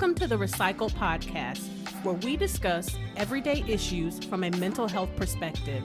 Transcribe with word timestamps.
Welcome 0.00 0.14
to 0.14 0.26
the 0.28 0.36
Recycle 0.36 0.90
Podcast, 0.92 1.60
where 2.04 2.14
we 2.14 2.34
discuss 2.34 2.96
everyday 3.18 3.62
issues 3.68 4.18
from 4.24 4.44
a 4.44 4.50
mental 4.52 4.88
health 4.88 5.14
perspective. 5.14 5.84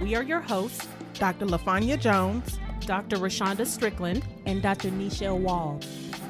We 0.00 0.14
are 0.14 0.22
your 0.22 0.40
hosts, 0.40 0.88
Dr. 1.12 1.44
LaFanya 1.44 2.00
Jones, 2.00 2.58
Dr. 2.86 3.18
Rashonda 3.18 3.66
Strickland, 3.66 4.26
and 4.46 4.62
Dr. 4.62 4.88
Nichelle 4.88 5.38
Wall. 5.38 5.78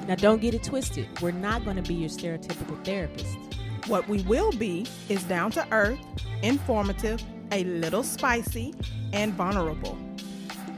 Now, 0.08 0.16
don't 0.16 0.40
get 0.40 0.54
it 0.54 0.64
twisted. 0.64 1.06
We're 1.22 1.30
not 1.30 1.64
going 1.64 1.76
to 1.76 1.84
be 1.84 1.94
your 1.94 2.08
stereotypical 2.08 2.84
therapist. 2.84 3.38
What 3.86 4.08
we 4.08 4.22
will 4.22 4.50
be 4.50 4.88
is 5.08 5.22
down 5.22 5.52
to 5.52 5.64
earth, 5.70 6.00
informative, 6.42 7.22
a 7.52 7.62
little 7.62 8.02
spicy, 8.02 8.74
and 9.12 9.32
vulnerable. 9.34 9.96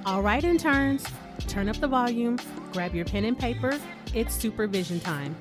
All 0.04 0.20
right, 0.20 0.44
interns, 0.44 1.06
turn 1.48 1.70
up 1.70 1.76
the 1.76 1.88
volume, 1.88 2.38
grab 2.74 2.94
your 2.94 3.06
pen 3.06 3.24
and 3.24 3.38
paper. 3.38 3.78
It's 4.12 4.34
supervision 4.34 5.00
time. 5.00 5.34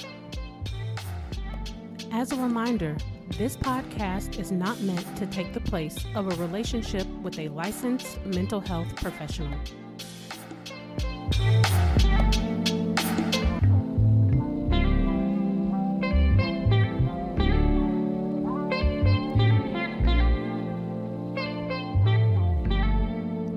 As 2.14 2.34
a 2.34 2.36
reminder, 2.36 2.98
this 3.38 3.56
podcast 3.56 4.38
is 4.38 4.52
not 4.52 4.78
meant 4.82 5.16
to 5.16 5.26
take 5.28 5.54
the 5.54 5.62
place 5.62 5.96
of 6.14 6.28
a 6.28 6.36
relationship 6.42 7.08
with 7.24 7.40
a 7.40 7.48
licensed 7.48 8.20
mental 8.26 8.60
health 8.60 8.94
professional. 8.98 9.58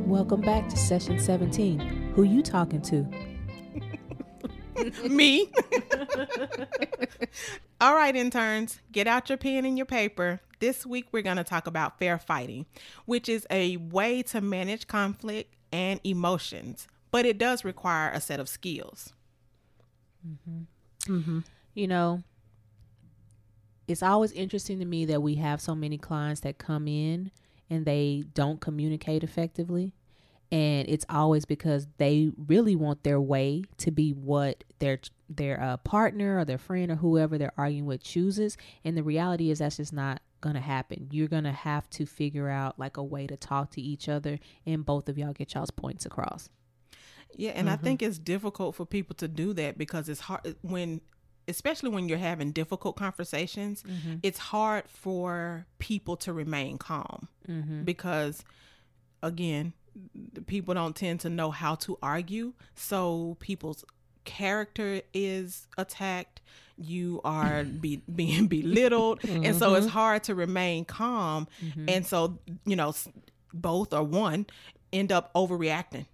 Welcome 0.06 0.42
back 0.42 0.68
to 0.68 0.76
session 0.76 1.18
17. 1.18 2.12
Who 2.14 2.22
you 2.22 2.40
talking 2.40 2.82
to? 2.82 3.04
Me. 5.08 5.50
All 7.84 7.94
right, 7.94 8.16
interns, 8.16 8.80
get 8.92 9.06
out 9.06 9.28
your 9.28 9.36
pen 9.36 9.66
and 9.66 9.76
your 9.76 9.84
paper. 9.84 10.40
This 10.58 10.86
week, 10.86 11.08
we're 11.12 11.20
going 11.20 11.36
to 11.36 11.44
talk 11.44 11.66
about 11.66 11.98
fair 11.98 12.18
fighting, 12.18 12.64
which 13.04 13.28
is 13.28 13.46
a 13.50 13.76
way 13.76 14.22
to 14.22 14.40
manage 14.40 14.86
conflict 14.86 15.54
and 15.70 16.00
emotions, 16.02 16.88
but 17.10 17.26
it 17.26 17.36
does 17.36 17.62
require 17.62 18.10
a 18.10 18.22
set 18.22 18.40
of 18.40 18.48
skills. 18.48 19.12
Mm-hmm. 20.26 21.12
Mm-hmm. 21.12 21.38
You 21.74 21.86
know, 21.86 22.22
it's 23.86 24.02
always 24.02 24.32
interesting 24.32 24.78
to 24.78 24.86
me 24.86 25.04
that 25.04 25.20
we 25.20 25.34
have 25.34 25.60
so 25.60 25.74
many 25.74 25.98
clients 25.98 26.40
that 26.40 26.56
come 26.56 26.88
in 26.88 27.32
and 27.68 27.84
they 27.84 28.24
don't 28.32 28.62
communicate 28.62 29.22
effectively 29.22 29.92
and 30.54 30.88
it's 30.88 31.04
always 31.08 31.44
because 31.44 31.88
they 31.98 32.30
really 32.46 32.76
want 32.76 33.02
their 33.02 33.20
way 33.20 33.64
to 33.78 33.90
be 33.90 34.12
what 34.12 34.62
their 34.78 35.00
their 35.28 35.60
uh, 35.60 35.76
partner 35.78 36.38
or 36.38 36.44
their 36.44 36.58
friend 36.58 36.90
or 36.90 36.96
whoever 36.96 37.38
they're 37.38 37.52
arguing 37.56 37.86
with 37.86 38.02
chooses 38.02 38.56
and 38.84 38.96
the 38.96 39.02
reality 39.02 39.50
is 39.50 39.58
that's 39.58 39.78
just 39.78 39.92
not 39.92 40.20
gonna 40.40 40.60
happen 40.60 41.08
you're 41.10 41.28
gonna 41.28 41.52
have 41.52 41.88
to 41.88 42.04
figure 42.04 42.48
out 42.48 42.78
like 42.78 42.96
a 42.96 43.02
way 43.02 43.26
to 43.26 43.36
talk 43.36 43.70
to 43.70 43.80
each 43.80 44.08
other 44.08 44.38
and 44.66 44.84
both 44.84 45.08
of 45.08 45.16
y'all 45.16 45.32
get 45.32 45.54
y'all's 45.54 45.70
points 45.70 46.04
across 46.04 46.50
yeah 47.34 47.52
and 47.52 47.68
mm-hmm. 47.68 47.74
i 47.74 47.76
think 47.76 48.02
it's 48.02 48.18
difficult 48.18 48.74
for 48.74 48.84
people 48.84 49.14
to 49.14 49.26
do 49.26 49.54
that 49.54 49.78
because 49.78 50.08
it's 50.08 50.20
hard 50.20 50.54
when 50.60 51.00
especially 51.48 51.90
when 51.90 52.08
you're 52.08 52.18
having 52.18 52.52
difficult 52.52 52.96
conversations 52.96 53.82
mm-hmm. 53.82 54.16
it's 54.22 54.38
hard 54.38 54.84
for 54.86 55.66
people 55.78 56.16
to 56.16 56.32
remain 56.32 56.76
calm 56.76 57.28
mm-hmm. 57.48 57.82
because 57.82 58.44
again 59.22 59.72
people 60.46 60.74
don't 60.74 60.96
tend 60.96 61.20
to 61.20 61.30
know 61.30 61.50
how 61.50 61.74
to 61.74 61.96
argue 62.02 62.52
so 62.74 63.36
people's 63.40 63.84
character 64.24 65.00
is 65.12 65.66
attacked 65.78 66.40
you 66.76 67.20
are 67.24 67.64
be, 67.80 68.02
being 68.14 68.46
belittled 68.46 69.20
mm-hmm. 69.20 69.44
and 69.44 69.56
so 69.56 69.74
it's 69.74 69.86
mm-hmm. 69.86 69.94
hard 69.94 70.24
to 70.24 70.34
remain 70.34 70.84
calm 70.84 71.46
mm-hmm. 71.62 71.88
and 71.88 72.06
so 72.06 72.38
you 72.64 72.76
know 72.76 72.92
both 73.52 73.92
or 73.92 74.02
one 74.02 74.46
end 74.92 75.12
up 75.12 75.32
overreacting 75.34 76.06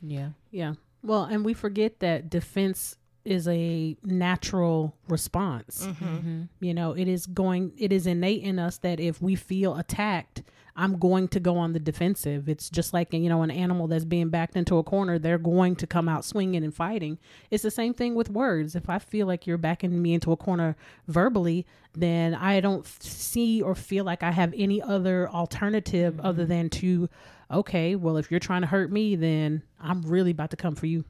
yeah 0.00 0.30
yeah 0.50 0.74
well 1.02 1.24
and 1.24 1.44
we 1.44 1.54
forget 1.54 2.00
that 2.00 2.28
defense 2.28 2.96
is 3.24 3.46
a 3.46 3.96
natural 4.02 4.96
response 5.08 5.86
mm-hmm. 5.86 6.04
mm-hmm. 6.04 6.42
you 6.60 6.74
know 6.74 6.92
it 6.92 7.08
is 7.08 7.26
going 7.26 7.72
it 7.78 7.92
is 7.92 8.06
innate 8.06 8.42
in 8.42 8.58
us 8.58 8.78
that 8.78 8.98
if 8.98 9.22
we 9.22 9.34
feel 9.34 9.76
attacked 9.76 10.42
I'm 10.74 10.98
going 10.98 11.28
to 11.28 11.40
go 11.40 11.58
on 11.58 11.72
the 11.72 11.80
defensive. 11.80 12.48
It's 12.48 12.70
just 12.70 12.94
like, 12.94 13.12
you 13.12 13.28
know, 13.28 13.42
an 13.42 13.50
animal 13.50 13.86
that's 13.88 14.04
being 14.04 14.30
backed 14.30 14.56
into 14.56 14.78
a 14.78 14.82
corner, 14.82 15.18
they're 15.18 15.38
going 15.38 15.76
to 15.76 15.86
come 15.86 16.08
out 16.08 16.24
swinging 16.24 16.64
and 16.64 16.74
fighting. 16.74 17.18
It's 17.50 17.62
the 17.62 17.70
same 17.70 17.92
thing 17.92 18.14
with 18.14 18.30
words. 18.30 18.74
If 18.74 18.88
I 18.88 18.98
feel 18.98 19.26
like 19.26 19.46
you're 19.46 19.58
backing 19.58 20.00
me 20.00 20.14
into 20.14 20.32
a 20.32 20.36
corner 20.36 20.76
verbally, 21.08 21.66
then 21.94 22.34
I 22.34 22.60
don't 22.60 22.86
see 23.02 23.60
or 23.60 23.74
feel 23.74 24.04
like 24.04 24.22
I 24.22 24.30
have 24.30 24.54
any 24.56 24.80
other 24.80 25.28
alternative 25.28 26.14
mm-hmm. 26.14 26.26
other 26.26 26.46
than 26.46 26.70
to, 26.70 27.08
okay, 27.50 27.94
well, 27.94 28.16
if 28.16 28.30
you're 28.30 28.40
trying 28.40 28.62
to 28.62 28.68
hurt 28.68 28.90
me, 28.90 29.14
then 29.14 29.62
I'm 29.78 30.02
really 30.02 30.30
about 30.30 30.50
to 30.50 30.56
come 30.56 30.74
for 30.74 30.86
you. 30.86 31.04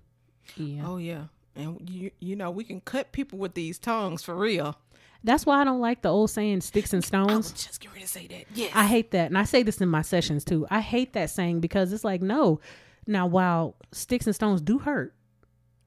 Yeah. 0.56 0.82
Oh, 0.84 0.96
yeah. 0.96 1.24
And 1.54 1.88
you, 1.88 2.10
you 2.18 2.34
know, 2.34 2.50
we 2.50 2.64
can 2.64 2.80
cut 2.80 3.12
people 3.12 3.38
with 3.38 3.54
these 3.54 3.78
tongues 3.78 4.22
for 4.24 4.34
real. 4.34 4.76
That's 5.24 5.46
why 5.46 5.60
I 5.60 5.64
don't 5.64 5.80
like 5.80 6.02
the 6.02 6.08
old 6.10 6.30
saying 6.30 6.60
"sticks 6.62 6.92
and 6.92 7.04
stones." 7.04 7.30
I 7.30 7.36
was 7.36 7.52
just 7.52 7.80
get 7.80 7.90
ready 7.92 8.02
to 8.02 8.08
say 8.08 8.26
that. 8.28 8.44
Yes, 8.54 8.72
I 8.74 8.86
hate 8.86 9.10
that, 9.12 9.26
and 9.26 9.38
I 9.38 9.44
say 9.44 9.62
this 9.62 9.80
in 9.80 9.88
my 9.88 10.02
sessions 10.02 10.44
too. 10.44 10.66
I 10.70 10.80
hate 10.80 11.12
that 11.14 11.30
saying 11.30 11.60
because 11.60 11.92
it's 11.92 12.04
like, 12.04 12.22
no. 12.22 12.60
Now, 13.06 13.26
while 13.26 13.76
sticks 13.90 14.26
and 14.26 14.34
stones 14.34 14.60
do 14.60 14.78
hurt, 14.78 15.14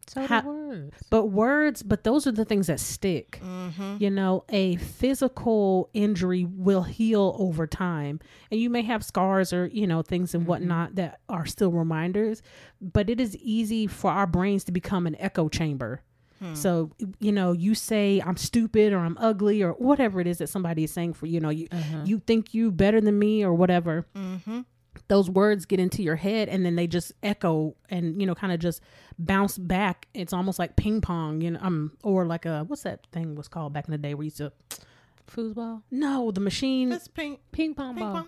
so 0.07 0.25
How, 0.27 0.41
words. 0.41 0.95
But 1.09 1.25
words, 1.25 1.81
but 1.81 2.03
those 2.03 2.27
are 2.27 2.31
the 2.31 2.45
things 2.45 2.67
that 2.67 2.79
stick. 2.79 3.39
Mm-hmm. 3.43 3.97
You 3.99 4.11
know, 4.11 4.43
a 4.49 4.75
physical 4.77 5.89
injury 5.93 6.45
will 6.45 6.83
heal 6.83 7.35
over 7.39 7.65
time. 7.65 8.19
And 8.51 8.59
you 8.59 8.69
may 8.69 8.83
have 8.83 9.03
scars 9.03 9.51
or, 9.51 9.67
you 9.67 9.87
know, 9.87 10.01
things 10.01 10.33
and 10.33 10.43
mm-hmm. 10.43 10.49
whatnot 10.49 10.95
that 10.95 11.19
are 11.27 11.45
still 11.45 11.71
reminders. 11.71 12.43
But 12.79 13.09
it 13.09 13.19
is 13.19 13.35
easy 13.37 13.87
for 13.87 14.11
our 14.11 14.27
brains 14.27 14.63
to 14.65 14.71
become 14.71 15.07
an 15.07 15.15
echo 15.19 15.49
chamber. 15.49 16.01
Hmm. 16.45 16.55
So, 16.55 16.91
you 17.19 17.31
know, 17.31 17.51
you 17.51 17.75
say 17.75 18.21
I'm 18.25 18.37
stupid 18.37 18.93
or 18.93 18.99
I'm 18.99 19.17
ugly 19.19 19.63
or 19.63 19.71
whatever 19.71 20.19
it 20.21 20.27
is 20.27 20.37
that 20.37 20.47
somebody 20.47 20.83
is 20.83 20.91
saying 20.91 21.13
for, 21.13 21.25
you 21.25 21.39
know, 21.39 21.49
you, 21.49 21.67
uh-huh. 21.71 22.03
you 22.05 22.19
think 22.19 22.53
you 22.53 22.71
better 22.71 23.01
than 23.01 23.17
me 23.17 23.43
or 23.43 23.53
whatever. 23.53 24.05
Mm-hmm. 24.15 24.61
Those 25.07 25.29
words 25.29 25.65
get 25.65 25.79
into 25.79 26.01
your 26.01 26.15
head 26.15 26.49
and 26.49 26.65
then 26.65 26.75
they 26.75 26.87
just 26.87 27.11
echo 27.21 27.75
and, 27.89 28.19
you 28.19 28.25
know, 28.25 28.35
kind 28.35 28.53
of 28.53 28.59
just 28.59 28.81
bounce 29.19 29.57
back. 29.57 30.07
It's 30.13 30.33
almost 30.33 30.57
like 30.59 30.75
ping 30.75 31.01
pong, 31.01 31.41
you 31.41 31.51
know, 31.51 31.59
um, 31.61 31.91
or 32.03 32.25
like 32.25 32.45
a, 32.45 32.63
what's 32.63 32.83
that 32.83 33.05
thing 33.11 33.35
was 33.35 33.47
called 33.47 33.73
back 33.73 33.87
in 33.87 33.91
the 33.91 33.97
day 33.97 34.13
where 34.13 34.23
you 34.23 34.27
used 34.27 34.37
to, 34.37 34.51
foosball? 35.29 35.81
No, 35.91 36.31
the 36.31 36.41
machine. 36.41 36.89
That's 36.89 37.07
ping, 37.07 37.37
ping 37.51 37.73
pong 37.73 37.95
ping 37.95 38.03
ball. 38.03 38.13
Pong. 38.13 38.27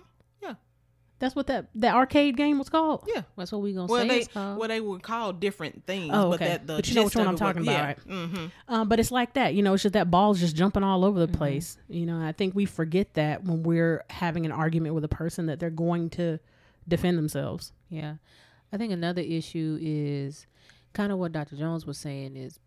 That's 1.20 1.34
what 1.34 1.48
that 1.48 1.66
that 1.74 1.94
arcade 1.94 2.36
game 2.36 2.58
was 2.58 2.68
called. 2.68 3.08
Yeah, 3.12 3.22
that's 3.36 3.50
what 3.50 3.60
we 3.60 3.72
gonna 3.72 3.86
well, 3.86 4.02
say. 4.02 4.08
They, 4.08 4.18
it's 4.18 4.28
called. 4.28 4.58
Well, 4.58 4.68
they 4.68 4.80
were 4.80 5.00
called 5.00 5.40
different 5.40 5.84
things. 5.84 6.10
Oh, 6.14 6.28
okay. 6.28 6.30
But, 6.30 6.38
that, 6.38 6.66
the 6.66 6.76
but 6.76 6.88
you 6.88 6.94
know 6.94 7.04
which 7.04 7.16
one 7.16 7.26
I'm 7.26 7.36
talking 7.36 7.62
about, 7.62 7.72
yeah. 7.72 7.86
right? 7.86 8.08
Mm-hmm. 8.08 8.46
Um, 8.68 8.88
but 8.88 9.00
it's 9.00 9.10
like 9.10 9.34
that. 9.34 9.54
You 9.54 9.62
know, 9.62 9.74
it's 9.74 9.82
just 9.82 9.94
that 9.94 10.10
ball's 10.10 10.38
just 10.38 10.54
jumping 10.54 10.84
all 10.84 11.04
over 11.04 11.18
the 11.18 11.26
mm-hmm. 11.26 11.36
place. 11.36 11.76
You 11.88 12.06
know, 12.06 12.20
I 12.20 12.32
think 12.32 12.54
we 12.54 12.66
forget 12.66 13.14
that 13.14 13.42
when 13.42 13.64
we're 13.64 14.04
having 14.10 14.46
an 14.46 14.52
argument 14.52 14.94
with 14.94 15.04
a 15.04 15.08
person 15.08 15.46
that 15.46 15.58
they're 15.58 15.70
going 15.70 16.10
to 16.10 16.38
defend 16.86 17.18
themselves. 17.18 17.72
Yeah, 17.90 18.14
I 18.72 18.76
think 18.76 18.92
another 18.92 19.22
issue 19.22 19.76
is 19.80 20.46
kind 20.92 21.10
of 21.10 21.18
what 21.18 21.32
Dr. 21.32 21.56
Jones 21.56 21.84
was 21.84 21.98
saying 21.98 22.36
is 22.36 22.60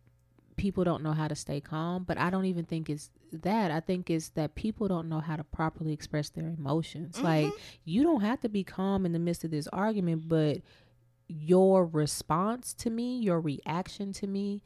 people 0.58 0.84
don't 0.84 1.04
know 1.04 1.14
how 1.14 1.28
to 1.28 1.36
stay 1.36 1.60
calm, 1.60 2.04
but 2.04 2.18
I 2.18 2.30
don't 2.30 2.46
even 2.46 2.66
think 2.66 2.90
it's 2.90 3.10
that. 3.32 3.72
I 3.72 3.80
think 3.80 4.10
it's 4.10 4.30
that 4.30 4.56
people 4.56 4.88
don't 4.88 5.10
know 5.10 5.20
how 5.20 5.36
to 5.36 5.44
properly 5.44 5.94
express 5.94 6.30
their 6.30 6.48
emotions. 6.48 7.16
Mm-hmm. 7.16 7.26
Like 7.26 7.54
you 7.86 8.04
don't 8.04 8.22
have 8.22 8.42
to 8.42 8.50
be 8.50 8.64
calm 8.64 9.06
in 9.06 9.14
the 9.14 9.20
midst 9.20 9.44
of 9.44 9.52
this 9.52 9.68
argument, 9.68 10.28
but 10.28 10.60
your 11.28 11.86
response 11.86 12.74
to 12.76 12.90
me, 12.90 13.20
your 13.20 13.40
reaction 13.40 14.12
to 14.14 14.28
me, 14.28 14.62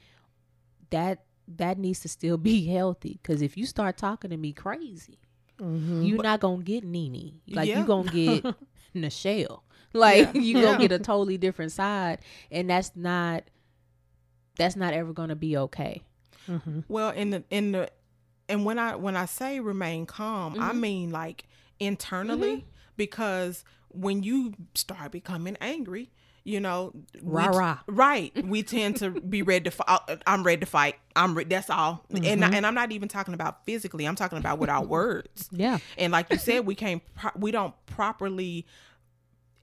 that 0.89 1.23
that 1.47 1.77
needs 1.77 1.99
to 2.01 2.09
still 2.09 2.37
be 2.51 2.65
healthy. 2.65 3.19
Because 3.21 3.41
if 3.41 3.57
you 3.57 3.65
start 3.65 3.97
talking 3.97 4.31
to 4.31 4.37
me 4.37 4.51
crazy, 4.51 5.19
mm-hmm. 5.59 6.03
you're 6.03 6.23
not 6.23 6.39
gonna 6.39 6.63
get 6.63 6.83
Nene. 6.83 7.41
Like 7.47 7.69
yeah. 7.69 7.79
you 7.79 7.85
gonna 7.85 8.11
get 8.11 8.43
Nichelle. 8.95 9.61
Like 9.93 10.33
yeah. 10.33 10.41
you 10.41 10.61
gonna 10.61 10.79
get 10.79 10.91
a 10.91 10.99
totally 10.99 11.37
different 11.37 11.71
side, 11.71 12.19
and 12.51 12.69
that's 12.69 12.91
not 12.95 13.43
that's 14.57 14.75
not 14.75 14.93
ever 14.93 15.13
going 15.13 15.29
to 15.29 15.35
be 15.35 15.57
okay. 15.57 16.01
Mm-hmm. 16.49 16.81
Well, 16.87 17.09
in 17.11 17.31
the 17.31 17.43
in 17.49 17.71
the 17.71 17.89
and 18.47 18.65
when 18.65 18.79
I 18.79 18.95
when 18.95 19.15
I 19.15 19.25
say 19.25 19.59
remain 19.59 20.05
calm, 20.05 20.53
mm-hmm. 20.53 20.63
I 20.63 20.73
mean 20.73 21.11
like 21.11 21.45
internally 21.79 22.57
mm-hmm. 22.57 22.67
because 22.97 23.63
when 23.89 24.23
you 24.23 24.53
start 24.73 25.11
becoming 25.11 25.57
angry, 25.61 26.11
you 26.43 26.59
know, 26.59 26.93
rah 27.23 27.49
we, 27.51 27.57
rah, 27.57 27.79
right? 27.87 28.45
We 28.45 28.61
tend 28.61 28.97
to 28.97 29.09
be 29.09 29.41
ready 29.41 29.63
to 29.63 29.71
fight. 29.71 29.85
Uh, 29.87 30.17
I'm 30.27 30.43
ready 30.43 30.59
to 30.59 30.65
fight. 30.65 30.95
I'm 31.15 31.35
re- 31.35 31.43
that's 31.43 31.69
all. 31.69 32.05
And 32.09 32.23
mm-hmm. 32.23 32.53
and 32.53 32.65
I'm 32.65 32.75
not 32.75 32.91
even 32.91 33.09
talking 33.09 33.33
about 33.33 33.65
physically. 33.65 34.05
I'm 34.05 34.15
talking 34.15 34.37
about 34.37 34.59
with 34.59 34.69
our 34.69 34.83
words. 34.85 35.49
Yeah. 35.51 35.79
And 35.97 36.11
like 36.11 36.29
you 36.29 36.37
said, 36.37 36.65
we 36.65 36.75
can't 36.75 37.01
pro- 37.15 37.31
we 37.35 37.51
don't 37.51 37.73
properly 37.87 38.67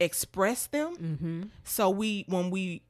express 0.01 0.67
them. 0.67 0.97
Mm-hmm. 0.97 1.43
So 1.63 1.89
we 1.89 2.25
when 2.27 2.51
we 2.51 2.83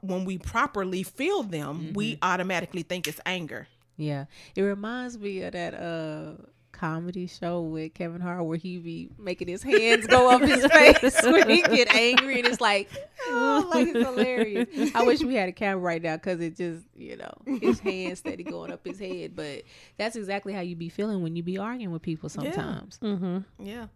when 0.00 0.24
we 0.24 0.38
properly 0.38 1.02
feel 1.02 1.42
them, 1.42 1.80
mm-hmm. 1.80 1.92
we 1.94 2.18
automatically 2.22 2.82
think 2.82 3.06
it's 3.08 3.20
anger. 3.26 3.68
Yeah, 3.96 4.24
it 4.56 4.62
reminds 4.62 5.18
me 5.18 5.42
of 5.42 5.52
that 5.52 5.74
uh 5.74 6.32
comedy 6.72 7.28
show 7.28 7.60
with 7.62 7.94
Kevin 7.94 8.20
Hart 8.20 8.44
where 8.44 8.58
he 8.58 8.78
be 8.78 9.08
making 9.16 9.46
his 9.46 9.62
hands 9.62 10.08
go 10.08 10.28
up 10.28 10.42
his 10.42 10.66
face 10.72 11.20
when 11.24 11.48
he 11.48 11.62
get 11.62 11.94
angry, 11.94 12.38
and 12.38 12.48
it's 12.48 12.60
like, 12.60 12.90
oh, 13.28 13.70
like 13.72 13.88
it's 13.88 14.06
hilarious. 14.06 14.68
I 14.94 15.04
wish 15.04 15.20
we 15.20 15.34
had 15.34 15.48
a 15.48 15.52
camera 15.52 15.80
right 15.80 16.02
now 16.02 16.16
because 16.16 16.40
it 16.40 16.56
just, 16.56 16.84
you 16.96 17.16
know, 17.16 17.32
his 17.60 17.78
hands 17.78 18.18
steady 18.18 18.42
going 18.42 18.72
up 18.72 18.84
his 18.84 18.98
head. 18.98 19.36
But 19.36 19.62
that's 19.96 20.16
exactly 20.16 20.52
how 20.52 20.60
you 20.60 20.74
be 20.74 20.88
feeling 20.88 21.22
when 21.22 21.36
you 21.36 21.42
be 21.42 21.58
arguing 21.58 21.92
with 21.92 22.02
people 22.02 22.28
sometimes. 22.28 22.98
Mm-hmm. 22.98 23.38
Yeah. 23.64 23.86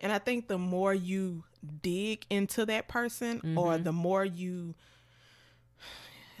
And 0.00 0.10
I 0.10 0.18
think 0.18 0.48
the 0.48 0.58
more 0.58 0.94
you 0.94 1.44
dig 1.82 2.24
into 2.30 2.66
that 2.66 2.88
person 2.88 3.56
or 3.56 3.74
Mm-hmm. 3.74 3.84
the 3.84 3.92
more 3.92 4.24
you 4.24 4.74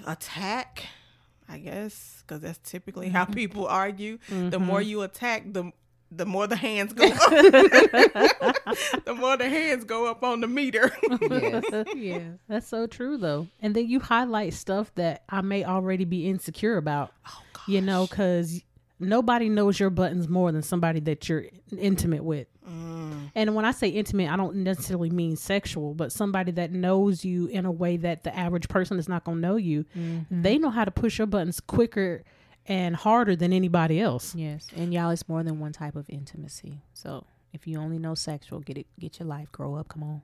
attack, 0.06 0.84
I 1.48 1.58
guess, 1.58 2.22
because 2.26 2.40
that's 2.42 2.58
typically 2.68 3.08
how 3.08 3.24
Mm-hmm. 3.24 3.32
people 3.34 3.66
argue, 3.66 4.18
the 4.28 4.58
more 4.58 4.80
you 4.82 5.02
attack, 5.02 5.52
the 5.52 5.72
the 6.14 6.26
more 6.26 6.46
the 6.46 6.56
hands 6.56 6.92
go 6.92 7.06
up. 7.06 7.30
the 9.04 9.14
more 9.18 9.36
the 9.36 9.48
hands 9.48 9.84
go 9.84 10.06
up 10.10 10.22
on 10.22 10.40
the 10.42 10.46
meter. 10.46 10.90
Yes, 11.30 11.64
yeah. 11.96 12.18
That's 12.48 12.66
so 12.68 12.86
true 12.86 13.16
though. 13.16 13.48
And 13.60 13.74
then 13.74 13.88
you 13.88 13.98
highlight 14.00 14.52
stuff 14.54 14.94
that 14.96 15.22
I 15.30 15.40
may 15.40 15.64
already 15.64 16.04
be 16.04 16.28
insecure 16.28 16.76
about. 16.76 17.12
oh, 17.28 17.40
God. 17.54 17.62
You 17.66 17.80
know, 17.80 18.06
because 18.06 18.62
nobody 19.00 19.48
knows 19.48 19.80
your 19.80 19.88
buttons 19.90 20.28
more 20.28 20.52
than 20.52 20.62
somebody 20.62 21.00
that 21.00 21.28
you're 21.30 21.46
intimate 21.78 22.24
with. 22.24 22.46
And 23.34 23.54
when 23.54 23.64
I 23.64 23.70
say 23.70 23.88
intimate, 23.88 24.30
I 24.30 24.36
don't 24.36 24.56
necessarily 24.56 25.10
mean 25.10 25.36
sexual, 25.36 25.94
but 25.94 26.12
somebody 26.12 26.52
that 26.52 26.70
knows 26.70 27.24
you 27.24 27.46
in 27.46 27.64
a 27.64 27.72
way 27.72 27.96
that 27.96 28.24
the 28.24 28.36
average 28.36 28.68
person 28.68 28.98
is 28.98 29.08
not 29.08 29.24
going 29.24 29.38
to 29.38 29.40
know 29.40 29.56
you. 29.56 29.84
They 30.30 30.58
know 30.58 30.70
how 30.70 30.84
to 30.84 30.90
push 30.90 31.18
your 31.18 31.26
buttons 31.26 31.60
quicker 31.60 32.24
and 32.66 32.94
harder 32.94 33.34
than 33.34 33.52
anybody 33.52 34.00
else. 34.00 34.34
Yes, 34.34 34.68
and 34.76 34.92
y'all, 34.94 35.10
it's 35.10 35.28
more 35.28 35.42
than 35.42 35.58
one 35.60 35.72
type 35.72 35.96
of 35.96 36.08
intimacy. 36.08 36.82
So 36.92 37.24
if 37.52 37.66
you 37.66 37.78
only 37.78 37.98
know 37.98 38.14
sexual, 38.14 38.60
get 38.60 38.78
it, 38.78 38.86
get 38.98 39.18
your 39.18 39.28
life, 39.28 39.50
grow 39.50 39.74
up, 39.74 39.88
come 39.88 40.02
on, 40.02 40.22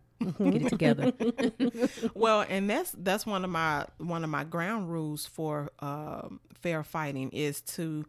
get 0.53 0.63
it 0.63 0.69
together. 0.69 1.13
Well, 2.15 2.45
and 2.49 2.69
that's 2.69 2.93
that's 2.97 3.27
one 3.27 3.45
of 3.45 3.51
my 3.51 3.87
one 3.99 4.23
of 4.25 4.31
my 4.31 4.45
ground 4.45 4.91
rules 4.91 5.27
for 5.27 5.71
um, 5.81 6.41
fair 6.61 6.83
fighting 6.85 7.31
is 7.31 7.61
to 7.63 8.05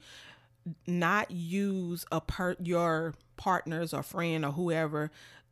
not 0.85 1.31
use 1.31 2.05
a 2.11 2.21
per 2.21 2.55
your 2.61 3.13
partners 3.39 3.93
or 3.93 4.03
friend 4.03 4.45
or 4.45 4.51
whoever 4.51 5.09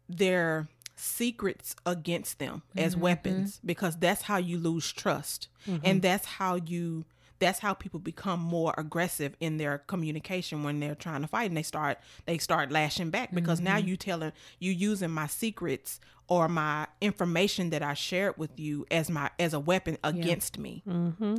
their 0.09 0.67
secrets 0.95 1.75
against 1.85 2.37
them 2.37 2.61
as 2.75 2.93
mm-hmm. 2.93 3.03
weapons 3.03 3.59
because 3.63 3.95
that's 3.97 4.23
how 4.23 4.37
you 4.37 4.57
lose 4.57 4.91
trust 4.91 5.47
and 5.65 5.81
mm-hmm. 5.81 5.99
that's 5.99 6.25
how 6.25 6.55
you 6.55 7.05
that's 7.39 7.59
how 7.59 7.73
people 7.73 7.99
become 7.99 8.39
more 8.39 8.73
aggressive 8.77 9.35
in 9.39 9.57
their 9.57 9.77
communication 9.77 10.63
when 10.63 10.79
they're 10.79 10.95
trying 10.95 11.21
to 11.21 11.27
fight 11.27 11.49
and 11.49 11.55
they 11.55 11.63
start 11.63 11.99
they 12.25 12.37
start 12.37 12.71
lashing 12.71 13.09
back 13.09 13.33
because 13.33 13.61
now 13.61 13.77
mm-hmm. 13.77 13.89
you 13.89 13.97
telling 13.97 14.31
you 14.59 14.71
using 14.71 15.11
my 15.11 15.27
secrets 15.27 15.99
or 16.27 16.49
my 16.49 16.87
information 16.99 17.69
that 17.69 17.81
I 17.81 17.93
shared 17.93 18.37
with 18.37 18.59
you 18.59 18.85
as 18.91 19.09
my 19.09 19.29
as 19.39 19.53
a 19.53 19.59
weapon 19.59 19.97
against 20.03 20.57
me. 20.57 20.83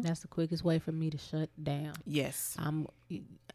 That's 0.03 0.21
the 0.21 0.29
quickest 0.29 0.65
way 0.65 0.79
for 0.79 0.93
me 0.93 1.11
to 1.11 1.19
shut 1.19 1.51
down. 1.63 1.93
Yes. 2.07 2.57
I'm 2.59 2.87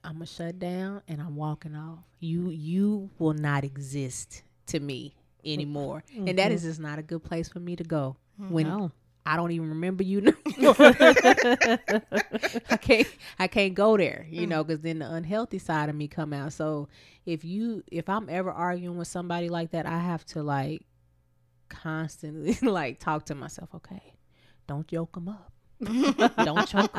I'm 0.04 0.14
gonna 0.14 0.26
shut 0.26 0.60
down 0.60 1.02
and 1.08 1.22
I'm 1.22 1.36
walking 1.36 1.76
off. 1.76 2.00
You 2.20 2.50
you 2.50 3.10
will 3.20 3.34
not 3.34 3.64
exist 3.64 4.44
to 4.68 4.80
me 4.80 5.16
anymore, 5.46 6.04
and 6.16 6.28
that 6.28 6.38
mm-hmm. 6.38 6.54
is 6.54 6.64
just 6.64 6.80
not 6.80 7.00
a 7.00 7.04
good 7.04 7.24
place 7.24 7.50
for 7.50 7.60
me 7.60 7.76
to 7.76 7.84
go. 7.84 8.18
Mm-hmm. 8.40 8.54
When 8.54 8.68
No. 8.68 8.92
I 9.26 9.38
don't 9.38 9.52
even 9.52 9.70
remember 9.70 10.04
you. 10.04 10.22
no. 10.58 10.76
I 10.78 12.78
can't 12.82 13.08
I 13.40 13.48
can't 13.48 13.74
go 13.74 13.96
there, 13.96 14.28
you 14.30 14.48
know, 14.48 14.64
mm. 14.64 14.68
because 14.68 14.82
then 14.82 15.00
the 15.00 15.10
unhealthy 15.10 15.60
side 15.60 15.90
of 15.90 15.96
me 15.96 16.10
come 16.10 16.34
out. 16.34 16.52
So 16.52 16.90
if 17.26 17.46
you 17.46 17.84
if 17.90 18.10
I'm 18.10 18.28
ever 18.30 18.52
arguing 18.52 18.98
with 18.98 19.08
somebody 19.08 19.48
like 19.48 19.72
that, 19.72 19.86
I 19.86 20.00
have 20.00 20.26
to 20.28 20.44
like 20.44 20.82
constantly 21.70 22.58
like 22.70 23.00
talk 23.00 23.26
to 23.28 23.36
myself. 23.36 23.70
Okay, 23.76 24.16
don't 24.68 24.92
yoke 24.92 25.14
them 25.14 25.30
up. 25.30 25.53
don't 26.44 26.68
choke. 26.68 26.96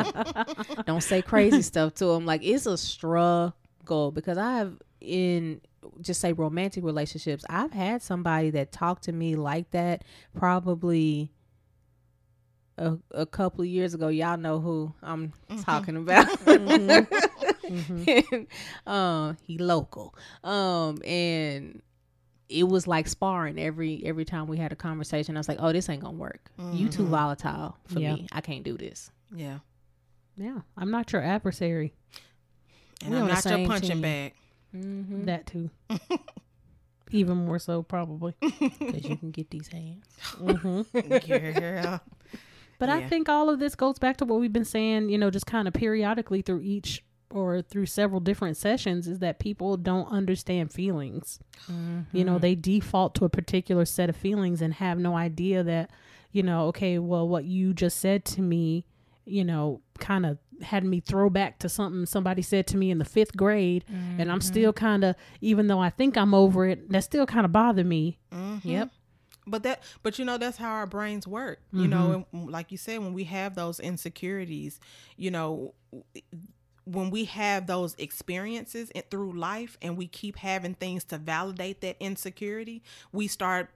Don't 0.87 1.03
say 1.03 1.23
crazy 1.23 1.62
stuff 1.73 1.94
to 1.94 2.06
them. 2.06 2.26
Like 2.26 2.43
it's 2.43 2.67
a 2.67 2.76
struggle 2.76 4.12
because 4.12 4.38
I 4.38 4.56
have 4.59 4.75
in 5.00 5.61
just 6.00 6.21
say 6.21 6.32
romantic 6.32 6.85
relationships. 6.85 7.44
I've 7.49 7.73
had 7.73 8.03
somebody 8.03 8.50
that 8.50 8.73
talked 8.73 9.05
to 9.05 9.12
me 9.12 9.37
like 9.37 9.71
that 9.73 10.03
probably 10.35 11.31
a, 12.79 12.97
a 13.12 13.26
couple 13.26 13.62
of 13.62 13.69
years 13.69 13.94
ago. 13.94 14.09
Y'all 14.09 14.37
know 14.37 14.61
who 14.61 14.93
I'm 15.03 15.32
talking 15.62 15.97
about. 15.97 16.29
And, 17.67 18.47
um, 18.87 19.38
he 19.43 19.56
local. 19.56 20.15
Um, 20.43 21.00
and 21.03 21.81
it 22.49 22.64
was 22.69 22.87
like 22.87 23.08
sparring 23.08 23.58
every 23.58 24.02
every 24.05 24.25
time 24.25 24.46
we 24.46 24.56
had 24.58 24.70
a 24.73 24.76
conversation. 24.76 25.37
I 25.37 25.41
was 25.41 25.49
like, 25.49 25.58
"Oh, 25.61 25.73
this 25.73 25.88
ain't 25.88 26.02
gonna 26.02 26.17
work. 26.17 26.50
You 26.73 26.88
too 26.88 27.06
volatile 27.06 27.76
for 27.87 28.00
Yeah. 28.00 28.14
me. 28.14 28.26
I 28.32 28.41
can't 28.41 28.62
do 28.64 28.76
this." 28.76 29.11
Yeah. 29.35 29.58
Yeah. 30.37 30.61
I'm 30.76 30.91
not 30.91 31.12
your 31.12 31.23
adversary. 31.23 31.94
And 33.02 33.12
We 33.14 33.20
I'm 33.20 33.29
not 33.29 33.44
your 33.44 33.67
punching 33.67 33.88
team. 33.91 34.00
bag. 34.02 34.35
Mm-hmm. 34.75 35.25
That 35.26 35.46
too. 35.46 35.70
Even 37.11 37.37
more 37.37 37.58
so, 37.58 37.82
probably. 37.82 38.35
Because 38.41 39.05
you 39.05 39.17
can 39.17 39.31
get 39.31 39.50
these 39.50 39.69
hands. 39.69 40.05
hmm 40.38 40.82
Girl. 41.26 42.00
But 42.81 42.88
I 42.88 43.08
think 43.08 43.29
all 43.29 43.49
of 43.50 43.61
this 43.61 43.75
goes 43.76 43.99
back 44.00 44.17
to 44.19 44.25
what 44.25 44.40
we've 44.40 44.52
been 44.52 44.64
saying, 44.64 45.08
you 45.11 45.17
know, 45.19 45.31
just 45.31 45.47
kind 45.47 45.69
of 45.69 45.75
periodically 45.75 46.43
through 46.43 46.62
each 46.62 47.05
or 47.34 47.60
through 47.60 47.86
several 47.86 48.20
different 48.20 48.56
sessions 48.56 49.08
is 49.08 49.19
that 49.19 49.40
people 49.40 49.76
don't 49.76 50.06
understand 50.06 50.72
feelings. 50.72 51.40
You 51.69 52.25
know, 52.25 52.34
mm-hmm. 52.34 52.38
they 52.38 52.54
default 52.54 53.16
to 53.16 53.25
a 53.25 53.28
particular 53.28 53.84
set 53.84 54.08
of 54.08 54.16
feelings 54.16 54.62
and 54.62 54.72
have 54.75 54.98
no 54.98 55.16
idea 55.16 55.64
that, 55.64 55.90
you 56.31 56.44
know, 56.44 56.69
okay, 56.69 56.98
well, 57.00 57.28
what 57.28 57.44
you 57.44 57.75
just 57.75 57.98
said 57.98 58.25
to 58.26 58.40
me, 58.40 58.86
you 59.25 59.44
know, 59.44 59.80
kind 59.99 60.25
of 60.25 60.38
had 60.62 60.85
me 60.85 61.00
throw 61.00 61.28
back 61.28 61.59
to 61.59 61.68
something 61.68 62.06
somebody 62.06 62.40
said 62.40 62.68
to 62.68 62.76
me 62.76 62.92
in 62.92 62.99
the 62.99 63.04
fifth 63.04 63.37
grade. 63.37 63.85
And 63.88 64.30
I'm 64.30 64.38
mm-hmm. 64.38 64.40
still 64.40 64.73
kind 64.73 65.02
of, 65.02 65.16
even 65.40 65.66
though 65.66 65.80
I 65.80 65.90
think 65.90 66.16
I'm 66.16 66.35
over 66.35 66.66
it, 66.66 66.88
that 66.90 67.02
still 67.02 67.26
kind 67.26 67.44
of 67.44 67.50
bother 67.50 67.82
me. 67.82 68.20
Mm-hmm. 68.30 68.68
Yep. 68.68 68.90
But 69.47 69.62
that, 69.64 69.82
but 70.02 70.18
you 70.18 70.25
know, 70.25 70.38
that's 70.38 70.56
how 70.56 70.70
our 70.70 70.87
brains 70.87 71.26
work. 71.26 71.61
You 71.73 71.88
know, 71.88 72.26
and 72.32 72.50
like 72.50 72.73
you 72.73 72.78
said, 72.78 73.00
when 73.00 73.12
we 73.12 73.25
have 73.25 73.54
those 73.54 73.78
insecurities, 73.80 74.80
you 75.16 75.30
know, 75.30 75.75
when 76.85 77.11
we 77.11 77.25
have 77.26 77.67
those 77.67 77.95
experiences 77.99 78.91
through 79.11 79.33
life, 79.38 79.76
and 79.83 79.97
we 79.97 80.07
keep 80.07 80.37
having 80.37 80.75
things 80.75 81.05
to 81.05 81.19
validate 81.19 81.81
that 81.81 81.97
insecurity, 82.00 82.83
we 83.12 83.26
start 83.29 83.71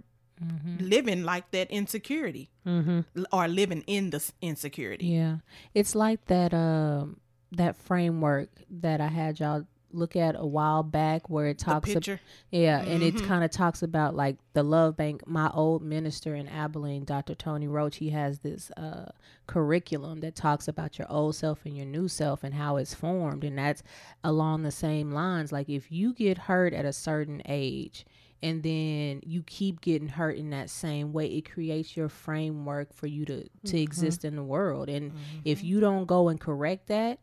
living 0.79 1.25
like 1.25 1.50
that 1.50 1.71
insecurity, 1.71 2.50
Mm-hmm. 2.67 3.00
or 3.33 3.49
living 3.49 3.83
in 3.87 4.11
the 4.11 4.23
insecurity. 4.43 5.07
Yeah. 5.07 5.38
It's 5.75 5.95
like 5.95 6.25
that 6.27 6.53
um 6.55 7.21
that 7.53 7.77
framework 7.77 8.50
that 8.71 9.00
I 9.00 9.09
had 9.09 9.41
y'all 9.41 9.65
look 9.92 10.16
at 10.16 10.35
a 10.37 10.47
while 10.47 10.83
back 10.83 11.28
where 11.30 11.47
it 11.47 11.59
talks 11.59 11.90
about. 11.90 12.18
Yeah, 12.50 12.80
and 12.80 13.02
it 13.02 13.14
mm-hmm. 13.14 13.26
kind 13.26 13.45
of 13.45 13.50
talks 13.50 13.83
about 13.83 14.14
like 14.14 14.37
the 14.52 14.62
love 14.62 14.97
bank. 14.97 15.26
My 15.26 15.50
old 15.52 15.83
minister 15.83 16.35
in 16.35 16.49
Abilene, 16.49 17.04
Dr. 17.04 17.35
Tony 17.35 17.68
Roach, 17.68 17.97
he 17.97 18.11
has 18.11 18.40
this 18.40 18.71
uh, 18.73 19.07
curriculum 19.47 20.21
that 20.21 20.35
talks 20.35 20.68
about 20.68 20.99
your 20.99 21.11
old 21.11 21.37
self 21.37 21.64
and 21.64 21.76
your 21.76 21.87
new 21.87 22.09
self 22.09 22.45
and 22.45 22.54
how 22.54 22.76
it's 22.76 22.95
formed, 22.95 23.45
and 23.45 23.59
that's 23.59 23.83
along 24.25 24.62
the 24.62 24.71
same 24.71 25.12
lines. 25.12 25.52
Like 25.52 25.68
if 25.68 25.90
you 25.90 26.12
get 26.12 26.38
hurt 26.38 26.73
at 26.73 26.85
a 26.85 26.92
certain 26.92 27.42
age, 27.47 28.04
and 28.42 28.62
then 28.62 29.21
you 29.25 29.42
keep 29.42 29.80
getting 29.80 30.09
hurt 30.09 30.37
in 30.37 30.50
that 30.50 30.71
same 30.71 31.12
way, 31.12 31.26
it 31.26 31.50
creates 31.50 31.97
your 31.97 32.09
framework 32.09 32.92
for 32.92 33.07
you 33.07 33.25
to 33.25 33.42
to 33.42 33.49
mm-hmm. 33.64 33.76
exist 33.76 34.25
in 34.25 34.37
the 34.37 34.42
world. 34.42 34.88
And 34.88 35.12
if 35.45 35.59
mm-hmm. 35.59 35.66
you 35.66 35.80
don't 35.80 36.07
go 36.07 36.28
and 36.28 36.40
correct 36.40 36.88
that, 36.88 37.18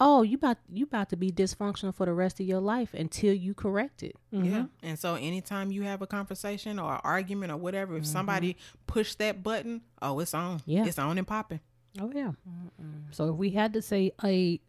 oh, 0.00 0.22
you 0.22 0.36
about 0.36 0.58
you 0.72 0.84
about 0.84 1.08
to 1.10 1.16
be 1.16 1.30
dysfunctional 1.30 1.94
for 1.94 2.06
the 2.06 2.12
rest 2.12 2.40
of 2.40 2.46
your 2.46 2.60
life 2.60 2.94
until 2.94 3.32
you 3.32 3.54
correct 3.54 4.02
it. 4.02 4.16
Mm-hmm. 4.32 4.44
Yeah. 4.44 4.64
And 4.82 4.98
so 4.98 5.14
anytime 5.14 5.72
you 5.72 5.82
have 5.82 6.02
a 6.02 6.06
conversation 6.06 6.78
or 6.78 7.00
argument 7.04 7.52
or 7.52 7.56
whatever, 7.56 7.96
if 7.96 8.06
somebody 8.06 8.54
mm-hmm. 8.54 8.78
push 8.86 9.14
that 9.16 9.42
button, 9.42 9.82
oh, 10.00 10.20
it's 10.20 10.34
on. 10.34 10.62
Yeah. 10.66 10.86
It's 10.86 10.98
on 10.98 11.18
and 11.18 11.26
popping. 11.26 11.60
Oh 12.00 12.12
yeah. 12.14 12.32
So 13.10 13.30
if 13.30 13.36
we 13.36 13.50
had 13.50 13.72
to 13.72 13.82
say 13.82 14.12
a 14.22 14.60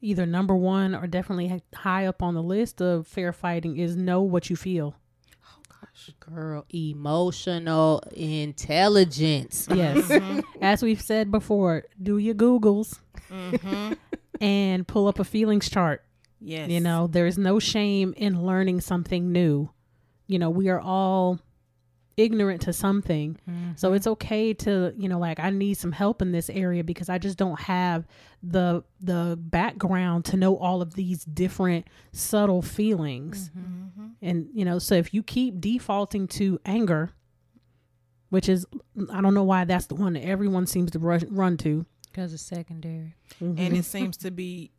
either 0.00 0.26
number 0.26 0.54
one 0.54 0.94
or 0.94 1.06
definitely 1.06 1.62
high 1.74 2.06
up 2.06 2.22
on 2.22 2.34
the 2.34 2.42
list 2.42 2.80
of 2.80 3.06
fair 3.06 3.32
fighting 3.32 3.78
is 3.78 3.96
know 3.96 4.22
what 4.22 4.48
you 4.48 4.56
feel. 4.56 4.94
Oh 5.44 5.62
gosh. 5.68 6.10
Girl, 6.20 6.64
emotional 6.72 8.02
intelligence. 8.12 9.66
Yes. 9.70 10.08
Mm-hmm. 10.08 10.40
As 10.62 10.82
we've 10.82 11.00
said 11.00 11.30
before, 11.30 11.84
do 12.02 12.16
your 12.18 12.34
Googles 12.34 13.00
Mm-hmm. 13.30 13.92
And 14.44 14.86
pull 14.86 15.08
up 15.08 15.18
a 15.18 15.24
feelings 15.24 15.70
chart. 15.70 16.04
Yes. 16.38 16.68
You 16.68 16.80
know, 16.80 17.06
there 17.06 17.26
is 17.26 17.38
no 17.38 17.58
shame 17.58 18.12
in 18.16 18.44
learning 18.44 18.82
something 18.82 19.32
new. 19.32 19.70
You 20.26 20.38
know, 20.38 20.50
we 20.50 20.68
are 20.68 20.80
all 20.80 21.40
ignorant 22.18 22.60
to 22.62 22.72
something. 22.72 23.38
So 23.76 23.88
mm-hmm. 23.88 23.96
it's 23.96 24.06
okay 24.06 24.52
to, 24.52 24.92
you 24.98 25.08
know, 25.08 25.18
like 25.18 25.40
I 25.40 25.48
need 25.48 25.74
some 25.74 25.92
help 25.92 26.20
in 26.20 26.32
this 26.32 26.50
area 26.50 26.84
because 26.84 27.08
I 27.08 27.16
just 27.16 27.38
don't 27.38 27.58
have 27.60 28.06
the 28.42 28.84
the 29.00 29.38
background 29.40 30.26
to 30.26 30.36
know 30.36 30.58
all 30.58 30.82
of 30.82 30.94
these 30.94 31.24
different 31.24 31.86
subtle 32.12 32.60
feelings. 32.60 33.50
Mm-hmm. 33.50 33.82
Mm-hmm. 33.84 34.06
And 34.20 34.48
you 34.52 34.66
know, 34.66 34.78
so 34.78 34.94
if 34.94 35.14
you 35.14 35.22
keep 35.22 35.58
defaulting 35.58 36.28
to 36.28 36.60
anger, 36.66 37.14
which 38.28 38.50
is 38.50 38.66
I 39.10 39.22
don't 39.22 39.34
know 39.34 39.44
why 39.44 39.64
that's 39.64 39.86
the 39.86 39.94
one 39.94 40.12
that 40.12 40.24
everyone 40.24 40.66
seems 40.66 40.90
to 40.90 40.98
rush, 40.98 41.22
run 41.30 41.56
to. 41.58 41.86
Because 42.14 42.32
it's 42.32 42.42
secondary. 42.44 43.14
and 43.40 43.58
it 43.76 43.84
seems 43.84 44.16
to 44.18 44.30
be 44.30 44.70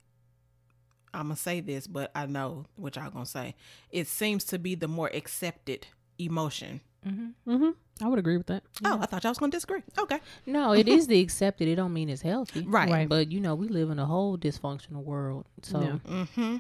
i'm 1.14 1.24
gonna 1.28 1.36
say 1.36 1.60
this 1.60 1.86
but 1.88 2.12
i 2.16 2.26
know 2.26 2.66
what 2.78 2.96
y'all 2.96 3.10
gonna 3.10 3.26
say 3.26 3.56
it 3.90 4.08
seems 4.08 4.44
to 4.46 4.58
be 4.60 4.74
the 4.76 4.88
more 4.88 5.10
accepted 5.14 5.88
emotion 6.18 6.80
Mm-hmm. 7.06 7.70
I 8.02 8.08
would 8.08 8.18
agree 8.18 8.36
with 8.38 8.48
that. 8.48 8.64
oh 8.84 8.98
i 9.00 9.06
thought 9.06 9.24
y'all 9.24 9.30
was 9.32 9.38
gonna 9.38 9.52
disagree 9.52 9.82
okay 10.00 10.20
No, 10.48 10.72
it 10.74 10.88
is 10.88 11.06
the 11.08 11.20
accepted. 11.22 11.68
It 11.68 11.76
don't 11.76 11.94
mean 11.94 12.10
it's 12.10 12.24
healthy. 12.24 12.62
Right. 12.66 12.90
Right. 12.90 13.08
But 13.08 13.32
you 13.32 13.40
know, 13.40 13.54
we 13.54 13.68
live 13.68 13.92
in 13.92 14.00
a 14.00 14.06
whole 14.08 14.38
dysfunctional 14.40 15.04
world. 15.04 15.46
So 15.62 15.82
Yeah. 15.82 15.98
mm-hmm 16.10 16.56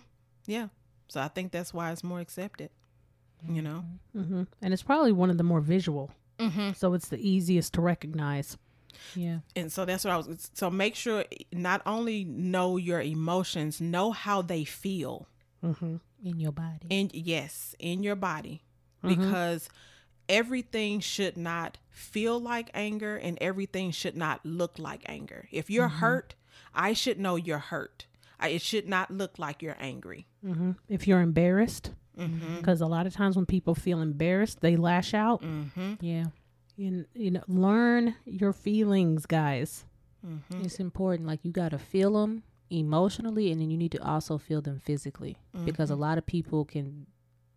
yeah 0.48 0.68
so 1.08 1.20
i 1.22 1.28
think 1.28 1.52
that's 1.52 1.74
why 1.74 1.92
it's 1.92 2.04
more 2.04 2.20
accepted 2.20 2.70
you 3.50 3.62
know 3.64 3.84
hmm 4.14 4.44
And 4.62 4.72
it's 4.74 4.84
probably 4.84 5.12
one 5.14 5.32
of 5.32 5.38
the 5.40 5.44
more 5.44 5.62
visual, 5.62 6.12
mm-hmm. 6.38 6.74
so 6.74 6.94
it's 6.94 7.10
the 7.10 7.18
easiest 7.18 7.74
to 7.74 7.82
recognize. 7.82 8.56
Yeah. 9.16 9.40
and 9.56 9.72
so 9.72 9.86
that's 9.86 10.04
what 10.04 10.14
i 10.14 10.18
was 10.18 10.50
so 10.54 10.70
make 10.70 10.96
sure 10.96 11.26
not 11.52 11.82
only 11.86 12.24
know 12.24 12.78
your 12.78 13.02
emotions 13.02 13.80
know 13.80 14.12
how 14.12 14.42
they 14.42 14.64
feel 14.64 15.28
Mm-hmm. 15.64 15.96
In 16.24 16.40
your 16.40 16.52
body. 16.52 16.88
And 16.92 17.14
yes 17.14 17.76
in 17.80 18.04
your 18.04 18.16
body 18.16 18.64
because 19.02 19.70
everything 20.28 21.00
should 21.00 21.38
not 21.38 21.78
feel 21.90 22.40
like 22.40 22.70
anger 22.74 23.18
and 23.18 23.38
everything 23.40 23.92
should 23.92 24.18
not 24.18 24.44
look 24.44 24.80
like 24.80 25.04
anger 25.06 25.48
if 25.52 25.70
you're 25.70 25.88
hurt 25.88 26.34
i 26.74 26.92
should 26.92 27.20
know 27.20 27.36
you're 27.36 27.60
hurt 27.60 28.08
I, 28.40 28.50
it 28.50 28.62
should 28.64 28.90
not 28.90 29.12
look 29.12 29.38
like 29.38 29.62
you're 29.62 29.78
angry 29.80 30.26
hmm 30.44 30.72
If 30.90 31.08
you're 31.08 31.22
embarrassed, 31.22 31.92
mm-hmm. 32.18 32.58
because 32.58 32.82
a 32.82 32.88
lot 32.88 33.06
of 33.06 33.14
times 33.14 33.36
when 33.36 33.46
people 33.46 33.76
feel 33.76 34.02
embarrassed, 34.02 34.62
they 34.62 34.76
lash 34.76 35.14
out. 35.14 35.42
Mm-hmm. 35.42 35.94
yeah. 36.02 36.26
You, 36.78 37.06
you 37.14 37.32
know, 37.32 37.44
learn 37.48 38.16
your 38.26 38.54
feelings, 38.54 39.26
guys. 39.26 39.86
Mm-hmm. 40.26 40.66
It's 40.66 40.80
important. 40.80 41.28
Like 41.28 41.40
you 41.44 41.52
got 41.52 41.70
to 41.70 41.78
feel 41.78 42.14
them 42.22 42.44
emotionally, 42.70 43.52
and 43.52 43.62
then 43.62 43.70
you 43.70 43.78
need 43.78 43.92
to 43.92 44.04
also 44.04 44.38
feel 44.38 44.62
them 44.62 44.80
physically, 44.80 45.38
because 45.64 45.90
a 45.90 45.96
lot 45.96 46.18
of 46.18 46.26
people 46.26 46.66
can, 46.66 47.06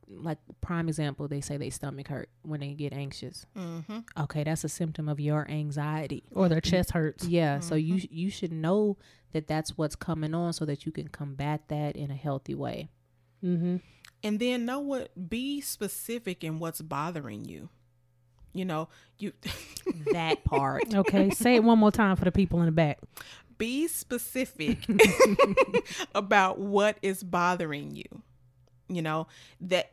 like 0.06 0.38
prime 0.60 0.88
example, 0.88 1.26
they 1.26 1.40
say 1.40 1.56
they 1.56 1.70
stomach 1.70 2.08
hurt 2.08 2.28
when 2.42 2.60
they 2.60 2.74
get 2.74 2.92
anxious. 2.92 3.46
Mm-hmm. 3.56 4.00
Okay, 4.20 4.44
that's 4.44 4.64
a 4.64 4.68
symptom 4.68 5.08
of 5.08 5.18
your 5.18 5.50
anxiety. 5.50 6.24
Or 6.32 6.48
their 6.48 6.60
chest 6.60 6.90
hurts. 6.92 7.26
Yeah, 7.26 7.60
so 7.60 7.74
you 7.74 8.06
you 8.10 8.30
should 8.30 8.52
know 8.52 8.98
that 9.32 9.46
that's 9.46 9.78
what's 9.78 9.96
coming 9.96 10.34
on, 10.34 10.52
so 10.52 10.64
that 10.66 10.84
you 10.86 10.92
can 10.92 11.08
combat 11.08 11.68
that 11.68 11.96
in 11.96 12.10
a 12.10 12.16
healthy 12.16 12.54
way. 12.54 12.88
Mm-hmm. 13.44 13.76
and 14.22 14.40
then 14.40 14.64
know 14.64 14.80
what 14.80 15.28
be 15.28 15.60
specific 15.60 16.42
in 16.42 16.58
what's 16.58 16.82
bothering 16.82 17.44
you 17.44 17.68
you 18.52 18.64
know 18.64 18.88
you 19.18 19.32
That 20.12 20.44
part. 20.44 20.94
Okay, 20.94 21.30
say 21.30 21.54
it 21.56 21.64
one 21.64 21.78
more 21.78 21.90
time 21.92 22.16
for 22.16 22.24
the 22.24 22.32
people 22.32 22.60
in 22.60 22.66
the 22.66 22.72
back. 22.72 22.98
be 23.58 23.88
specific 23.88 24.86
about 26.14 26.58
what 26.58 26.96
is 27.02 27.22
bothering 27.22 27.94
you 27.96 28.22
you 28.88 29.02
know 29.02 29.26
that 29.60 29.90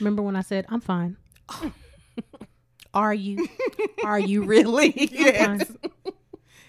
Remember 0.00 0.22
when 0.22 0.36
I 0.36 0.40
said 0.42 0.64
I'm 0.68 0.80
fine? 0.80 1.16
Are 2.94 3.14
you? 3.14 3.48
Are 4.04 4.18
you 4.18 4.44
really? 4.44 4.92
yes 5.12 5.62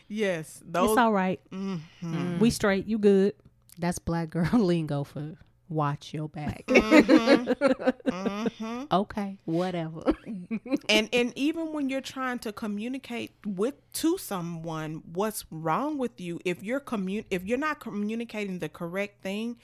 yes 0.07 0.61
those 0.65 0.91
It's 0.91 0.97
all 0.97 1.11
right. 1.11 1.41
Mhm. 1.51 2.39
We 2.39 2.49
straight. 2.49 2.85
You 2.85 2.97
good? 2.99 3.33
That's 3.77 3.99
black 3.99 4.29
girl 4.29 4.47
lingo 4.53 5.03
for 5.03 5.35
watch 5.73 6.13
your 6.13 6.29
back. 6.29 6.65
Mhm. 6.67 8.87
okay, 8.91 9.37
whatever. 9.45 10.13
and 10.89 11.09
and 11.13 11.33
even 11.35 11.73
when 11.73 11.89
you're 11.89 12.01
trying 12.01 12.39
to 12.39 12.51
communicate 12.51 13.31
with 13.45 13.75
to 13.93 14.17
someone 14.17 15.03
what's 15.13 15.45
wrong 15.51 15.97
with 15.97 16.19
you 16.19 16.39
if 16.45 16.63
you're 16.63 16.79
commun 16.79 17.25
if 17.29 17.43
you're 17.45 17.57
not 17.57 17.79
communicating 17.79 18.59
the 18.59 18.69
correct 18.69 19.21
thing 19.21 19.57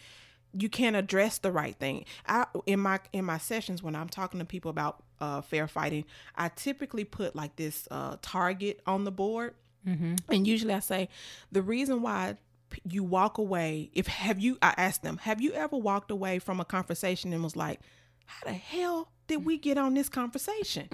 you 0.53 0.69
can't 0.69 0.95
address 0.95 1.37
the 1.39 1.51
right 1.51 1.75
thing 1.75 2.05
i 2.27 2.45
in 2.65 2.79
my 2.79 2.99
in 3.13 3.25
my 3.25 3.37
sessions 3.37 3.81
when 3.83 3.95
i'm 3.95 4.09
talking 4.09 4.39
to 4.39 4.45
people 4.45 4.69
about 4.69 5.03
uh 5.19 5.41
fair 5.41 5.67
fighting 5.67 6.05
i 6.35 6.49
typically 6.49 7.03
put 7.03 7.35
like 7.35 7.55
this 7.55 7.87
uh 7.91 8.15
target 8.21 8.79
on 8.85 9.03
the 9.03 9.11
board 9.11 9.53
and 10.29 10.47
usually 10.47 10.73
i 10.73 10.79
say 10.79 11.09
the 11.51 11.61
reason 11.61 12.01
why 12.01 12.37
you 12.83 13.03
walk 13.03 13.37
away 13.37 13.89
if 13.93 14.07
have 14.07 14.39
you 14.39 14.57
i 14.61 14.73
ask 14.77 15.01
them 15.01 15.17
have 15.17 15.41
you 15.41 15.51
ever 15.53 15.75
walked 15.75 16.11
away 16.11 16.39
from 16.39 16.59
a 16.59 16.65
conversation 16.65 17.33
and 17.33 17.43
was 17.43 17.55
like 17.55 17.79
how 18.25 18.45
the 18.45 18.53
hell 18.53 19.11
did 19.27 19.45
we 19.45 19.57
get 19.57 19.77
on 19.77 19.93
this 19.93 20.09
conversation 20.09 20.87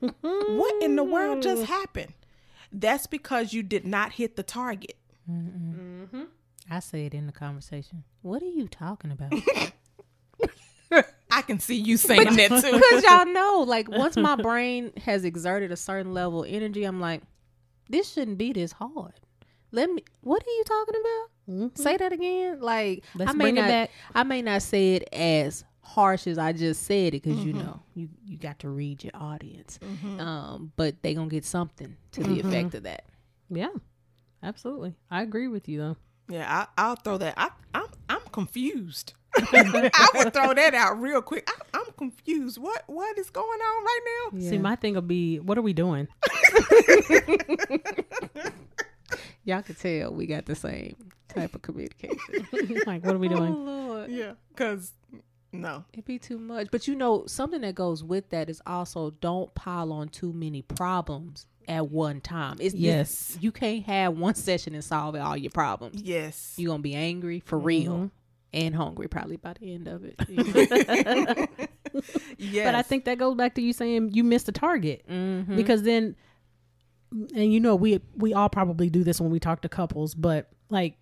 what 0.00 0.82
in 0.82 0.96
the 0.96 1.04
world 1.04 1.42
just 1.42 1.64
happened 1.66 2.12
that's 2.72 3.06
because 3.06 3.52
you 3.52 3.62
did 3.62 3.86
not 3.86 4.12
hit 4.12 4.36
the 4.36 4.42
target 4.42 4.96
mm-hmm. 5.30 6.24
I 6.70 6.80
say 6.80 7.06
it 7.06 7.14
in 7.14 7.26
the 7.26 7.32
conversation. 7.32 8.04
What 8.22 8.42
are 8.42 8.50
you 8.50 8.68
talking 8.68 9.10
about? 9.10 9.32
i 11.30 11.42
can 11.42 11.60
see 11.60 11.76
you 11.76 11.98
saying 11.98 12.34
that 12.36 12.48
too 12.48 12.72
Because 12.72 13.04
y'all 13.04 13.26
know, 13.26 13.62
like, 13.66 13.90
once 13.90 14.16
my 14.16 14.36
brain 14.36 14.90
has 15.04 15.24
exerted 15.24 15.70
a 15.70 15.76
certain 15.76 16.14
level 16.14 16.44
of 16.44 16.50
energy, 16.50 16.84
I'm 16.84 17.00
like, 17.00 17.22
this 17.90 18.12
shouldn't 18.12 18.38
be 18.38 18.52
this 18.52 18.72
hard. 18.72 19.12
Let 19.72 19.90
me. 19.90 20.02
What 20.20 20.42
are 20.42 20.50
you 20.50 20.64
talking 20.64 20.94
about? 21.00 21.54
Mm-hmm. 21.54 21.82
Say 21.82 21.96
that 21.96 22.12
again. 22.12 22.60
Like, 22.60 23.04
Let's 23.14 23.30
I 23.30 23.34
may 23.34 23.44
bring 23.44 23.56
it 23.58 23.62
not. 23.62 23.68
back. 23.68 23.90
I 24.14 24.22
may 24.22 24.42
not 24.42 24.62
say 24.62 24.94
it 24.94 25.08
as 25.12 25.64
harsh 25.82 26.26
as 26.26 26.36
I 26.36 26.52
just 26.52 26.82
said 26.82 27.14
it 27.14 27.22
because 27.22 27.42
you 27.44 27.54
mm-hmm. 27.54 27.66
know 27.66 27.80
you 27.94 28.08
you 28.24 28.36
got 28.36 28.58
to 28.60 28.68
read 28.68 29.02
your 29.02 29.12
audience. 29.14 29.78
Mm-hmm. 29.82 30.20
Um, 30.20 30.72
but 30.76 31.02
they 31.02 31.14
gonna 31.14 31.28
get 31.28 31.44
something 31.44 31.96
to 32.12 32.22
the 32.22 32.40
effect 32.40 32.74
of 32.74 32.84
that. 32.84 33.04
Yeah, 33.50 33.70
absolutely. 34.42 34.94
I 35.10 35.22
agree 35.22 35.48
with 35.48 35.68
you 35.68 35.78
though. 35.78 35.96
Yeah, 36.28 36.66
I, 36.76 36.82
I'll 36.82 36.96
throw 36.96 37.18
that. 37.18 37.34
I, 37.36 37.50
I'm 37.74 37.86
I'm 38.08 38.20
confused. 38.32 39.14
I 39.36 40.08
would 40.14 40.32
throw 40.32 40.54
that 40.54 40.74
out 40.74 41.00
real 41.00 41.22
quick. 41.22 41.48
I, 41.48 41.78
I'm 41.78 41.92
confused. 41.96 42.58
What 42.58 42.82
what 42.86 43.18
is 43.18 43.30
going 43.30 43.60
on 43.60 43.84
right 43.84 44.30
now? 44.32 44.40
See, 44.40 44.58
my 44.58 44.76
thing 44.76 44.94
will 44.94 45.02
be, 45.02 45.38
what 45.38 45.58
are 45.58 45.62
we 45.62 45.72
doing? 45.72 46.08
Y'all 49.44 49.62
can 49.62 49.74
tell 49.74 50.12
we 50.12 50.26
got 50.26 50.46
the 50.46 50.54
same 50.54 50.96
type 51.28 51.54
of 51.54 51.62
communication. 51.62 52.18
like, 52.86 53.04
what 53.04 53.14
are 53.14 53.18
we 53.18 53.28
doing? 53.28 53.54
Oh, 53.54 53.58
Lord. 53.58 54.10
Yeah, 54.10 54.32
because 54.50 54.92
no. 55.52 55.84
It'd 55.92 56.04
be 56.04 56.18
too 56.18 56.38
much. 56.38 56.68
But 56.70 56.86
you 56.86 56.94
know, 56.94 57.26
something 57.26 57.60
that 57.62 57.74
goes 57.74 58.04
with 58.04 58.28
that 58.30 58.50
is 58.50 58.60
also 58.66 59.10
don't 59.20 59.54
pile 59.54 59.92
on 59.92 60.08
too 60.08 60.32
many 60.32 60.62
problems 60.62 61.46
at 61.66 61.90
one 61.90 62.20
time. 62.20 62.56
It's 62.60 62.74
Yes. 62.74 63.36
you 63.40 63.52
can't 63.52 63.84
have 63.84 64.16
one 64.16 64.34
session 64.34 64.74
and 64.74 64.84
solve 64.84 65.16
all 65.16 65.36
your 65.36 65.50
problems. 65.50 66.02
Yes. 66.02 66.54
You're 66.56 66.72
gonna 66.72 66.82
be 66.82 66.94
angry 66.94 67.40
for 67.40 67.58
real 67.58 68.10
and 68.52 68.74
hungry 68.74 69.08
probably 69.08 69.36
by 69.36 69.54
the 69.54 69.74
end 69.74 69.88
of 69.88 70.04
it. 70.04 70.16
yes. 72.38 72.66
But 72.66 72.74
I 72.74 72.82
think 72.82 73.04
that 73.04 73.18
goes 73.18 73.34
back 73.34 73.54
to 73.54 73.62
you 73.62 73.72
saying 73.72 74.12
you 74.12 74.24
missed 74.24 74.48
a 74.48 74.52
target 74.52 75.04
mm-hmm. 75.08 75.56
because 75.56 75.82
then, 75.82 76.16
and 77.12 77.52
you 77.52 77.60
know, 77.60 77.74
we 77.74 78.00
we 78.16 78.34
all 78.34 78.48
probably 78.48 78.90
do 78.90 79.04
this 79.04 79.20
when 79.20 79.30
we 79.30 79.40
talk 79.40 79.62
to 79.62 79.68
couples, 79.68 80.14
but 80.14 80.48
like. 80.70 80.96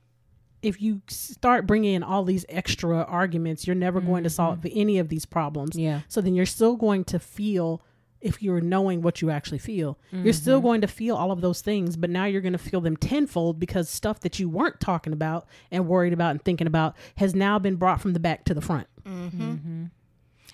If 0.62 0.82
you 0.82 1.02
start 1.06 1.66
bringing 1.66 1.94
in 1.94 2.02
all 2.02 2.24
these 2.24 2.44
extra 2.48 3.04
arguments, 3.04 3.66
you're 3.68 3.76
never 3.76 4.00
going 4.00 4.24
to 4.24 4.30
solve 4.30 4.60
mm-hmm. 4.60 4.78
any 4.80 4.98
of 4.98 5.08
these 5.10 5.24
problems. 5.24 5.76
Yeah. 5.76 6.00
So 6.08 6.20
then 6.20 6.34
you're 6.34 6.46
still 6.46 6.74
going 6.74 7.04
to 7.04 7.20
feel, 7.20 7.82
if 8.20 8.42
you're 8.42 8.62
knowing 8.62 9.00
what 9.02 9.22
you 9.22 9.30
actually 9.30 9.58
feel, 9.58 9.96
you're 10.10 10.32
still 10.32 10.58
mm-hmm. 10.58 10.66
going 10.66 10.80
to 10.80 10.88
feel 10.88 11.14
all 11.14 11.30
of 11.30 11.40
those 11.40 11.60
things, 11.60 11.96
but 11.96 12.10
now 12.10 12.24
you're 12.24 12.40
going 12.40 12.54
to 12.54 12.58
feel 12.58 12.80
them 12.80 12.96
tenfold 12.96 13.60
because 13.60 13.88
stuff 13.88 14.18
that 14.20 14.40
you 14.40 14.48
weren't 14.48 14.80
talking 14.80 15.12
about 15.12 15.46
and 15.70 15.86
worried 15.86 16.14
about 16.14 16.30
and 16.30 16.42
thinking 16.42 16.66
about 16.66 16.96
has 17.16 17.32
now 17.32 17.60
been 17.60 17.76
brought 17.76 18.00
from 18.00 18.14
the 18.14 18.18
back 18.18 18.44
to 18.46 18.54
the 18.54 18.62
front. 18.62 18.88
Mm-hmm. 19.04 19.84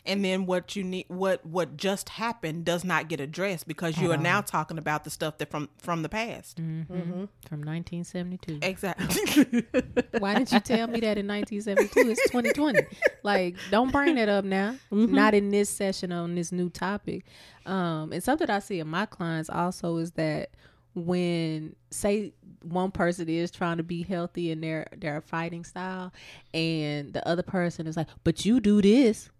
And 0.04 0.24
then 0.24 0.46
what 0.46 0.74
you 0.74 0.82
need 0.82 1.04
what 1.08 1.44
what 1.46 1.76
just 1.76 2.08
happened 2.08 2.64
does 2.64 2.84
not 2.84 3.08
get 3.08 3.20
addressed 3.20 3.68
because 3.68 3.98
you 3.98 4.10
are 4.10 4.16
now 4.16 4.40
talking 4.40 4.78
about 4.78 5.04
the 5.04 5.10
stuff 5.10 5.38
that 5.38 5.50
from 5.50 5.68
from 5.78 6.02
the 6.02 6.08
past. 6.08 6.60
Mm-hmm. 6.60 6.92
Mm-hmm. 6.92 7.24
From 7.48 7.62
1972. 7.62 8.58
Exactly. 8.62 9.64
Why 10.18 10.34
didn't 10.34 10.52
you 10.52 10.60
tell 10.60 10.88
me 10.88 11.00
that 11.00 11.18
in 11.18 11.28
1972? 11.28 12.10
It's 12.10 12.30
2020. 12.30 12.80
Like, 13.22 13.56
don't 13.70 13.92
bring 13.92 14.16
that 14.16 14.28
up 14.28 14.44
now. 14.44 14.76
Mm-hmm. 14.90 15.14
Not 15.14 15.34
in 15.34 15.50
this 15.50 15.70
session 15.70 16.10
on 16.10 16.34
this 16.34 16.50
new 16.50 16.68
topic. 16.68 17.24
Um, 17.64 18.12
and 18.12 18.22
something 18.22 18.50
I 18.50 18.58
see 18.58 18.80
in 18.80 18.88
my 18.88 19.06
clients 19.06 19.48
also 19.48 19.98
is 19.98 20.12
that 20.12 20.50
when 20.94 21.74
say 21.90 22.32
one 22.62 22.90
person 22.90 23.28
is 23.28 23.50
trying 23.50 23.78
to 23.78 23.82
be 23.82 24.02
healthy 24.02 24.50
in 24.50 24.60
their 24.60 24.86
their 24.96 25.20
fighting 25.20 25.64
style, 25.64 26.12
and 26.52 27.12
the 27.12 27.26
other 27.26 27.42
person 27.42 27.86
is 27.86 27.96
like, 27.96 28.08
"But 28.24 28.44
you 28.44 28.60
do 28.60 28.82
this." 28.82 29.30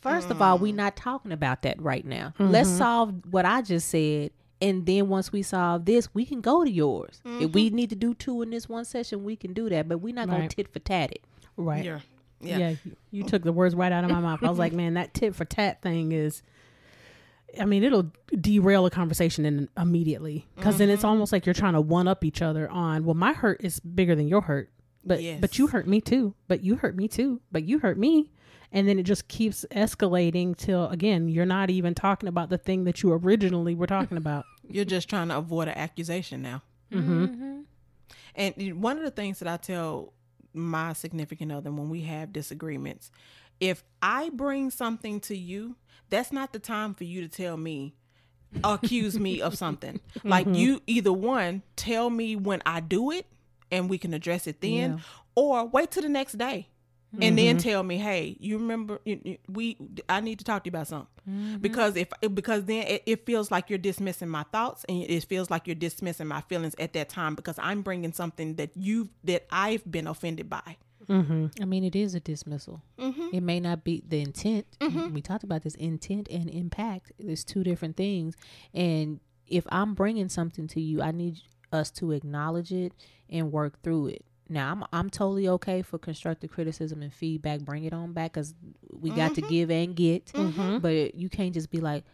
First 0.00 0.30
of 0.30 0.40
all, 0.40 0.58
we're 0.58 0.72
mm. 0.72 0.76
not 0.76 0.96
talking 0.96 1.32
about 1.32 1.62
that 1.62 1.80
right 1.80 2.04
now. 2.04 2.32
Mm-hmm. 2.38 2.50
Let's 2.50 2.68
solve 2.68 3.14
what 3.30 3.44
I 3.44 3.62
just 3.62 3.88
said. 3.88 4.30
And 4.60 4.86
then 4.86 5.08
once 5.08 5.32
we 5.32 5.42
solve 5.42 5.84
this, 5.84 6.14
we 6.14 6.24
can 6.24 6.40
go 6.40 6.64
to 6.64 6.70
yours. 6.70 7.20
If 7.24 7.52
we 7.52 7.66
mm-hmm. 7.66 7.76
need 7.76 7.90
to 7.90 7.96
do 7.96 8.14
two 8.14 8.40
in 8.40 8.50
this 8.50 8.68
one 8.68 8.86
session, 8.86 9.24
we 9.24 9.36
can 9.36 9.52
do 9.52 9.68
that. 9.68 9.88
But 9.88 9.98
we're 9.98 10.14
not 10.14 10.28
gonna 10.28 10.48
tit 10.48 10.72
for 10.72 10.78
tat 10.78 11.12
it. 11.12 11.24
Right. 11.56 11.84
Yeah. 11.84 12.00
Yeah. 12.40 12.58
Yeah. 12.58 12.68
you, 12.84 12.96
you 13.10 13.24
took 13.24 13.42
the 13.42 13.52
words 13.52 13.74
right 13.74 13.92
out 13.92 14.04
of 14.04 14.10
my 14.10 14.20
mouth. 14.20 14.42
I 14.42 14.48
was 14.48 14.58
like, 14.58 14.72
man, 14.74 14.94
that 14.94 15.14
tit 15.14 15.34
for 15.34 15.44
tat 15.44 15.82
thing 15.82 16.12
is. 16.12 16.42
I 17.58 17.64
mean, 17.64 17.84
it'll 17.84 18.10
derail 18.38 18.84
a 18.84 18.90
conversation 18.90 19.46
in, 19.46 19.68
immediately 19.78 20.46
because 20.56 20.76
then 20.76 20.90
it's 20.90 21.00
mm-hmm. 21.00 21.08
almost 21.08 21.32
like 21.32 21.46
you're 21.46 21.54
trying 21.54 21.72
to 21.72 21.80
one 21.80 22.06
up 22.06 22.22
each 22.22 22.42
other 22.42 22.68
on. 22.70 23.04
Well, 23.04 23.14
my 23.14 23.32
hurt 23.32 23.62
is 23.62 23.80
bigger 23.80 24.14
than 24.14 24.28
your 24.28 24.42
hurt, 24.42 24.70
but 25.04 25.20
but 25.40 25.58
you 25.58 25.68
hurt 25.68 25.86
me 25.86 26.00
too. 26.00 26.34
But 26.48 26.62
you 26.62 26.76
hurt 26.76 26.96
me 26.96 27.08
too. 27.08 27.40
But 27.50 27.64
you 27.64 27.78
hurt 27.78 27.98
me, 27.98 28.30
and 28.72 28.88
then 28.88 28.98
it 28.98 29.04
just 29.04 29.28
keeps 29.28 29.64
escalating 29.70 30.56
till 30.56 30.88
again 30.88 31.28
you're 31.28 31.46
not 31.46 31.70
even 31.70 31.94
talking 31.94 32.28
about 32.28 32.50
the 32.50 32.58
thing 32.58 32.84
that 32.84 33.02
you 33.02 33.12
originally 33.12 33.74
were 33.74 33.86
talking 33.86 34.16
about. 34.16 34.44
You're 34.68 34.84
just 34.84 35.08
trying 35.08 35.28
to 35.28 35.38
avoid 35.38 35.68
an 35.68 35.78
accusation 35.78 36.42
now. 36.42 36.62
mm-hmm. 36.92 37.60
And 38.34 38.82
one 38.82 38.98
of 38.98 39.04
the 39.04 39.10
things 39.10 39.38
that 39.38 39.48
I 39.48 39.56
tell 39.56 40.12
my 40.52 40.92
significant 40.92 41.52
other 41.52 41.70
when 41.70 41.88
we 41.88 42.02
have 42.02 42.32
disagreements, 42.32 43.10
if 43.60 43.84
I 44.02 44.30
bring 44.30 44.70
something 44.70 45.20
to 45.20 45.36
you, 45.36 45.76
that's 46.10 46.32
not 46.32 46.52
the 46.52 46.58
time 46.58 46.94
for 46.94 47.04
you 47.04 47.20
to 47.22 47.28
tell 47.28 47.56
me, 47.56 47.94
accuse 48.64 49.18
me 49.18 49.40
of 49.40 49.56
something. 49.56 50.00
Like 50.24 50.46
you 50.48 50.82
either 50.86 51.12
one, 51.12 51.62
tell 51.76 52.10
me 52.10 52.36
when 52.36 52.60
I 52.66 52.80
do 52.80 53.10
it 53.10 53.26
and 53.70 53.88
we 53.88 53.98
can 53.98 54.12
address 54.14 54.46
it 54.46 54.60
then, 54.60 54.94
Yeah. 54.94 54.98
or 55.34 55.66
wait 55.66 55.90
till 55.92 56.02
the 56.02 56.08
next 56.08 56.36
day. 56.38 56.68
And 57.20 57.38
then 57.38 57.56
mm-hmm. 57.56 57.68
tell 57.68 57.82
me, 57.82 57.98
hey, 57.98 58.36
you 58.40 58.58
remember 58.58 59.00
you- 59.04 59.20
you- 59.24 59.38
we? 59.48 59.76
I 60.08 60.20
need 60.20 60.38
to 60.38 60.44
talk 60.44 60.64
to 60.64 60.68
you 60.68 60.70
about 60.70 60.88
something 60.88 61.08
mm-hmm. 61.28 61.56
because 61.58 61.96
if 61.96 62.08
because 62.34 62.64
then 62.64 62.86
it, 62.86 63.02
it 63.06 63.26
feels 63.26 63.50
like 63.50 63.70
you're 63.70 63.78
dismissing 63.78 64.28
my 64.28 64.44
thoughts 64.44 64.84
and 64.88 65.02
it 65.02 65.24
feels 65.24 65.50
like 65.50 65.66
you're 65.66 65.74
dismissing 65.74 66.26
my 66.26 66.40
feelings 66.42 66.74
at 66.78 66.92
that 66.94 67.08
time 67.08 67.34
because 67.34 67.58
I'm 67.58 67.82
bringing 67.82 68.12
something 68.12 68.56
that 68.56 68.70
you 68.76 69.08
that 69.24 69.46
I've 69.50 69.90
been 69.90 70.06
offended 70.06 70.50
by. 70.50 70.76
Mm-hmm. 71.08 71.62
I 71.62 71.64
mean, 71.66 71.84
it 71.84 71.94
is 71.94 72.14
a 72.14 72.20
dismissal. 72.20 72.82
It 73.32 73.42
may 73.42 73.60
not 73.60 73.84
be 73.84 74.02
the 74.06 74.20
intent. 74.20 74.66
We 75.12 75.20
talked 75.22 75.44
about 75.44 75.62
this 75.62 75.76
intent 75.76 76.28
and 76.30 76.50
impact. 76.50 77.12
There's 77.18 77.44
two 77.44 77.62
different 77.62 77.96
things. 77.96 78.34
And 78.74 79.20
if 79.46 79.64
I'm 79.68 79.94
bringing 79.94 80.28
something 80.28 80.66
to 80.68 80.80
you, 80.80 81.02
I 81.02 81.12
need 81.12 81.38
us 81.72 81.90
to 81.92 82.12
acknowledge 82.12 82.72
it 82.72 82.92
and 83.30 83.52
work 83.52 83.82
through 83.82 84.08
it. 84.08 84.24
Now, 84.48 84.72
I'm 84.72 84.84
I'm 84.92 85.10
totally 85.10 85.48
okay 85.48 85.82
for 85.82 85.98
constructive 85.98 86.50
criticism 86.50 87.02
and 87.02 87.12
feedback. 87.12 87.60
Bring 87.60 87.84
it 87.84 87.92
on 87.92 88.12
back 88.12 88.32
because 88.32 88.54
we 88.92 89.10
got 89.10 89.34
to 89.34 89.40
mm-hmm. 89.40 89.50
give 89.50 89.70
and 89.70 89.96
get. 89.96 90.26
Mm-hmm. 90.26 90.78
But 90.78 91.14
you 91.14 91.28
can't 91.28 91.52
just 91.52 91.70
be 91.70 91.80
like, 91.80 92.04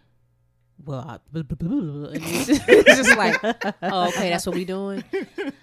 well, 0.85 1.01
I, 1.01 1.19
blah, 1.31 1.43
blah, 1.43 1.57
blah, 1.57 1.69
blah," 1.69 2.09
and 2.11 2.23
it's, 2.25 2.49
it's 2.69 2.97
just 2.97 3.17
like, 3.17 3.37
oh, 3.83 4.09
okay, 4.09 4.31
that's 4.31 4.47
what 4.47 4.55
we 4.55 4.65
doing. 4.65 5.05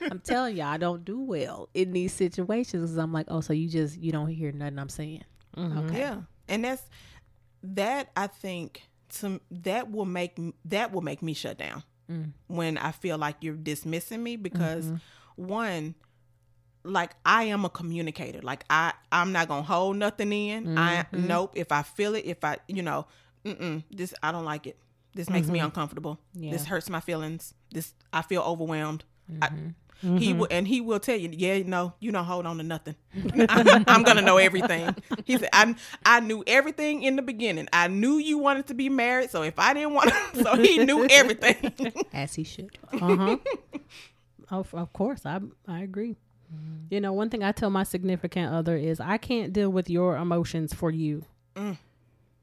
I'm 0.01 0.19
telling 0.19 0.57
you, 0.57 0.63
I 0.63 0.77
don't 0.77 1.03
do 1.03 1.19
well 1.19 1.69
in 1.73 1.91
these 1.91 2.13
situations. 2.13 2.91
'cause 2.91 2.97
I'm 2.97 3.13
like, 3.13 3.25
oh, 3.29 3.41
so 3.41 3.53
you 3.53 3.67
just 3.67 3.97
you 3.97 4.11
don't 4.11 4.27
hear 4.27 4.51
nothing 4.51 4.79
I'm 4.79 4.89
saying. 4.89 5.23
Mm-hmm. 5.57 5.77
Okay. 5.79 5.99
Yeah, 5.99 6.21
and 6.47 6.63
that's 6.63 6.83
that. 7.63 8.11
I 8.15 8.27
think 8.27 8.83
some 9.09 9.41
that 9.49 9.91
will 9.91 10.05
make 10.05 10.39
that 10.65 10.91
will 10.91 11.01
make 11.01 11.21
me 11.21 11.33
shut 11.33 11.57
down 11.57 11.83
mm. 12.09 12.31
when 12.47 12.77
I 12.77 12.91
feel 12.91 13.17
like 13.17 13.37
you're 13.41 13.55
dismissing 13.55 14.23
me 14.23 14.35
because 14.35 14.91
one, 15.35 15.95
like 16.83 17.11
I 17.25 17.45
am 17.45 17.65
a 17.65 17.69
communicator. 17.69 18.41
Like 18.41 18.65
I 18.69 18.93
I'm 19.11 19.31
not 19.31 19.47
gonna 19.47 19.63
hold 19.63 19.97
nothing 19.97 20.31
in. 20.31 20.77
I 20.77 21.03
mm-hmm. 21.03 21.27
nope. 21.27 21.53
If 21.55 21.71
I 21.71 21.83
feel 21.83 22.15
it, 22.15 22.25
if 22.25 22.43
I 22.43 22.57
you 22.67 22.83
know, 22.83 23.07
this 23.91 24.13
I 24.23 24.31
don't 24.31 24.45
like 24.45 24.67
it. 24.67 24.77
This 25.15 25.29
makes 25.29 25.47
me 25.47 25.59
mm-hmm. 25.59 25.65
uncomfortable. 25.65 26.19
Yeah. 26.33 26.51
This 26.51 26.65
hurts 26.65 26.89
my 26.89 26.99
feelings. 26.99 27.53
This 27.71 27.93
I 28.13 28.21
feel 28.21 28.41
overwhelmed. 28.41 29.03
I, 29.41 29.47
mm-hmm. 29.47 29.69
He 30.01 30.33
will, 30.33 30.47
and 30.49 30.65
he 30.65 30.79
will 30.79 30.99
tell 30.99 31.17
you, 31.17 31.29
yeah, 31.33 31.61
no, 31.65 31.93
you 31.99 32.13
don't 32.13 32.23
hold 32.23 32.45
on 32.45 32.57
to 32.57 32.63
nothing. 32.63 32.95
I'm, 33.49 33.83
I'm 33.85 34.03
gonna 34.03 34.21
know 34.21 34.37
everything. 34.37 34.95
He 35.25 35.37
said, 35.37 35.49
I, 35.51 35.75
I 36.05 36.21
knew 36.21 36.41
everything 36.47 37.03
in 37.03 37.17
the 37.17 37.21
beginning. 37.21 37.67
I 37.73 37.89
knew 37.89 38.17
you 38.17 38.37
wanted 38.37 38.67
to 38.67 38.73
be 38.73 38.87
married, 38.87 39.29
so 39.29 39.41
if 39.41 39.59
I 39.59 39.73
didn't 39.73 39.93
want, 39.93 40.09
to, 40.09 40.43
so 40.43 40.55
he 40.55 40.77
knew 40.85 41.05
everything. 41.09 41.93
As 42.13 42.33
he 42.35 42.43
should. 42.43 42.77
Uh 42.91 43.15
huh. 43.15 43.37
of, 44.49 44.73
of 44.73 44.93
course, 44.93 45.25
I 45.25 45.39
I 45.67 45.81
agree. 45.81 46.17
You 46.89 46.99
know, 46.99 47.13
one 47.13 47.29
thing 47.29 47.43
I 47.43 47.51
tell 47.51 47.69
my 47.69 47.83
significant 47.83 48.51
other 48.51 48.75
is 48.75 48.99
I 48.99 49.17
can't 49.17 49.53
deal 49.53 49.69
with 49.69 49.89
your 49.89 50.17
emotions 50.17 50.73
for 50.73 50.89
you. 50.89 51.25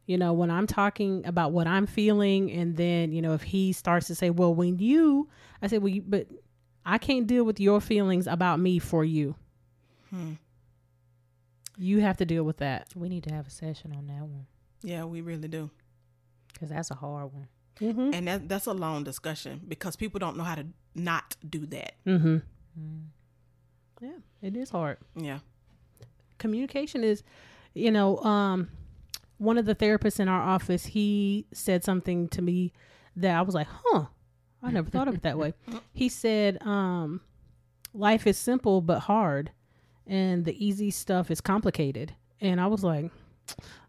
You 0.07 0.17
know, 0.17 0.33
when 0.33 0.53
I'm 0.53 0.69
talking 0.69 1.27
about 1.27 1.51
what 1.51 1.67
I'm 1.67 1.87
feeling, 1.87 2.51
and 2.53 2.77
then 2.77 3.13
you 3.13 3.21
know, 3.21 3.33
if 3.33 3.43
he 3.43 3.73
starts 3.73 4.07
to 4.07 4.15
say, 4.15 4.31
"Well, 4.31 4.55
when 4.55 4.79
you," 4.79 5.29
I 5.61 5.67
say, 5.67 5.79
"Well, 5.79 5.89
you, 5.89 6.03
but 6.07 6.29
I 6.85 6.99
can't 6.99 7.27
deal 7.27 7.43
with 7.43 7.59
your 7.59 7.81
feelings 7.81 8.29
about 8.29 8.61
me 8.61 8.79
for 8.79 9.05
you. 9.05 9.35
You 11.77 12.01
have 12.01 12.19
to 12.19 12.25
deal 12.25 12.45
with 12.45 12.59
that." 12.59 12.89
We 12.95 13.09
need 13.09 13.25
to 13.25 13.35
have 13.35 13.49
a 13.49 13.51
session 13.51 13.93
on 13.93 14.07
that 14.07 14.21
one 14.23 14.47
yeah, 14.83 15.05
we 15.05 15.21
really 15.21 15.49
do, 15.49 15.71
because 16.53 16.71
that's 16.71 16.91
a 16.91 16.95
hard 16.95 17.33
one. 17.33 17.49
Mm-hmm. 17.81 18.15
and 18.15 18.27
that 18.27 18.49
that's 18.49 18.65
a 18.65 18.73
long 18.73 19.05
discussion 19.05 19.61
because 19.69 19.97
people 19.97 20.19
don't 20.19 20.39
know 20.39 20.45
how 20.45 20.55
to 20.55 20.67
not 20.95 21.37
do 21.47 21.67
that. 21.67 21.93
Mm-hmm. 22.07 22.39
Yeah, 24.01 24.19
it 24.43 24.57
is 24.57 24.71
hard. 24.71 24.99
Yeah, 25.15 25.39
communication 26.39 27.03
is 27.05 27.23
you 27.75 27.91
know 27.91 28.19
um 28.19 28.69
one 29.39 29.59
of 29.59 29.67
the 29.67 29.75
therapists 29.75 30.19
in 30.21 30.29
our 30.29 30.41
office 30.41 30.87
he 30.87 31.47
said 31.53 31.85
something 31.85 32.27
to 32.29 32.41
me 32.41 32.73
that 33.15 33.37
i 33.37 33.43
was 33.43 33.55
like 33.55 33.67
huh 33.85 34.07
i 34.63 34.71
never 34.71 34.89
thought 34.89 35.09
of 35.09 35.15
it 35.15 35.23
that 35.23 35.37
way. 35.39 35.53
He 35.93 36.09
said 36.09 36.59
um 36.63 37.21
life 37.93 38.27
is 38.27 38.39
simple 38.39 38.81
but 38.81 39.01
hard 39.01 39.51
and 40.07 40.45
the 40.45 40.65
easy 40.65 40.91
stuff 40.91 41.31
is 41.31 41.41
complicated. 41.41 42.15
And 42.41 42.61
i 42.61 42.67
was 42.67 42.83
like 42.85 43.11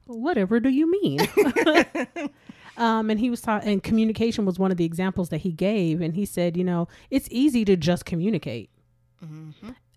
whatever 0.06 0.60
do 0.60 0.70
you 0.70 0.90
mean? 0.92 1.20
Um 2.78 3.10
and 3.10 3.20
he 3.20 3.30
was 3.32 3.42
talking 3.42 3.70
and 3.70 3.82
communication 3.84 4.46
was 4.46 4.60
one 4.60 4.70
of 4.72 4.78
the 4.78 4.86
examples 4.86 5.30
that 5.30 5.40
he 5.40 5.52
gave 5.52 6.00
and 6.02 6.14
he 6.14 6.26
said 6.26 6.56
you 6.56 6.64
know 6.64 6.88
it's 7.10 7.28
easy 7.32 7.66
to 7.66 7.76
just 7.76 8.06
communicate 8.06 8.70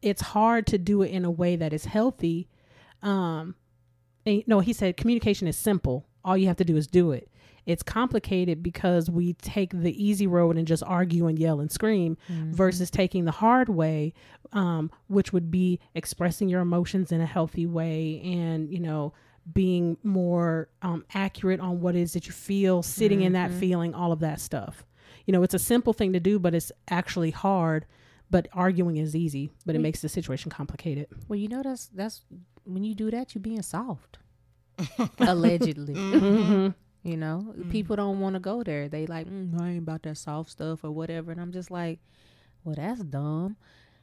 it's 0.02 0.22
hard 0.22 0.66
to 0.68 0.78
do 0.78 1.02
it 1.02 1.10
in 1.10 1.24
a 1.24 1.30
way 1.30 1.56
that 1.56 1.72
is 1.72 1.84
healthy. 1.84 2.48
Um, 3.02 3.54
and, 4.26 4.42
no, 4.46 4.60
he 4.60 4.72
said 4.72 4.96
communication 4.96 5.48
is 5.48 5.56
simple. 5.56 6.06
All 6.24 6.36
you 6.36 6.46
have 6.48 6.56
to 6.56 6.64
do 6.64 6.76
is 6.76 6.86
do 6.86 7.12
it. 7.12 7.30
It's 7.66 7.82
complicated 7.82 8.62
because 8.62 9.10
we 9.10 9.34
take 9.34 9.70
the 9.72 9.92
easy 10.02 10.26
road 10.26 10.56
and 10.56 10.66
just 10.66 10.82
argue 10.84 11.26
and 11.26 11.38
yell 11.38 11.60
and 11.60 11.70
scream 11.70 12.16
versus 12.28 12.90
taking 12.90 13.26
the 13.26 13.30
hard 13.30 13.68
way, 13.68 14.14
um, 14.52 14.90
which 15.08 15.32
would 15.32 15.50
be 15.50 15.78
expressing 15.94 16.48
your 16.48 16.62
emotions 16.62 17.12
in 17.12 17.20
a 17.20 17.26
healthy 17.26 17.66
way 17.66 18.20
and, 18.24 18.72
you 18.72 18.80
know, 18.80 19.12
being 19.52 19.98
more 20.02 20.68
um, 20.82 21.04
accurate 21.14 21.60
on 21.60 21.80
what 21.80 21.94
it 21.94 22.00
is 22.00 22.14
that 22.14 22.26
you 22.26 22.32
feel, 22.32 22.82
sitting 22.82 23.22
in 23.22 23.32
that 23.34 23.50
feeling, 23.52 23.94
all 23.94 24.10
of 24.10 24.20
that 24.20 24.40
stuff. 24.40 24.84
You 25.26 25.32
know, 25.32 25.42
it's 25.42 25.54
a 25.54 25.58
simple 25.58 25.92
thing 25.92 26.12
to 26.14 26.20
do, 26.20 26.38
but 26.38 26.54
it's 26.54 26.72
actually 26.88 27.30
hard. 27.30 27.84
But 28.30 28.48
arguing 28.52 28.96
is 28.96 29.16
easy, 29.16 29.50
but 29.66 29.74
it 29.74 29.78
mm. 29.78 29.82
makes 29.82 30.02
the 30.02 30.08
situation 30.08 30.50
complicated. 30.50 31.08
Well, 31.28 31.38
you 31.38 31.48
know 31.48 31.62
that's 31.62 31.88
that's 31.88 32.22
when 32.64 32.84
you 32.84 32.94
do 32.94 33.10
that, 33.10 33.34
you're 33.34 33.42
being 33.42 33.62
soft. 33.62 34.18
Allegedly. 35.18 35.94
Mm-hmm. 35.94 36.26
Mm-hmm. 36.26 36.68
You 37.02 37.16
know, 37.16 37.54
mm. 37.56 37.70
people 37.70 37.96
don't 37.96 38.20
want 38.20 38.34
to 38.34 38.40
go 38.40 38.62
there. 38.62 38.88
They 38.88 39.06
like, 39.06 39.26
mm, 39.26 39.60
I 39.60 39.70
ain't 39.70 39.78
about 39.78 40.02
that 40.02 40.18
soft 40.18 40.50
stuff 40.50 40.84
or 40.84 40.90
whatever. 40.90 41.32
And 41.32 41.40
I'm 41.40 41.52
just 41.52 41.70
like, 41.70 41.98
well, 42.62 42.74
that's 42.76 43.00
dumb. 43.02 43.56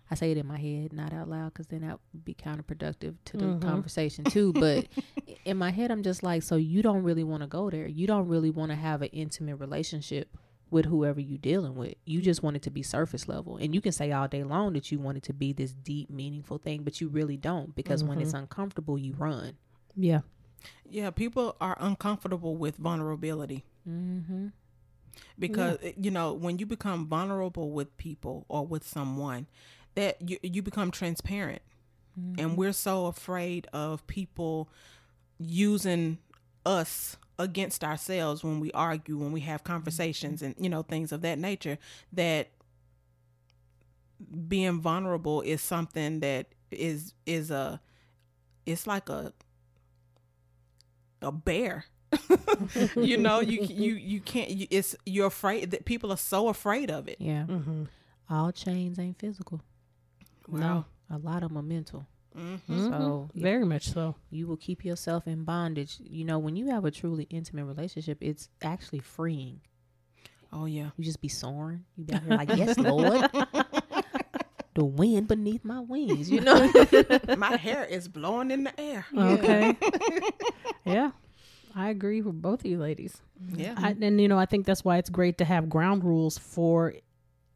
I 0.10 0.16
say 0.16 0.32
it 0.32 0.38
in 0.38 0.48
my 0.48 0.58
head, 0.58 0.94
not 0.94 1.14
out 1.14 1.30
loud, 1.30 1.54
because 1.54 1.68
then 1.68 1.82
that 1.82 2.00
would 2.14 2.24
be 2.24 2.34
counterproductive 2.34 3.16
to 3.26 3.38
the 3.38 3.46
mm-hmm. 3.46 3.70
conversation 3.70 4.24
too. 4.24 4.54
But 4.54 4.88
in 5.46 5.58
my 5.58 5.70
head, 5.70 5.92
I'm 5.92 6.02
just 6.02 6.24
like, 6.24 6.44
so 6.44 6.56
you 6.56 6.82
don't 6.82 7.04
really 7.04 7.26
want 7.26 7.44
to 7.44 7.48
go 7.48 7.70
there. 7.70 7.88
You 7.88 8.08
don't 8.08 8.28
really 8.28 8.50
want 8.50 8.72
to 8.72 8.76
have 8.76 9.02
an 9.02 9.10
intimate 9.10 9.58
relationship 9.58 10.36
with 10.70 10.86
whoever 10.86 11.20
you 11.20 11.38
dealing 11.38 11.76
with. 11.76 11.96
You 12.06 12.22
just 12.22 12.44
want 12.44 12.56
it 12.56 12.62
to 12.64 12.70
be 12.70 12.84
surface 12.84 13.28
level. 13.28 13.58
And 13.58 13.74
you 13.74 13.82
can 13.82 13.92
say 13.92 14.12
all 14.12 14.28
day 14.28 14.44
long 14.44 14.74
that 14.74 14.92
you 14.92 15.00
want 15.00 15.18
it 15.18 15.24
to 15.24 15.34
be 15.34 15.54
this 15.54 15.72
deep, 15.72 16.10
meaningful 16.10 16.58
thing, 16.58 16.84
but 16.84 17.00
you 17.00 17.08
really 17.08 17.38
don't 17.38 17.76
because 17.76 18.04
when 18.04 18.20
it's 18.20 18.34
uncomfortable, 18.34 18.98
you 18.98 19.14
run. 19.18 19.54
Yeah. 19.96 20.22
yeah. 20.90 21.10
People 21.12 21.56
are 21.62 21.78
uncomfortable 21.80 22.56
with 22.56 22.78
vulnerability. 22.78 23.66
Mm-hmm. 23.88 24.48
because 25.40 25.78
you 25.96 26.12
know 26.12 26.34
when 26.34 26.60
you 26.60 26.66
become 26.66 27.08
vulnerable 27.08 27.72
with 27.72 27.96
people 27.96 28.46
or 28.50 28.68
with 28.68 28.86
someone 28.86 29.48
that 29.96 30.30
you, 30.30 30.38
you 30.44 30.62
become 30.62 30.92
transparent 30.92 31.62
and 32.38 32.58
we're 32.58 32.74
so 32.74 33.06
afraid 33.06 33.68
of 33.74 34.06
people 34.08 34.70
using 35.38 36.18
us 36.66 37.18
against 37.40 37.84
ourselves 37.84 38.44
when 38.44 38.60
we 38.60 38.72
argue 38.72 39.18
when 39.18 39.32
we 39.32 39.42
have 39.42 39.64
conversations 39.64 40.42
and 40.42 40.56
you 40.60 40.70
know 40.70 40.82
things 40.82 41.12
of 41.12 41.22
that 41.22 41.38
nature 41.38 41.78
that 42.12 42.50
being 44.48 44.82
vulnerable 44.82 45.42
is 45.42 45.62
something 45.62 46.20
that 46.20 46.48
is 46.72 47.14
is 47.26 47.52
a 47.52 47.80
it's 48.66 48.88
like 48.88 49.10
a 49.10 49.32
a 51.22 51.32
bear. 51.32 51.86
you 52.96 53.18
know, 53.18 53.40
you 53.40 53.62
you 53.70 53.94
you 53.96 54.20
can't. 54.20 54.50
You, 54.50 54.68
it's 54.70 54.96
you're 55.06 55.28
afraid 55.28 55.72
that 55.72 55.86
people 55.86 56.12
are 56.12 56.18
so 56.18 56.48
afraid 56.48 56.90
of 56.92 57.08
it. 57.08 57.18
Yeah. 57.20 57.46
Mm-hmm. 57.48 57.84
All 58.30 58.52
chains 58.52 59.00
ain't 59.00 59.20
physical. 59.20 59.62
No. 60.48 60.86
A 61.10 61.18
lot 61.18 61.44
of 61.44 61.50
them 61.50 61.58
are 61.58 61.64
mental. 61.64 62.06
Mm-hmm. 62.38 62.90
So 62.90 63.30
Very 63.36 63.66
much 63.66 63.90
so. 63.92 64.16
you 64.30 64.48
will 64.48 64.58
keep 64.58 64.86
yourself 64.86 65.28
in 65.28 65.44
bondage. 65.44 65.98
You 66.00 66.26
know, 66.26 66.40
when 66.40 66.56
you 66.56 66.70
have 66.70 66.86
a 66.86 66.92
truly 66.92 67.26
intimate 67.30 67.66
relationship, 67.66 68.18
it's 68.22 68.50
actually 68.62 69.00
freeing. 69.00 69.62
Oh 70.54 70.66
yeah. 70.66 70.90
You 70.98 71.04
just 71.04 71.22
be 71.22 71.28
soaring. 71.28 71.84
You 71.98 72.06
be 72.06 72.14
out 72.14 72.24
here 72.24 72.34
like, 72.36 72.56
yes, 72.56 72.78
Lord. 72.78 73.30
the 74.76 74.86
wind 74.86 75.28
beneath 75.28 75.66
my 75.66 75.80
wings, 75.80 76.30
you 76.30 76.42
know? 76.48 76.72
My 77.38 77.58
hair 77.58 77.84
is 77.86 78.08
blowing 78.08 78.52
in 78.52 78.64
the 78.66 78.80
air. 78.80 79.06
Okay. 79.18 79.76
yeah. 80.86 81.12
I 81.76 81.90
agree 81.90 82.22
with 82.22 82.42
both 82.42 82.62
of 82.62 82.66
you 82.66 82.80
ladies. 82.80 83.22
Yeah. 83.54 83.76
I, 83.78 83.96
and 84.02 84.20
you 84.20 84.28
know, 84.28 84.40
I 84.40 84.46
think 84.46 84.66
that's 84.66 84.84
why 84.84 84.98
it's 84.98 85.10
great 85.10 85.38
to 85.40 85.46
have 85.46 85.70
ground 85.70 86.04
rules 86.04 86.38
for 86.38 86.94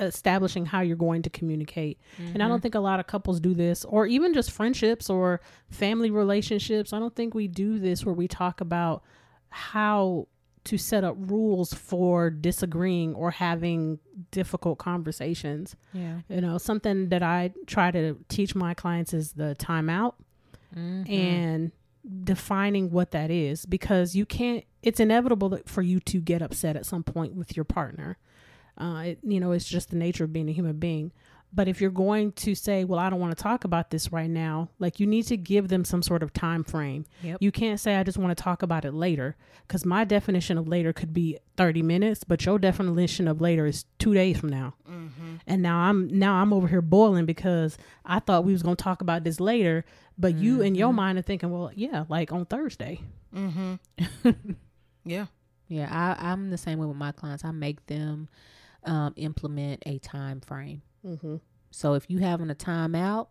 establishing 0.02 0.66
how 0.66 0.82
you're 0.82 0.96
going 0.96 1.22
to 1.24 1.30
communicate. 1.30 2.00
And 2.18 2.42
I 2.44 2.48
don't 2.48 2.62
think 2.62 2.76
a 2.76 2.80
lot 2.80 3.00
of 3.00 3.08
couples 3.08 3.40
do 3.40 3.54
this, 3.54 3.86
or 3.86 4.06
even 4.08 4.34
just 4.34 4.52
friendships 4.52 5.10
or 5.10 5.42
family 5.70 6.12
relationships. 6.12 6.94
I 6.94 7.00
don't 7.00 7.16
think 7.16 7.34
we 7.34 7.48
do 7.48 7.80
this 7.80 8.06
where 8.06 8.14
we 8.16 8.28
talk 8.28 8.62
about 8.62 9.04
how 9.50 10.28
to 10.64 10.78
set 10.78 11.04
up 11.04 11.16
rules 11.18 11.74
for 11.74 12.30
disagreeing 12.30 13.16
or 13.16 13.32
having 13.32 13.98
difficult 14.30 14.78
conversations. 14.78 15.76
yeah. 15.92 16.20
You 16.30 16.42
know, 16.42 16.58
something 16.60 17.10
that 17.10 17.24
I 17.24 17.52
try 17.66 17.90
to 17.92 18.18
teach 18.30 18.54
my 18.54 18.74
clients 18.74 19.14
is 19.14 19.34
the 19.34 19.56
timeout 19.60 20.14
Mm-hmm. 20.74 21.12
and 21.12 21.72
defining 22.24 22.92
what 22.92 23.12
that 23.12 23.30
is 23.30 23.66
because 23.66 24.16
you 24.16 24.26
can't 24.26 24.64
it's 24.82 25.02
inevitable 25.02 25.50
that 25.50 25.68
for 25.68 25.82
you 25.82 26.00
to 26.00 26.22
get 26.22 26.42
upset 26.42 26.78
at 26.78 26.86
some 26.86 27.04
point 27.04 27.34
with 27.36 27.58
your 27.58 27.66
partner 27.66 28.18
uh 28.82 29.02
it, 29.06 29.20
you 29.24 29.39
know 29.39 29.52
it's 29.52 29.65
just 29.65 29.89
the 29.91 29.96
nature 29.96 30.24
of 30.26 30.34
being 30.34 30.50
a 30.50 30.54
human 30.54 30.78
being 30.78 31.12
but 31.54 31.67
if 31.67 31.82
you're 31.82 31.91
going 31.91 32.32
to 32.32 32.56
say 32.56 32.84
well 32.86 32.98
i 33.00 33.10
don't 33.10 33.20
want 33.20 33.36
to 33.38 33.44
talk 33.44 33.63
about 33.65 33.91
this 33.91 34.12
right 34.12 34.30
now 34.30 34.70
like 34.80 35.00
you 35.00 35.06
need 35.06 35.24
to 35.24 35.36
give 35.36 35.67
them 35.67 35.84
some 35.84 36.02
sort 36.02 36.24
of 36.24 36.32
time 36.34 36.63
frame 36.63 37.06
Yep. 37.24 37.38
you 37.41 37.52
can't 37.52 37.80
say 37.80 37.96
i 37.98 38.04
just 38.04 38.17
want 38.17 38.36
to 38.38 38.41
talk 38.41 38.63
about 38.63 38.86
it 38.86 38.94
later 38.94 39.36
because 39.67 39.86
my 39.86 40.04
definition 40.06 40.58
of 40.58 40.67
later 40.67 40.94
could 40.94 41.13
be 41.13 41.38
30 41.58 41.82
minutes 41.84 42.24
but 42.24 42.46
your 42.46 42.58
definition 42.58 43.28
of 43.28 43.41
later 43.41 43.65
is 43.65 43.86
two 44.00 44.13
days 44.13 44.38
from 44.39 44.50
now 44.50 44.74
Mm-hmm. 44.89 45.36
and 45.46 45.62
now 45.62 45.78
i'm 45.80 46.08
now 46.17 46.36
i'm 46.36 46.54
over 46.54 46.67
here 46.67 46.82
boiling 46.82 47.26
because 47.26 47.78
i 48.06 48.20
thought 48.20 48.46
we 48.46 48.54
was 48.54 48.63
going 48.63 48.76
to 48.78 48.84
talk 48.84 49.02
about 49.02 49.24
this 49.26 49.39
later 49.39 49.84
but 50.17 50.36
you 50.36 50.62
in 50.62 50.76
your 50.76 50.94
mind 50.94 51.17
are 51.17 51.22
thinking 51.24 51.52
well 51.52 51.70
yeah 51.76 52.06
like 52.10 52.32
on 52.32 52.46
thursday 52.46 53.00
Mm-hmm. 53.36 54.30
yeah. 55.06 55.26
Yeah, 55.70 55.88
I, 55.89 56.32
I'm 56.32 56.50
the 56.50 56.58
same 56.58 56.80
way 56.80 56.86
with 56.86 56.98
my 56.98 57.13
clients. 57.13 57.46
I 57.46 57.52
make 57.52 57.86
them 57.86 58.28
um, 58.84 59.13
implement 59.15 59.84
a 59.86 60.00
time 60.00 60.41
frame. 60.41 60.82
mm-hmm. 61.06 61.36
So 61.72 61.94
if 61.94 62.10
you 62.10 62.17
having 62.20 62.50
a 62.50 62.56
timeout, 62.56 63.28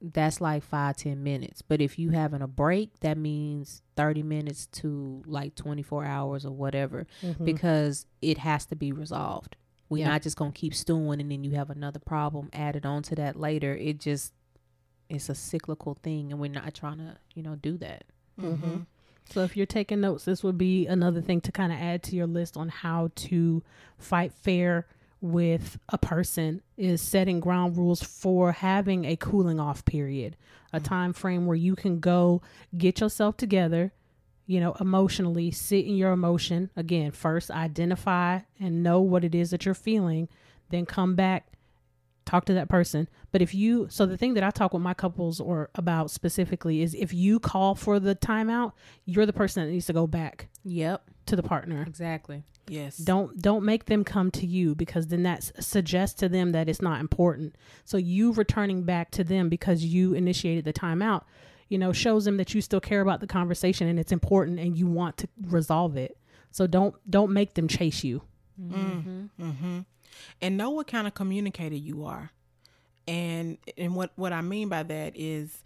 that's 0.00 0.40
like 0.40 0.62
five 0.62 0.96
ten 0.96 1.22
minutes. 1.22 1.62
But 1.62 1.80
if 1.80 1.98
you 1.98 2.10
having 2.10 2.40
a 2.42 2.46
break, 2.46 3.00
that 3.00 3.18
means 3.18 3.82
thirty 3.96 4.22
minutes 4.22 4.66
to 4.68 5.22
like 5.26 5.54
twenty 5.56 5.82
four 5.82 6.04
hours 6.04 6.46
or 6.46 6.52
whatever, 6.52 7.06
Mm-hmm. 7.22 7.44
because 7.44 8.06
it 8.22 8.38
has 8.38 8.64
to 8.66 8.76
be 8.76 8.92
resolved. 8.92 9.56
We're 9.88 9.98
Yeah. 10.04 10.08
not 10.10 10.22
just 10.22 10.36
gonna 10.36 10.52
keep 10.52 10.74
stewing 10.74 11.20
and 11.20 11.30
then 11.30 11.42
you 11.44 11.50
have 11.52 11.68
another 11.70 11.98
problem 11.98 12.48
added 12.52 12.86
on 12.86 13.02
to 13.04 13.14
that 13.16 13.36
later. 13.36 13.74
It 13.74 13.98
just 13.98 14.32
it's 15.08 15.28
a 15.28 15.34
cyclical 15.34 15.94
thing, 15.94 16.30
and 16.30 16.40
we're 16.40 16.50
not 16.52 16.72
trying 16.72 16.98
to 16.98 17.16
you 17.34 17.42
know 17.42 17.56
do 17.56 17.76
that. 17.78 18.04
Mm-hmm. 18.40 18.76
So 19.30 19.42
if 19.42 19.56
you're 19.56 19.66
taking 19.66 20.00
notes, 20.00 20.24
this 20.24 20.42
would 20.42 20.58
be 20.58 20.86
another 20.86 21.20
thing 21.20 21.40
to 21.42 21.52
kind 21.52 21.72
of 21.72 21.78
add 21.78 22.02
to 22.04 22.16
your 22.16 22.26
list 22.26 22.56
on 22.56 22.68
how 22.68 23.10
to 23.14 23.62
fight 23.96 24.32
fair 24.32 24.86
with 25.20 25.78
a 25.90 25.98
person 25.98 26.62
is 26.76 27.00
setting 27.00 27.40
ground 27.40 27.76
rules 27.76 28.02
for 28.02 28.52
having 28.52 29.04
a 29.04 29.16
cooling 29.16 29.60
off 29.60 29.84
period, 29.84 30.36
a 30.72 30.78
mm-hmm. 30.78 30.84
time 30.84 31.12
frame 31.12 31.46
where 31.46 31.56
you 31.56 31.76
can 31.76 32.00
go 32.00 32.42
get 32.76 33.00
yourself 33.00 33.36
together, 33.36 33.92
you 34.46 34.58
know, 34.58 34.74
emotionally, 34.80 35.50
sit 35.50 35.84
in 35.84 35.94
your 35.94 36.12
emotion. 36.12 36.70
Again, 36.74 37.10
first 37.12 37.50
identify 37.50 38.40
and 38.58 38.82
know 38.82 39.00
what 39.00 39.24
it 39.24 39.34
is 39.34 39.50
that 39.50 39.64
you're 39.64 39.74
feeling, 39.74 40.28
then 40.70 40.86
come 40.86 41.14
back 41.14 41.46
talk 42.30 42.44
to 42.46 42.54
that 42.54 42.68
person. 42.68 43.08
But 43.32 43.42
if 43.42 43.54
you, 43.54 43.86
so 43.90 44.06
the 44.06 44.16
thing 44.16 44.34
that 44.34 44.44
I 44.44 44.50
talk 44.50 44.72
with 44.72 44.82
my 44.82 44.94
couples 44.94 45.40
or 45.40 45.70
about 45.74 46.10
specifically 46.10 46.82
is 46.82 46.94
if 46.94 47.12
you 47.12 47.40
call 47.40 47.74
for 47.74 47.98
the 47.98 48.14
timeout, 48.14 48.72
you're 49.04 49.26
the 49.26 49.32
person 49.32 49.64
that 49.64 49.70
needs 49.72 49.86
to 49.86 49.92
go 49.92 50.06
back 50.06 50.48
Yep, 50.64 51.02
to 51.26 51.36
the 51.36 51.42
partner. 51.42 51.84
exactly. 51.86 52.44
Yes. 52.68 52.98
Don't 52.98 53.40
don't 53.42 53.64
make 53.64 53.86
them 53.86 54.04
come 54.04 54.30
to 54.32 54.46
you 54.46 54.76
because 54.76 55.08
then 55.08 55.24
that 55.24 55.42
suggests 55.60 56.20
to 56.20 56.28
them 56.28 56.52
that 56.52 56.68
it's 56.68 56.80
not 56.82 57.00
important. 57.00 57.56
So 57.84 57.96
you 57.96 58.32
returning 58.32 58.84
back 58.84 59.10
to 59.12 59.24
them 59.24 59.48
because 59.48 59.84
you 59.84 60.14
initiated 60.14 60.64
the 60.64 60.72
timeout, 60.72 61.22
you 61.68 61.78
know, 61.78 61.92
shows 61.92 62.24
them 62.26 62.36
that 62.36 62.54
you 62.54 62.60
still 62.60 62.80
care 62.80 63.00
about 63.00 63.18
the 63.20 63.26
conversation 63.26 63.88
and 63.88 63.98
it's 63.98 64.12
important 64.12 64.60
and 64.60 64.76
you 64.78 64.86
want 64.86 65.16
to 65.16 65.28
resolve 65.48 65.96
it. 65.96 66.16
So 66.52 66.68
don't 66.68 66.94
don't 67.10 67.32
make 67.32 67.54
them 67.54 67.66
chase 67.66 68.04
you. 68.04 68.22
Mm-hmm. 68.62 69.24
Mm-hmm. 69.42 69.78
And 70.40 70.56
know 70.56 70.70
what 70.70 70.86
kind 70.86 71.06
of 71.06 71.14
communicator 71.14 71.76
you 71.76 72.04
are. 72.04 72.30
And 73.06 73.58
and 73.76 73.94
what 73.94 74.12
what 74.16 74.32
I 74.32 74.40
mean 74.40 74.68
by 74.68 74.82
that 74.84 75.12
is 75.16 75.62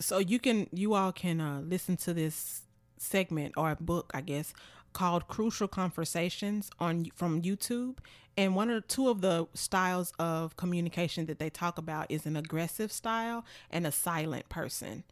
so 0.00 0.18
you 0.18 0.38
can 0.38 0.68
you 0.72 0.94
all 0.94 1.12
can 1.12 1.40
uh, 1.40 1.60
listen 1.64 1.96
to 1.98 2.14
this 2.14 2.62
segment 2.98 3.54
or 3.56 3.70
a 3.70 3.76
book, 3.76 4.10
I 4.14 4.20
guess, 4.20 4.52
called 4.92 5.28
Crucial 5.28 5.68
Conversations 5.68 6.70
on 6.78 7.06
from 7.14 7.42
YouTube. 7.42 7.98
And 8.36 8.56
one 8.56 8.70
or 8.70 8.80
two 8.80 9.10
of 9.10 9.20
the 9.20 9.46
styles 9.52 10.12
of 10.18 10.56
communication 10.56 11.26
that 11.26 11.38
they 11.38 11.50
talk 11.50 11.76
about 11.76 12.06
is 12.10 12.24
an 12.24 12.34
aggressive 12.34 12.90
style 12.90 13.44
and 13.70 13.86
a 13.86 13.92
silent 13.92 14.48
person. 14.48 15.04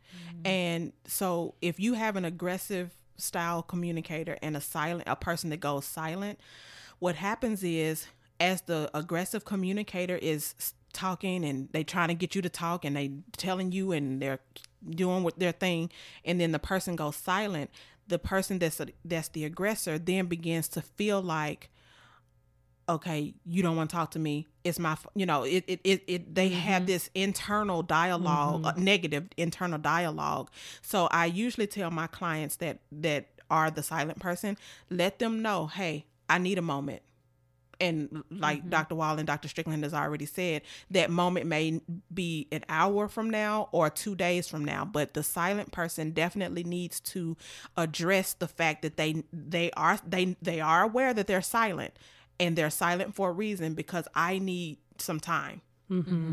And 0.43 0.95
so 1.07 1.55
if 1.61 1.79
you 1.79 1.95
have 1.95 2.17
an 2.17 2.25
aggressive 2.25 2.93
style 3.19 3.63
communicator 3.63 4.39
and 4.41 4.57
a 4.57 4.61
silent 4.61 5.05
a 5.07 5.17
person 5.17 5.51
that 5.51 5.61
goes 5.61 5.85
silent, 5.85 6.41
what 6.99 7.17
happens 7.17 7.63
is 7.63 8.07
as 8.41 8.63
the 8.63 8.91
aggressive 8.95 9.45
communicator 9.45 10.17
is 10.17 10.55
talking 10.93 11.45
and 11.45 11.69
they 11.73 11.85
trying 11.85 12.09
to 12.09 12.15
get 12.15 12.35
you 12.35 12.43
to 12.43 12.49
talk 12.49 12.85
and 12.85 12.97
they 12.97 13.13
telling 13.37 13.71
you 13.71 13.93
and 13.93 14.21
they're 14.21 14.41
doing 14.89 15.23
what 15.23 15.39
their 15.39 15.53
thing 15.53 15.91
and 16.25 16.41
then 16.41 16.51
the 16.51 16.59
person 16.59 16.97
goes 16.97 17.15
silent 17.15 17.71
the 18.09 18.19
person 18.19 18.59
that's 18.59 18.81
a, 18.81 18.89
that's 19.05 19.29
the 19.29 19.45
aggressor 19.45 19.99
then 19.99 20.27
begins 20.27 20.69
to 20.69 20.81
feel 20.81 21.23
like 21.23 21.71
okay 22.89 23.35
you 23.47 23.63
don't 23.63 23.77
want 23.77 23.89
to 23.89 23.97
talk 23.97 24.11
to 24.11 24.19
me. 24.19 24.49
It's 24.65 24.79
my 24.79 24.97
you 25.15 25.25
know 25.25 25.45
it 25.45 25.65
it, 25.69 25.81
it, 25.85 26.03
it 26.07 26.35
they 26.35 26.49
have 26.49 26.87
this 26.87 27.09
internal 27.15 27.83
dialog 27.83 28.67
uh, 28.67 28.73
negative 28.77 29.29
internal 29.37 29.79
dialogue. 29.79 30.51
So 30.83 31.07
i 31.13 31.27
usually 31.27 31.67
tell 31.69 31.91
my 31.91 32.09
clients 32.09 32.57
that 32.57 32.81
that 32.91 33.29
are 33.51 33.71
the 33.71 33.83
silent 33.83 34.19
person 34.19 34.57
let 34.91 35.19
them 35.19 35.43
know 35.43 35.67
hey 35.67 36.07
i 36.29 36.39
need 36.39 36.57
a 36.57 36.63
moment 36.63 37.03
and 37.81 38.23
like 38.31 38.69
Dr. 38.69 38.95
Wall 38.95 39.19
and 39.19 39.27
Dr. 39.27 39.49
Strickland 39.49 39.83
has 39.85 39.95
already 39.95 40.27
said, 40.27 40.63
that 40.91 41.11
moment 41.11 41.47
may 41.47 41.81
be 42.13 42.47
an 42.53 42.65
hour 42.69 43.09
from 43.09 43.31
now 43.31 43.69
or 43.73 43.89
two 43.91 44.15
days 44.15 44.49
from 44.49 44.65
now. 44.65 44.85
But 44.85 45.15
the 45.15 45.23
silent 45.23 45.73
person 45.73 46.11
definitely 46.11 46.65
needs 46.65 47.01
to 47.01 47.37
address 47.77 48.35
the 48.35 48.49
fact 48.49 48.83
that 48.83 48.97
they 48.97 49.25
they 49.33 49.71
are 49.73 49.99
they 50.07 50.37
they 50.43 50.61
are 50.61 50.83
aware 50.83 51.15
that 51.15 51.27
they're 51.27 51.43
silent, 51.43 51.95
and 52.39 52.57
they're 52.57 52.71
silent 52.71 53.15
for 53.15 53.31
a 53.31 53.33
reason 53.33 53.75
because 53.75 54.07
I 54.15 54.39
need 54.39 54.79
some 54.99 55.21
time. 55.21 55.63
Mm-hmm. 55.91 56.33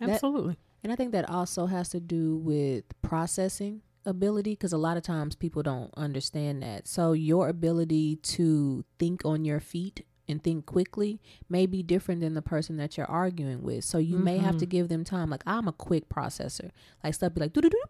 That- 0.00 0.10
Absolutely. 0.10 0.56
And 0.82 0.92
I 0.92 0.96
think 0.96 1.12
that 1.12 1.28
also 1.28 1.66
has 1.66 1.90
to 1.90 2.00
do 2.00 2.36
with 2.36 2.84
processing 3.02 3.82
ability 4.06 4.52
because 4.52 4.72
a 4.72 4.78
lot 4.78 4.96
of 4.96 5.02
times 5.02 5.34
people 5.34 5.62
don't 5.62 5.92
understand 5.94 6.62
that. 6.62 6.88
So 6.88 7.12
your 7.12 7.48
ability 7.50 8.16
to 8.16 8.82
think 8.98 9.24
on 9.26 9.44
your 9.44 9.60
feet 9.60 10.06
and 10.30 10.42
think 10.42 10.66
quickly 10.66 11.20
may 11.48 11.66
be 11.66 11.82
different 11.82 12.20
than 12.20 12.34
the 12.34 12.42
person 12.42 12.76
that 12.78 12.96
you're 12.96 13.10
arguing 13.10 13.62
with. 13.62 13.84
So 13.84 13.98
you 13.98 14.16
may 14.16 14.38
have 14.38 14.56
to 14.58 14.66
give 14.66 14.88
them 14.88 15.04
time. 15.04 15.30
Like 15.30 15.42
I'm 15.46 15.68
a 15.68 15.72
quick 15.72 16.08
processor. 16.08 16.70
Like 17.02 17.14
stuff 17.14 17.34
be 17.34 17.40
like 17.40 17.52
do 17.52 17.60
doo 17.60 17.70
doo 17.70 17.82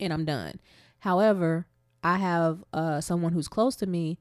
and 0.00 0.12
I'm 0.12 0.24
done. 0.24 0.60
However, 1.00 1.66
I 2.02 2.18
have 2.18 2.64
uh 2.72 3.00
someone 3.00 3.32
who's 3.32 3.48
close 3.48 3.76
to 3.76 3.86
me 3.86 4.18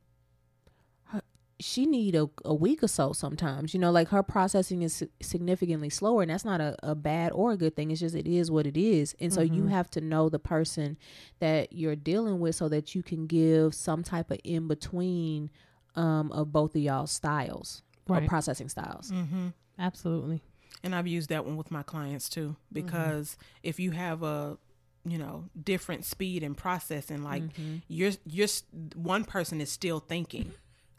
she 1.60 1.86
need 1.86 2.14
a, 2.16 2.30
a 2.44 2.54
week 2.54 2.84
or 2.84 2.88
so 2.88 3.14
sometimes 3.14 3.74
you 3.74 3.80
know 3.80 3.92
like 3.92 4.10
her 4.10 4.22
processing 4.22 4.82
is 4.82 5.04
significantly 5.22 5.90
slower 5.90 6.22
and 6.22 6.32
that's 6.32 6.44
not 6.44 6.60
a, 6.60 6.76
a 6.84 6.94
bad 6.94 7.32
or 7.32 7.52
a 7.52 7.58
good 7.58 7.76
thing 7.76 7.90
it's 7.90 8.02
just 8.02 8.16
it 8.16 8.28
is 8.28 8.52
what 8.52 8.68
it 8.68 8.76
is 8.76 9.16
and 9.20 9.34
so 9.34 9.42
you 9.42 9.68
have 9.68 9.90
to 9.90 10.02
know 10.02 10.30
the 10.30 10.40
person 10.40 10.98
that 11.40 11.72
you're 11.72 11.96
dealing 11.96 12.40
with 12.40 12.56
so 12.56 12.68
that 12.68 12.96
you 12.96 13.02
can 13.04 13.28
give 13.28 13.74
some 13.74 14.04
type 14.04 14.30
of 14.30 14.40
in 14.44 14.68
between 14.68 15.50
um, 15.96 16.32
of 16.32 16.52
both 16.52 16.76
of 16.76 16.82
y'all 16.82 17.08
styles 17.08 17.82
Right. 18.08 18.24
or 18.24 18.28
processing 18.28 18.68
styles 18.70 19.12
Mm-hmm. 19.12 19.50
Absolutely. 19.80 20.42
And 20.84 20.94
I've 20.94 21.08
used 21.08 21.30
that 21.30 21.46
one 21.46 21.56
with 21.56 21.72
my 21.72 21.84
clients 21.84 22.28
too, 22.28 22.58
because 22.72 23.38
if 23.64 23.80
you 23.80 23.92
have 23.92 24.24
a 24.24 24.58
you 25.06 25.18
know 25.18 25.46
different 25.62 26.06
speed 26.06 26.44
and 26.44 26.56
processing 26.56 27.24
like 27.24 27.44
mm-hmm. 27.44 27.78
you're 27.90 28.12
you're 28.26 28.48
one 28.96 29.26
person 29.26 29.60
is 29.60 29.70
still 29.70 30.00
thinking 30.00 30.54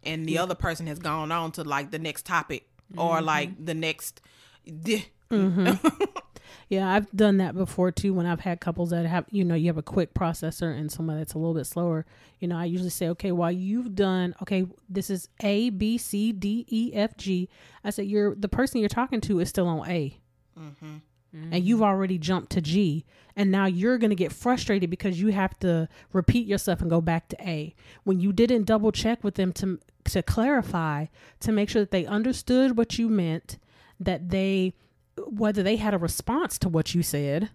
and 0.04 0.26
the 0.26 0.32
yeah. 0.32 0.42
other 0.42 0.54
person 0.54 0.86
has 0.86 0.98
gone 0.98 1.32
on 1.32 1.52
to 1.52 1.64
like 1.64 1.90
the 1.90 1.98
next 1.98 2.26
topic 2.26 2.68
mm-hmm. 2.92 3.00
or 3.00 3.22
like 3.22 3.64
the 3.64 3.74
next 3.74 4.20
mm-hmm. 4.66 5.88
yeah 6.68 6.92
i've 6.92 7.10
done 7.12 7.36
that 7.36 7.54
before 7.54 7.90
too 7.90 8.12
when 8.12 8.26
i've 8.26 8.40
had 8.40 8.60
couples 8.60 8.90
that 8.90 9.06
have 9.06 9.24
you 9.30 9.44
know 9.44 9.54
you 9.54 9.66
have 9.66 9.78
a 9.78 9.82
quick 9.82 10.14
processor 10.14 10.76
and 10.76 10.90
someone 10.90 11.18
that's 11.18 11.34
a 11.34 11.38
little 11.38 11.54
bit 11.54 11.66
slower 11.66 12.04
you 12.40 12.48
know 12.48 12.56
i 12.56 12.64
usually 12.64 12.90
say 12.90 13.08
okay 13.08 13.32
while 13.32 13.52
you've 13.52 13.94
done 13.94 14.34
okay 14.42 14.66
this 14.88 15.10
is 15.10 15.28
a 15.40 15.70
b 15.70 15.98
c 15.98 16.32
d 16.32 16.64
e 16.68 16.90
f 16.94 17.16
g 17.16 17.48
i 17.84 17.90
said 17.90 18.06
you're 18.06 18.34
the 18.34 18.48
person 18.48 18.80
you're 18.80 18.88
talking 18.88 19.20
to 19.20 19.40
is 19.40 19.48
still 19.48 19.68
on 19.68 19.88
a 19.88 20.18
mm-hmm 20.58 20.96
mm-hmm. 21.34 21.52
and 21.52 21.64
you've 21.64 21.82
already 21.82 22.18
jumped 22.18 22.52
to 22.52 22.60
G. 22.60 23.04
And 23.36 23.50
now 23.50 23.66
you're 23.66 23.98
going 23.98 24.10
to 24.10 24.16
get 24.16 24.32
frustrated 24.32 24.90
because 24.90 25.20
you 25.20 25.28
have 25.28 25.58
to 25.60 25.88
repeat 26.12 26.46
yourself 26.46 26.80
and 26.80 26.90
go 26.90 27.00
back 27.00 27.28
to 27.28 27.36
A. 27.42 27.74
When 28.04 28.20
you 28.20 28.32
didn't 28.32 28.64
double 28.64 28.92
check 28.92 29.24
with 29.24 29.34
them 29.34 29.52
to, 29.54 29.80
to 30.04 30.22
clarify, 30.22 31.06
to 31.40 31.52
make 31.52 31.68
sure 31.68 31.82
that 31.82 31.90
they 31.90 32.06
understood 32.06 32.76
what 32.76 32.98
you 32.98 33.08
meant, 33.08 33.58
that 33.98 34.30
they, 34.30 34.74
whether 35.16 35.62
they 35.62 35.76
had 35.76 35.94
a 35.94 35.98
response 35.98 36.58
to 36.58 36.68
what 36.68 36.94
you 36.94 37.02
said. 37.02 37.50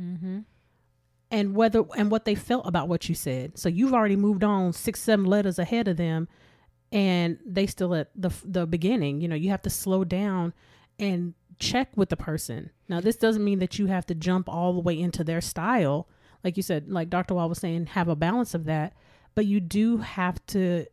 Mm-hmm 0.00 0.40
and 1.30 1.56
whether 1.56 1.82
and 1.96 2.12
what 2.12 2.24
they 2.26 2.36
felt 2.36 2.64
about 2.64 2.86
what 2.86 3.08
you 3.08 3.14
said. 3.14 3.58
So 3.58 3.68
you've 3.68 3.92
already 3.92 4.14
moved 4.14 4.44
on 4.44 4.72
six, 4.72 5.00
seven 5.00 5.24
letters 5.24 5.58
ahead 5.58 5.88
of 5.88 5.96
them, 5.96 6.28
and 6.92 7.38
they 7.44 7.66
still 7.66 7.92
at 7.94 8.10
the 8.14 8.30
the 8.44 8.66
beginning. 8.66 9.20
You 9.20 9.26
know, 9.26 9.34
you 9.34 9.50
have 9.50 9.62
to 9.62 9.70
slow 9.70 10.04
down 10.04 10.52
and 10.98 11.34
check 11.58 11.88
with 11.96 12.08
the 12.08 12.16
person. 12.16 12.70
Now, 12.88 13.00
this 13.00 13.16
doesn't 13.16 13.44
mean 13.44 13.58
that 13.58 13.80
you 13.80 13.86
have 13.86 14.06
to 14.06 14.14
jump 14.14 14.48
all 14.48 14.74
the 14.74 14.80
way 14.80 14.98
into 14.98 15.24
their 15.24 15.40
style. 15.40 16.08
Like 16.44 16.56
you 16.56 16.62
said, 16.62 16.88
like 16.88 17.10
Dr. 17.10 17.34
Wall 17.34 17.48
was 17.48 17.58
saying, 17.58 17.86
have 17.86 18.08
a 18.08 18.16
balance 18.16 18.54
of 18.54 18.64
that. 18.64 18.92
But 19.34 19.46
you 19.46 19.58
do 19.58 19.98
have 19.98 20.44
to 20.48 20.86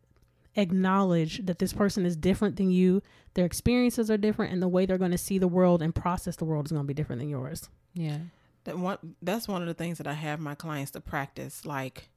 acknowledge 0.55 1.45
that 1.45 1.59
this 1.59 1.73
person 1.73 2.05
is 2.05 2.15
different 2.15 2.55
than 2.55 2.71
you. 2.71 3.03
Their 3.33 3.45
experiences 3.45 4.11
are 4.11 4.17
different, 4.17 4.53
and 4.53 4.61
the 4.61 4.67
way 4.67 4.85
they're 4.85 4.97
going 4.97 5.11
to 5.11 5.17
see 5.17 5.37
the 5.37 5.47
world 5.47 5.81
and 5.81 5.95
process 5.95 6.35
the 6.35 6.45
world 6.45 6.65
is 6.65 6.71
going 6.71 6.83
to 6.83 6.87
be 6.87 6.93
different 6.93 7.21
than 7.21 7.29
yours. 7.29 7.69
Yeah. 7.93 8.17
That 8.65 8.77
one, 8.77 8.97
that's 9.21 9.47
one 9.47 9.61
of 9.61 9.67
the 9.67 9.73
things 9.73 9.97
that 9.97 10.07
I 10.07 10.13
have 10.13 10.39
my 10.39 10.55
clients 10.55 10.91
to 10.91 11.01
practice. 11.01 11.65
Like, 11.65 12.09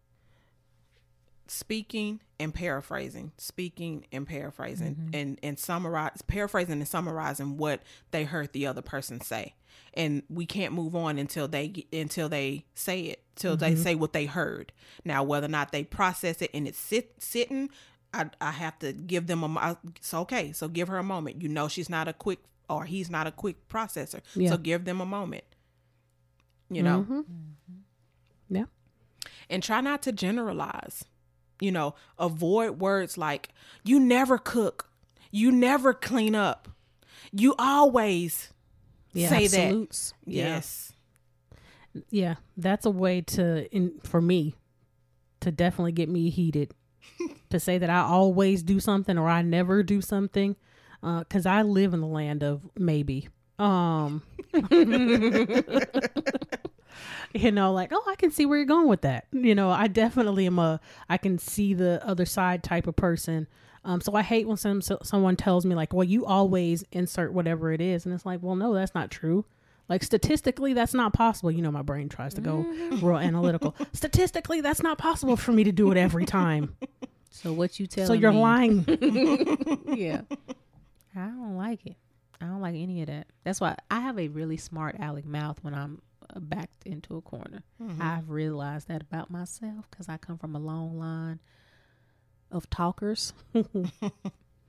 speaking 1.47 2.21
and 2.41 2.55
paraphrasing 2.55 3.31
speaking 3.37 4.07
and 4.11 4.27
paraphrasing 4.27 4.95
mm-hmm. 4.95 5.15
and 5.15 5.39
and 5.43 5.59
summarize 5.59 6.23
paraphrasing 6.27 6.73
and 6.73 6.89
summarizing 6.89 7.57
what 7.59 7.83
they 8.13 8.25
heard 8.25 8.53
the 8.53 8.67
other 8.67 8.81
person 8.81 9.21
say 9.21 9.55
and 9.93 10.23
we 10.31 10.47
can't 10.47 10.73
move 10.73 10.97
on 10.97 11.19
until 11.19 11.47
they 11.47 11.87
until 11.93 12.29
they 12.29 12.65
say 12.75 13.03
it 13.03 13.23
till 13.37 13.57
mm-hmm. 13.57 13.61
they 13.61 13.77
say 13.77 13.95
what 13.95 14.13
they 14.15 14.25
heard 14.25 14.73
now 15.05 15.23
whether 15.23 15.47
or 15.47 15.51
not 15.51 15.71
they 15.71 15.85
process 15.85 16.41
it 16.41 16.51
and 16.55 16.67
it's 16.67 16.79
sit, 16.79 17.13
sitting 17.19 17.69
I, 18.15 18.31
I 18.41 18.51
have 18.53 18.79
to 18.79 18.93
give 18.93 19.27
them 19.27 19.43
a 19.43 19.79
it's 19.97 20.15
okay 20.15 20.53
so 20.53 20.69
give 20.69 20.89
her 20.89 20.99
a 20.99 21.03
moment 21.03 21.43
you 21.43 21.49
know 21.49 21.69
she's 21.69 21.91
not 21.91 22.09
a 22.09 22.13
quick 22.13 22.39
or 22.71 22.85
he's 22.85 23.11
not 23.11 23.27
a 23.27 23.33
quick 23.33 23.69
processor 23.69 24.21
yeah. 24.35 24.51
so 24.51 24.57
give 24.57 24.85
them 24.85 25.01
a 25.01 25.07
moment 25.07 25.45
you 26.71 26.83
know 26.83 27.07
mm-hmm. 27.09 27.21
yeah 28.49 28.65
and 29.51 29.63
try 29.63 29.81
not 29.81 30.03
to 30.03 30.13
generalize 30.13 31.05
you 31.61 31.73
know, 31.73 31.95
avoid 32.19 32.81
words 32.81 33.17
like 33.17 33.49
you 33.85 34.01
never 34.01 34.39
cook, 34.39 34.91
you 35.31 35.51
never 35.51 35.95
clean 35.95 36.35
up, 36.35 36.69
you 37.33 37.55
always 37.59 38.53
yeah, 39.13 39.29
say 39.29 39.45
absolutes. 39.45 40.13
that. 40.27 40.33
Yeah. 40.33 40.45
Yes. 40.45 40.93
Yeah, 42.11 42.35
that's 42.57 42.87
a 42.87 42.91
way 42.91 43.21
to 43.21 43.73
in 43.75 44.01
for 44.03 44.21
me 44.21 44.57
to 45.41 45.53
definitely 45.53 45.93
get 45.93 46.09
me 46.09 46.29
heated 46.29 46.75
to 47.51 47.61
say 47.61 47.79
that 47.79 47.91
I 47.91 48.01
always 48.01 48.63
do 48.63 48.81
something 48.81 49.19
or 49.19 49.29
I 49.29 49.43
never 49.43 49.83
do 49.83 50.01
something 50.01 50.57
uh, 51.03 51.25
cuz 51.25 51.47
I 51.47 51.63
live 51.63 51.95
in 51.95 52.01
the 52.01 52.07
land 52.07 52.43
of 52.43 52.69
maybe. 52.77 53.29
Um 53.59 54.23
you 57.35 57.51
know 57.51 57.73
like 57.73 57.91
oh 57.93 58.05
i 58.07 58.15
can 58.15 58.31
see 58.31 58.47
where 58.47 58.57
you're 58.59 58.67
going 58.67 58.87
with 58.89 59.01
that 59.01 59.27
you 59.33 59.55
know 59.55 59.69
i 59.71 59.89
definitely 59.89 60.47
am 60.47 60.59
a 60.59 60.81
i 61.09 61.17
can 61.17 61.39
see 61.39 61.75
the 61.75 62.01
other 62.05 62.25
side 62.25 62.63
type 62.63 62.87
of 62.87 62.95
person 62.95 63.47
um, 63.85 64.01
so 64.01 64.15
I 64.15 64.23
hate 64.23 64.49
when 64.49 64.57
some 64.57 64.81
so, 64.81 64.99
someone 65.03 65.37
tells 65.37 65.67
me 65.67 65.75
like, 65.75 65.93
"Well, 65.93 66.05
you 66.05 66.25
always 66.25 66.85
insert 66.91 67.33
whatever 67.33 67.71
it 67.73 67.81
is," 67.81 68.07
and 68.07 68.15
it's 68.15 68.25
like, 68.25 68.43
"Well, 68.43 68.57
no, 68.57 68.73
that's 68.73 68.95
not 68.95 69.11
true. 69.11 69.45
Like 69.89 70.03
statistically, 70.03 70.73
that's 70.73 70.95
not 70.95 71.13
possible." 71.13 71.51
You 71.51 71.63
know, 71.63 71.71
my 71.71 71.83
brain 71.83 72.09
tries 72.09 72.35
to 72.35 72.41
go 72.41 72.65
mm-hmm. 72.65 73.05
real 73.05 73.19
analytical. 73.19 73.75
statistically, 73.93 74.61
that's 74.61 74.83
not 74.83 74.99
possible 74.99 75.37
for 75.37 75.53
me 75.53 75.65
to 75.65 75.73
do 75.73 75.91
it 75.91 75.97
every 75.97 76.25
time. 76.25 76.77
So 77.31 77.53
what 77.53 77.79
you 77.79 77.87
tell? 77.87 78.05
Me. 78.05 78.07
So 78.07 78.13
you're 78.13 78.33
me? 78.33 78.41
lying. 78.41 78.85
yeah, 79.95 80.23
I 81.17 81.27
don't 81.27 81.57
like 81.57 81.85
it. 81.87 81.97
I 82.41 82.47
don't 82.47 82.61
like 82.61 82.75
any 82.75 83.03
of 83.03 83.09
that. 83.09 83.27
That's 83.45 83.61
why 83.61 83.77
I 83.91 84.01
have 84.01 84.19
a 84.19 84.29
really 84.29 84.57
smart 84.57 84.97
aleck 84.99 85.25
mouth 85.25 85.59
when 85.63 85.75
I'm 85.75 86.01
backed 86.37 86.87
into 86.87 87.17
a 87.17 87.21
corner. 87.21 87.63
Mm-hmm. 87.83 88.01
I've 88.01 88.31
realized 88.31 88.89
that 88.89 89.03
about 89.03 89.31
myself 89.31 89.87
because 89.91 90.09
I 90.09 90.17
come 90.17 90.39
from 90.39 90.55
a 90.55 90.59
long 90.59 90.99
line 90.99 91.41
of 92.51 92.69
talkers. 92.71 93.33
it's 93.55 93.65
an 93.65 93.81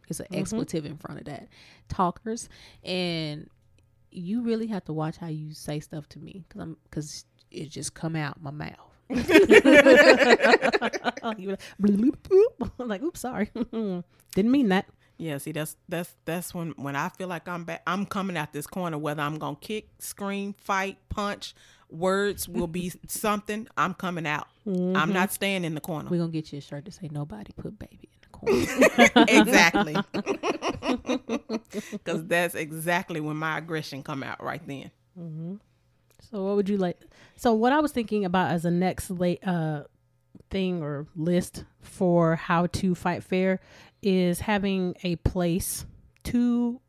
mm-hmm. 0.10 0.36
expletive 0.36 0.86
in 0.86 0.97
front 0.97 1.19
of 1.19 1.25
that. 1.25 1.47
Talkers. 1.89 2.49
And 2.84 3.49
you 4.12 4.41
really 4.41 4.68
have 4.68 4.86
to 4.86 4.94
watch 4.94 5.18
how 5.18 5.28
you 5.28 5.54
say 5.54 5.80
stuff 5.80 6.08
to 6.10 6.20
me 6.20 6.46
because 6.48 6.62
I'm 6.62 6.78
because 6.84 7.26
it 7.52 7.70
just 7.70 7.94
come 7.94 8.15
out 8.15 8.41
my 8.41 8.52
mouth. 8.52 8.72
like, 12.78 13.04
oops, 13.04 13.20
sorry, 13.20 13.52
didn't 13.54 14.52
mean 14.52 14.70
that. 14.70 14.86
Yeah, 15.18 15.38
see, 15.38 15.54
that's 15.54 15.78
that's 15.88 16.13
that's 16.26 16.54
when 16.54 16.72
when 16.72 16.96
I 16.96 17.10
feel 17.10 17.28
like 17.28 17.48
I'm 17.48 17.63
back, 17.63 17.84
I'm 17.88 18.06
coming 18.06 18.36
out 18.36 18.52
this 18.52 18.68
corner. 18.68 18.98
Whether 18.98 19.22
I'm 19.22 19.38
gonna 19.38 19.56
kick, 19.60 19.89
scream, 20.00 20.54
fight, 20.54 20.98
punch, 21.10 21.56
words 21.89 22.50
will 22.50 22.68
be 22.68 22.91
something. 23.08 23.68
I'm 23.78 23.94
coming 23.94 24.28
out. 24.28 24.48
Mm-hmm. 24.68 24.98
I'm 24.98 25.13
not 25.13 25.32
staying 25.32 25.63
in 25.63 25.74
the 25.74 25.82
corner. 25.82 26.10
We're 26.10 26.20
gonna 26.20 26.32
get 26.32 26.52
you 26.52 26.58
a 26.58 26.62
shirt 26.62 26.86
to 26.86 26.91
say 26.91 27.10
nobody 27.12 27.54
put 27.56 27.80
baby 27.80 28.10
in 28.12 28.20
the 28.22 28.30
corner. 28.30 28.62
exactly, 29.30 29.96
because 31.91 32.25
that's 32.25 32.55
exactly 32.55 33.19
when 33.19 33.38
my 33.38 33.58
aggression 33.58 34.03
come 34.03 34.23
out 34.23 34.43
right 34.43 34.65
then. 34.67 34.91
Mm-hmm. 35.19 35.55
So, 36.31 36.43
what 36.43 36.55
would 36.55 36.69
you 36.69 36.77
like? 36.77 36.99
So, 37.36 37.53
what 37.53 37.71
I 37.71 37.79
was 37.79 37.91
thinking 37.91 38.25
about 38.25 38.51
as 38.51 38.65
a 38.65 38.71
next 38.71 39.10
late 39.10 39.45
uh 39.47 39.84
thing 40.49 40.81
or 40.81 41.08
list 41.15 41.63
for 41.81 42.36
how 42.36 42.67
to 42.67 42.95
fight 42.95 43.23
fair 43.23 43.60
is 44.01 44.39
having 44.41 44.95
a 45.03 45.15
place 45.17 45.86
to 46.23 46.79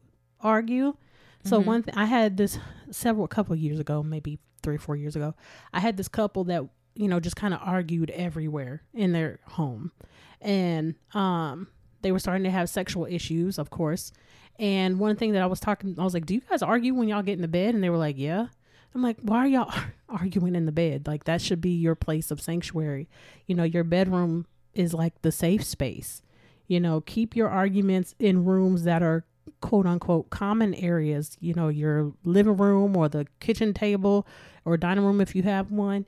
argue. 0.41 0.97
So 1.45 1.59
mm-hmm. 1.59 1.67
one 1.67 1.83
thing 1.83 1.95
I 1.95 2.05
had 2.05 2.37
this 2.37 2.59
several 2.91 3.27
couple 3.29 3.55
years 3.57 3.79
ago, 3.79 4.03
maybe 4.03 4.39
three 4.63 4.77
or 4.77 4.79
four 4.79 4.97
years 4.97 5.17
ago. 5.17 5.35
I 5.73 5.81
had 5.81 5.97
this 5.97 6.09
couple 6.09 6.45
that 6.45 6.65
you 6.95 7.09
know 7.09 7.21
just 7.21 7.37
kind 7.37 7.55
of 7.55 7.61
argued 7.63 8.11
everywhere 8.11 8.83
in 8.95 9.13
their 9.13 9.41
home, 9.45 9.93
and 10.41 10.95
um, 11.15 11.69
they 12.03 12.13
were 12.13 12.19
starting 12.19 12.45
to 12.45 12.51
have 12.51 12.69
sexual 12.69 13.07
issues, 13.07 13.59
of 13.59 13.71
course. 13.71 14.13
And 14.59 14.99
one 14.99 15.17
thing 15.17 15.33
that 15.33 15.43
I 15.43 15.47
was 15.47 15.61
talking, 15.61 15.97
I 15.99 16.05
was 16.05 16.15
like, 16.15 16.27
"Do 16.27 16.35
you 16.35 16.41
guys 16.41 16.63
argue 16.63 16.95
when 16.95 17.09
y'all 17.09 17.23
get 17.23 17.35
in 17.35 17.43
the 17.43 17.49
bed?" 17.49 17.75
And 17.75 17.83
they 17.83 17.91
were 17.91 17.97
like, 17.97 18.19
"Yeah." 18.19 18.49
I'm 18.95 19.03
like, 19.03 19.19
"Why 19.21 19.39
are 19.39 19.47
y'all 19.47 19.75
arguing 20.09 20.55
in 20.55 20.67
the 20.67 20.73
bed? 20.73 21.07
Like 21.07 21.25
that 21.25 21.43
should 21.43 21.61
be 21.61 21.71
your 21.71 21.95
place 21.95 22.31
of 22.31 22.41
sanctuary. 22.41 23.09
You 23.47 23.55
know, 23.55 23.65
your 23.65 23.85
bedroom 23.85 24.47
is 24.75 24.95
like 24.95 25.23
the 25.23 25.33
safe 25.33 25.65
space." 25.65 26.23
You 26.69 26.81
know, 26.81 27.01
keep 27.01 27.37
your 27.37 27.49
arguments 27.49 28.15
in 28.19 28.45
rooms 28.45 28.85
that 28.85 29.03
are 29.03 29.25
quote 29.61 29.87
unquote 29.87 30.31
common 30.31 30.75
areas, 30.75 31.37
you 31.41 31.55
know, 31.55 31.69
your 31.69 32.13
living 32.25 32.57
room 32.57 32.97
or 32.97 33.09
the 33.09 33.27
kitchen 33.41 33.73
table 33.73 34.27
or 34.65 34.77
dining 34.77 35.05
room 35.05 35.21
if 35.21 35.35
you 35.35 35.43
have 35.43 35.71
one, 35.71 36.07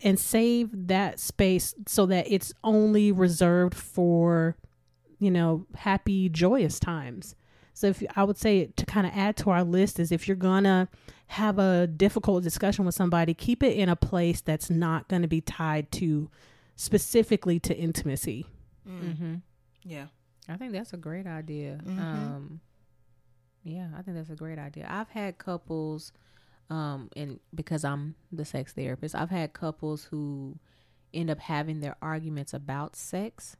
and 0.00 0.18
save 0.18 0.70
that 0.88 1.20
space 1.20 1.74
so 1.86 2.06
that 2.06 2.26
it's 2.28 2.52
only 2.64 3.12
reserved 3.12 3.74
for, 3.74 4.56
you 5.18 5.30
know, 5.30 5.66
happy, 5.76 6.28
joyous 6.28 6.80
times. 6.80 7.36
So 7.82 7.88
if 7.88 8.00
I 8.14 8.22
would 8.22 8.38
say 8.38 8.66
to 8.66 8.86
kind 8.86 9.08
of 9.08 9.12
add 9.12 9.36
to 9.38 9.50
our 9.50 9.64
list 9.64 9.98
is 9.98 10.12
if 10.12 10.28
you're 10.28 10.36
gonna 10.36 10.88
have 11.26 11.58
a 11.58 11.88
difficult 11.88 12.44
discussion 12.44 12.84
with 12.84 12.94
somebody, 12.94 13.34
keep 13.34 13.60
it 13.60 13.76
in 13.76 13.88
a 13.88 13.96
place 13.96 14.40
that's 14.40 14.70
not 14.70 15.08
going 15.08 15.22
to 15.22 15.26
be 15.26 15.40
tied 15.40 15.90
to 15.90 16.30
specifically 16.76 17.58
to 17.58 17.76
intimacy. 17.76 18.46
Mm-hmm. 18.88 19.34
Yeah. 19.82 20.06
I 20.48 20.58
think 20.58 20.70
that's 20.70 20.92
a 20.92 20.96
great 20.96 21.26
idea. 21.26 21.80
Mm-hmm. 21.84 22.00
Um, 22.00 22.60
yeah, 23.64 23.88
I 23.98 24.02
think 24.02 24.16
that's 24.16 24.30
a 24.30 24.36
great 24.36 24.60
idea. 24.60 24.86
I've 24.88 25.08
had 25.08 25.38
couples, 25.38 26.12
um, 26.70 27.10
and 27.16 27.40
because 27.52 27.84
I'm 27.84 28.14
the 28.30 28.44
sex 28.44 28.74
therapist, 28.74 29.16
I've 29.16 29.30
had 29.30 29.54
couples 29.54 30.04
who 30.04 30.56
end 31.12 31.30
up 31.30 31.40
having 31.40 31.80
their 31.80 31.96
arguments 32.00 32.54
about 32.54 32.94
sex, 32.94 33.56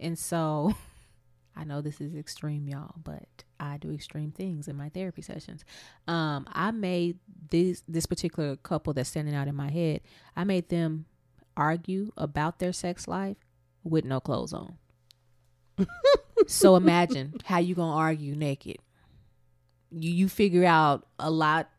and 0.00 0.18
so 0.18 0.74
I 1.56 1.64
know 1.64 1.80
this 1.80 2.00
is 2.00 2.14
extreme, 2.14 2.68
y'all, 2.68 2.94
but 3.02 3.44
I 3.60 3.76
do 3.76 3.92
extreme 3.92 4.32
things 4.32 4.68
in 4.68 4.76
my 4.76 4.88
therapy 4.88 5.22
sessions. 5.22 5.64
Um, 6.08 6.46
I 6.52 6.70
made 6.70 7.18
this 7.50 7.82
this 7.88 8.06
particular 8.06 8.56
couple 8.56 8.92
that's 8.92 9.08
standing 9.08 9.34
out 9.34 9.48
in 9.48 9.54
my 9.54 9.70
head. 9.70 10.00
I 10.36 10.44
made 10.44 10.68
them 10.68 11.06
argue 11.56 12.12
about 12.16 12.58
their 12.58 12.72
sex 12.72 13.06
life 13.06 13.36
with 13.84 14.04
no 14.04 14.20
clothes 14.20 14.52
on. 14.52 14.78
so 16.46 16.76
imagine 16.76 17.34
how 17.44 17.58
you 17.58 17.74
gonna 17.74 17.96
argue 17.96 18.34
naked. 18.34 18.78
You 19.90 20.10
you 20.10 20.28
figure 20.28 20.64
out 20.64 21.06
a 21.18 21.30
lot 21.30 21.70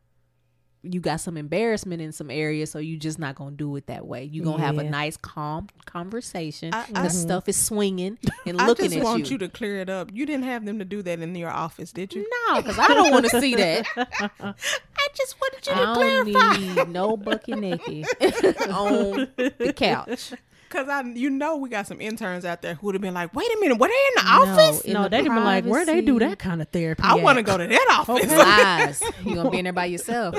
you 0.89 0.99
got 0.99 1.19
some 1.21 1.37
embarrassment 1.37 2.01
in 2.01 2.11
some 2.11 2.29
areas, 2.31 2.71
so 2.71 2.79
you 2.79 2.97
just 2.97 3.19
not 3.19 3.35
gonna 3.35 3.55
do 3.55 3.75
it 3.75 3.87
that 3.87 4.05
way. 4.05 4.23
You 4.23 4.43
gonna 4.43 4.63
have 4.63 4.77
a 4.77 4.83
nice, 4.83 5.17
calm 5.17 5.67
conversation. 5.85 6.73
I- 6.73 6.85
the 6.91 6.99
I- 6.99 7.07
stuff 7.09 7.49
is 7.49 7.57
swinging 7.57 8.17
and 8.45 8.61
I 8.61 8.67
looking 8.67 8.85
just 8.85 8.97
at 8.97 9.03
want 9.03 9.25
you. 9.29 9.33
you. 9.33 9.37
to 9.39 9.49
clear 9.49 9.77
it 9.79 9.89
up. 9.89 10.09
You 10.13 10.25
didn't 10.25 10.45
have 10.45 10.65
them 10.65 10.79
to 10.79 10.85
do 10.85 11.01
that 11.01 11.19
in 11.19 11.35
your 11.35 11.49
office, 11.51 11.91
did 11.91 12.13
you? 12.13 12.27
no, 12.49 12.61
because 12.61 12.77
I 12.79 12.87
don't 12.87 13.11
want 13.11 13.25
to 13.29 13.39
see 13.41 13.55
that. 13.55 13.85
I 14.37 15.07
just 15.15 15.35
wanted 15.41 15.67
you 15.67 15.73
I 15.73 16.21
don't 16.23 16.59
need 16.61 16.89
no 16.89 17.17
bucky 17.17 17.53
naked 17.53 18.05
on 18.69 19.27
the 19.37 19.73
couch. 19.75 20.33
Because 20.75 20.89
I, 20.89 21.01
you 21.07 21.29
know, 21.29 21.55
we 21.55 21.69
got 21.69 21.87
some 21.87 22.01
interns 22.01 22.43
out 22.43 22.61
there 22.61 22.73
who 22.75 22.87
would 22.87 22.95
have 22.95 23.01
been 23.01 23.13
like, 23.13 23.33
"Wait 23.33 23.47
a 23.47 23.57
minute, 23.61 23.77
were 23.79 23.87
they 23.87 23.93
in 23.93 24.25
the 24.25 24.31
No, 24.45 24.51
office? 24.51 24.81
in 24.81 24.93
no, 24.93 25.03
the 25.03 25.09
they'd 25.09 25.23
be 25.23 25.29
like, 25.29 25.63
where 25.63 25.85
they 25.85 26.01
do 26.01 26.19
that 26.19 26.37
kind 26.37 26.61
of 26.61 26.67
therapy? 26.67 27.01
I 27.03 27.15
want 27.15 27.37
to 27.37 27.43
go 27.43 27.57
to 27.57 27.65
that 27.65 28.05
office." 28.07 28.29
Lies. 28.29 29.01
You 29.23 29.35
gonna 29.35 29.49
be 29.51 29.59
in 29.59 29.63
there 29.63 29.71
by 29.73 29.85
yourself? 29.95 30.35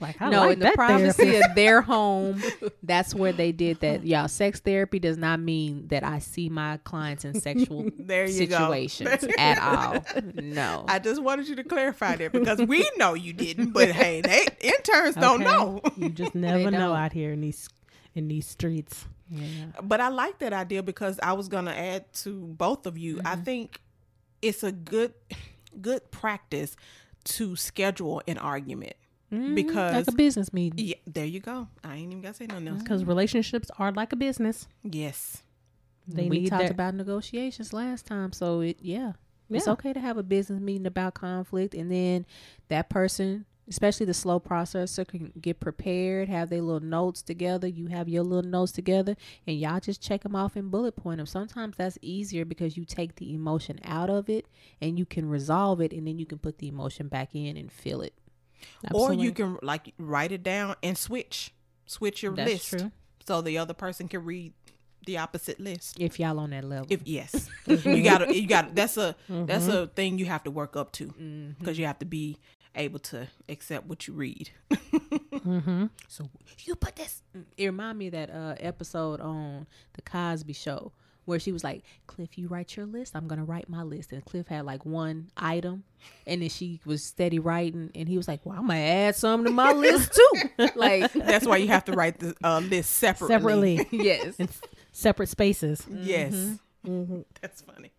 Like, 0.00 0.20
I 0.20 0.30
no, 0.30 0.40
like 0.40 0.52
in 0.54 0.58
the 0.58 0.72
privacy 0.74 1.22
therapy. 1.30 1.48
of 1.48 1.54
their 1.54 1.80
home. 1.80 2.42
That's 2.82 3.14
where 3.14 3.32
they 3.32 3.52
did 3.52 3.80
that. 3.80 4.04
Y'all, 4.04 4.26
sex 4.26 4.58
therapy 4.60 4.98
does 4.98 5.16
not 5.16 5.38
mean 5.38 5.86
that 5.88 6.02
I 6.02 6.18
see 6.18 6.48
my 6.48 6.78
clients 6.78 7.24
in 7.24 7.40
sexual 7.40 7.90
There 7.96 8.26
you 8.28 8.46
go. 8.46 8.56
situations 8.58 9.24
at 9.38 9.58
all. 9.60 10.04
No. 10.34 10.84
I 10.88 10.98
just 10.98 11.22
wanted 11.22 11.48
you 11.48 11.54
to 11.56 11.64
clarify 11.64 12.16
that 12.16 12.32
because 12.32 12.58
we 12.60 12.88
know 12.96 13.14
you 13.14 13.32
didn't, 13.32 13.70
but 13.72 13.90
hey, 13.90 14.20
they 14.22 14.46
interns 14.60 15.14
don't 15.14 15.40
know. 15.40 15.80
You 15.96 16.08
just 16.08 16.34
never 16.34 16.70
know 16.70 16.78
don't. 16.88 16.96
out 16.96 17.12
here 17.12 17.32
in 17.32 17.40
these 17.40 17.68
in 18.14 18.28
these 18.28 18.46
streets. 18.46 19.06
yeah. 19.30 19.66
But 19.82 20.00
I 20.00 20.08
like 20.08 20.38
that 20.38 20.52
idea 20.52 20.82
because 20.82 21.18
I 21.22 21.32
was 21.32 21.48
gonna 21.48 21.72
add 21.72 22.12
to 22.24 22.46
both 22.46 22.86
of 22.86 22.96
you. 22.98 23.20
I 23.24 23.36
think 23.36 23.80
it's 24.42 24.62
a 24.62 24.72
good 24.72 25.14
good 25.80 26.10
practice 26.10 26.76
to 27.24 27.56
schedule 27.56 28.22
an 28.28 28.38
argument 28.38 28.92
Mhm, 29.32 29.54
because 29.54 29.94
like 29.94 30.08
a 30.08 30.12
business 30.12 30.52
meeting. 30.52 30.86
yeah, 30.86 30.94
there 31.06 31.24
you 31.24 31.40
go. 31.40 31.68
I 31.82 31.96
ain't 31.96 32.10
even 32.12 32.20
gotta 32.22 32.34
say 32.34 32.46
nothing 32.46 32.68
else. 32.68 32.82
Because 32.82 33.04
relationships 33.04 33.70
are 33.78 33.90
like 33.90 34.12
a 34.12 34.16
business. 34.16 34.68
Yes. 34.82 35.42
They 36.06 36.28
we 36.28 36.40
need 36.40 36.50
talked 36.50 36.64
that- 36.64 36.70
about 36.70 36.94
negotiations 36.94 37.72
last 37.72 38.06
time, 38.06 38.32
so 38.32 38.60
it 38.60 38.78
yeah. 38.82 39.12
It's 39.50 39.68
okay 39.68 39.92
to 39.92 40.00
have 40.00 40.16
a 40.18 40.22
business 40.22 40.60
meeting 40.60 40.86
about 40.86 41.14
conflict, 41.14 41.74
and 41.74 41.90
then 41.90 42.26
that 42.68 42.88
person, 42.90 43.44
especially 43.68 44.06
the 44.06 44.14
slow 44.14 44.38
processor, 44.40 45.06
can 45.06 45.32
get 45.40 45.60
prepared, 45.60 46.28
have 46.28 46.50
their 46.50 46.60
little 46.62 46.80
notes 46.86 47.22
together. 47.22 47.66
You 47.66 47.86
have 47.88 48.08
your 48.08 48.22
little 48.22 48.48
notes 48.50 48.72
together, 48.72 49.16
and 49.46 49.58
y'all 49.58 49.80
just 49.80 50.02
check 50.02 50.22
them 50.22 50.36
off 50.36 50.56
and 50.56 50.70
bullet 50.70 50.96
point 50.96 51.18
them. 51.18 51.26
Sometimes 51.26 51.76
that's 51.76 51.98
easier 52.02 52.44
because 52.44 52.76
you 52.76 52.84
take 52.84 53.16
the 53.16 53.32
emotion 53.34 53.78
out 53.84 54.10
of 54.10 54.28
it, 54.28 54.46
and 54.80 54.98
you 54.98 55.06
can 55.06 55.28
resolve 55.28 55.80
it, 55.80 55.92
and 55.92 56.06
then 56.06 56.18
you 56.18 56.26
can 56.26 56.38
put 56.38 56.58
the 56.58 56.68
emotion 56.68 57.08
back 57.08 57.34
in 57.34 57.56
and 57.56 57.70
feel 57.72 58.00
it. 58.02 58.14
Or 58.92 59.12
you 59.12 59.32
can 59.32 59.58
like 59.62 59.92
write 59.98 60.32
it 60.32 60.42
down 60.42 60.74
and 60.82 60.96
switch. 60.96 61.52
Switch 61.86 62.22
your 62.22 62.32
That's 62.34 62.50
list. 62.50 62.68
true. 62.70 62.92
So 63.26 63.42
the 63.42 63.58
other 63.58 63.74
person 63.74 64.08
can 64.08 64.24
read 64.24 64.52
the 65.06 65.18
opposite 65.18 65.60
list. 65.60 65.98
If 66.00 66.18
y'all 66.18 66.38
on 66.38 66.48
that 66.50 66.64
level, 66.64 66.86
If 66.88 67.06
yes, 67.06 67.50
you 67.66 68.02
gotta, 68.02 68.34
you 68.34 68.46
got 68.46 68.68
to 68.68 68.74
That's 68.74 68.96
a 68.96 69.14
that's 69.28 69.64
Mm-hmm. 69.66 69.76
a 69.76 69.86
thing 69.88 70.18
you 70.18 70.24
have 70.26 70.44
to 70.44 70.50
work 70.50 70.76
up 70.76 70.92
to 70.92 71.08
Mm-hmm. 71.08 71.50
because 71.58 71.78
you 71.78 71.84
have 71.84 71.98
to 71.98 72.06
be 72.06 72.38
able 72.74 72.98
to 73.00 73.28
accept 73.48 73.86
what 73.86 74.06
you 74.06 74.14
read. 74.14 74.50
Mm-hmm. 75.44 75.86
So 76.08 76.30
you 76.64 76.74
put 76.74 76.96
this. 76.96 77.22
It 77.56 77.66
reminded 77.66 77.98
me 77.98 78.06
of 78.06 78.12
that 78.12 78.30
uh, 78.30 78.54
episode 78.60 79.20
on 79.20 79.66
the 79.94 80.02
Cosby 80.02 80.52
Show 80.54 80.92
where 81.26 81.38
she 81.38 81.52
was 81.52 81.62
like, 81.64 81.82
"Cliff, 82.06 82.38
you 82.38 82.48
write 82.48 82.76
your 82.76 82.86
list. 82.86 83.14
I'm 83.16 83.26
gonna 83.28 83.44
write 83.44 83.68
my 83.68 83.82
list." 83.82 84.12
And 84.12 84.24
Cliff 84.24 84.46
had 84.48 84.64
like 84.64 84.86
one 84.86 85.30
item, 85.36 85.84
and 86.26 86.40
then 86.40 86.48
she 86.48 86.80
was 86.86 87.02
steady 87.02 87.38
writing, 87.38 87.90
and 87.94 88.08
he 88.08 88.16
was 88.16 88.28
like, 88.28 88.40
"Well, 88.46 88.56
I'm 88.58 88.66
gonna 88.68 88.78
add 88.78 89.16
some 89.16 89.44
to 89.44 89.50
my 89.50 89.72
list 89.72 90.14
too." 90.14 90.68
like, 90.76 91.12
That's 91.12 91.46
why 91.46 91.58
you 91.58 91.68
have 91.68 91.84
to 91.86 91.92
write 91.92 92.20
the 92.20 92.34
uh, 92.42 92.60
list 92.60 92.90
separately. 92.90 93.76
Separately. 93.78 93.88
yes, 94.04 94.36
in 94.36 94.48
separate 94.92 95.28
spaces. 95.28 95.84
Yes, 95.90 96.34
Mm-hmm. 96.86 97.20
that's 97.40 97.62
funny. 97.62 97.90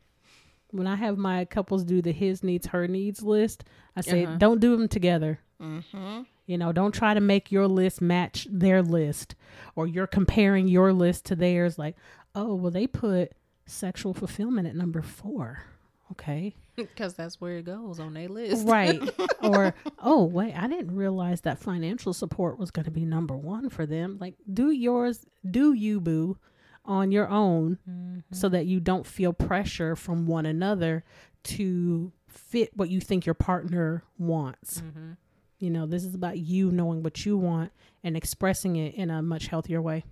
When 0.76 0.88
I 0.88 0.96
have 0.96 1.18
my 1.18 1.46
couples 1.46 1.84
do 1.84 2.02
the 2.02 2.12
his 2.12 2.44
needs, 2.44 2.68
her 2.68 2.88
needs 2.88 3.22
list, 3.24 3.64
I 3.96 4.02
say, 4.02 4.26
Uh-huh. 4.26 4.38
don't 4.38 4.60
do 4.60 4.76
them 4.76 4.88
together. 4.88 5.40
Mm-hmm. 5.62 6.22
You 6.46 6.58
know, 6.58 6.72
don't 6.72 6.94
try 6.94 7.14
to 7.14 7.22
make 7.22 7.52
your 7.52 7.68
list 7.68 8.02
match 8.02 8.48
their 8.52 8.82
list 8.82 9.36
or 9.76 9.88
you're 9.88 10.06
comparing 10.08 10.68
your 10.68 10.94
list 10.94 11.26
to 11.26 11.36
theirs. 11.36 11.80
Like, 11.80 11.96
oh, 12.36 12.54
well, 12.56 12.72
they 12.72 12.88
put 12.88 13.32
sexual 13.66 14.14
fulfillment 14.14 14.68
at 14.68 14.76
number 14.76 15.02
four. 15.02 15.64
Okay. 16.12 16.56
because 16.76 17.16
that's 17.16 17.42
where 17.42 17.58
it 17.58 17.66
goes 17.66 18.00
on 18.00 18.14
their 18.14 18.28
list. 18.28 18.68
Right. 18.68 19.02
or, 19.42 19.74
oh, 20.00 20.26
wait, 20.26 20.54
I 20.54 20.68
didn't 20.68 20.96
realize 20.96 21.42
that 21.42 21.58
financial 21.58 22.14
support 22.14 22.60
was 22.60 22.70
going 22.70 22.86
to 22.86 22.92
be 22.92 23.06
number 23.06 23.36
one 23.36 23.70
for 23.70 23.86
them. 23.88 24.18
Like, 24.20 24.36
do 24.54 24.70
yours, 24.72 25.26
do 25.50 25.74
you, 25.74 26.00
boo, 26.00 26.38
on 26.86 27.12
your 27.12 27.28
own 27.30 28.24
so 28.32 28.50
that 28.50 28.66
you 28.66 28.80
don't 28.80 29.06
feel 29.06 29.34
pressure 29.34 29.96
from 29.96 30.26
one 30.26 30.46
another 30.46 31.04
to 31.44 32.12
fit 32.28 32.72
what 32.76 32.90
you 32.90 33.00
think 33.00 33.26
your 33.26 33.36
partner 33.36 34.04
wants. 34.18 34.82
Mm-hmm. 34.82 35.12
You 35.60 35.70
know, 35.70 35.86
this 35.86 36.04
is 36.04 36.14
about 36.14 36.38
you 36.38 36.72
knowing 36.72 37.02
what 37.02 37.26
you 37.26 37.38
want 37.38 37.72
and 38.04 38.18
expressing 38.18 38.76
it 38.76 38.94
in 38.96 39.10
a 39.10 39.22
much 39.22 39.48
healthier 39.48 39.82
way. 39.82 40.04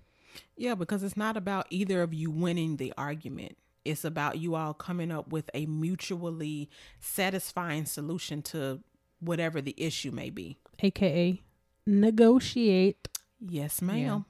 Yeah, 0.55 0.75
because 0.75 1.03
it's 1.03 1.17
not 1.17 1.37
about 1.37 1.67
either 1.69 2.01
of 2.01 2.13
you 2.13 2.31
winning 2.31 2.77
the 2.77 2.93
argument. 2.97 3.57
It's 3.85 4.05
about 4.05 4.39
you 4.39 4.55
all 4.55 4.73
coming 4.73 5.11
up 5.11 5.31
with 5.31 5.49
a 5.53 5.65
mutually 5.65 6.69
satisfying 6.99 7.85
solution 7.85 8.41
to 8.43 8.79
whatever 9.19 9.61
the 9.61 9.75
issue 9.77 10.11
may 10.11 10.29
be. 10.29 10.57
AKA 10.79 11.41
negotiate. 11.85 13.09
Yes, 13.39 13.81
ma'am. 13.81 14.25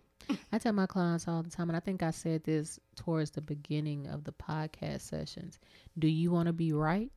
I 0.51 0.57
tell 0.57 0.73
my 0.73 0.85
clients 0.85 1.27
all 1.27 1.43
the 1.43 1.49
time, 1.49 1.69
and 1.69 1.77
I 1.77 1.79
think 1.79 2.03
I 2.03 2.11
said 2.11 2.43
this 2.43 2.79
towards 2.95 3.31
the 3.31 3.41
beginning 3.41 4.07
of 4.07 4.23
the 4.23 4.33
podcast 4.33 5.01
sessions. 5.01 5.59
Do 5.97 6.07
you 6.07 6.31
want 6.31 6.47
to 6.47 6.53
be 6.53 6.73
right, 6.73 7.11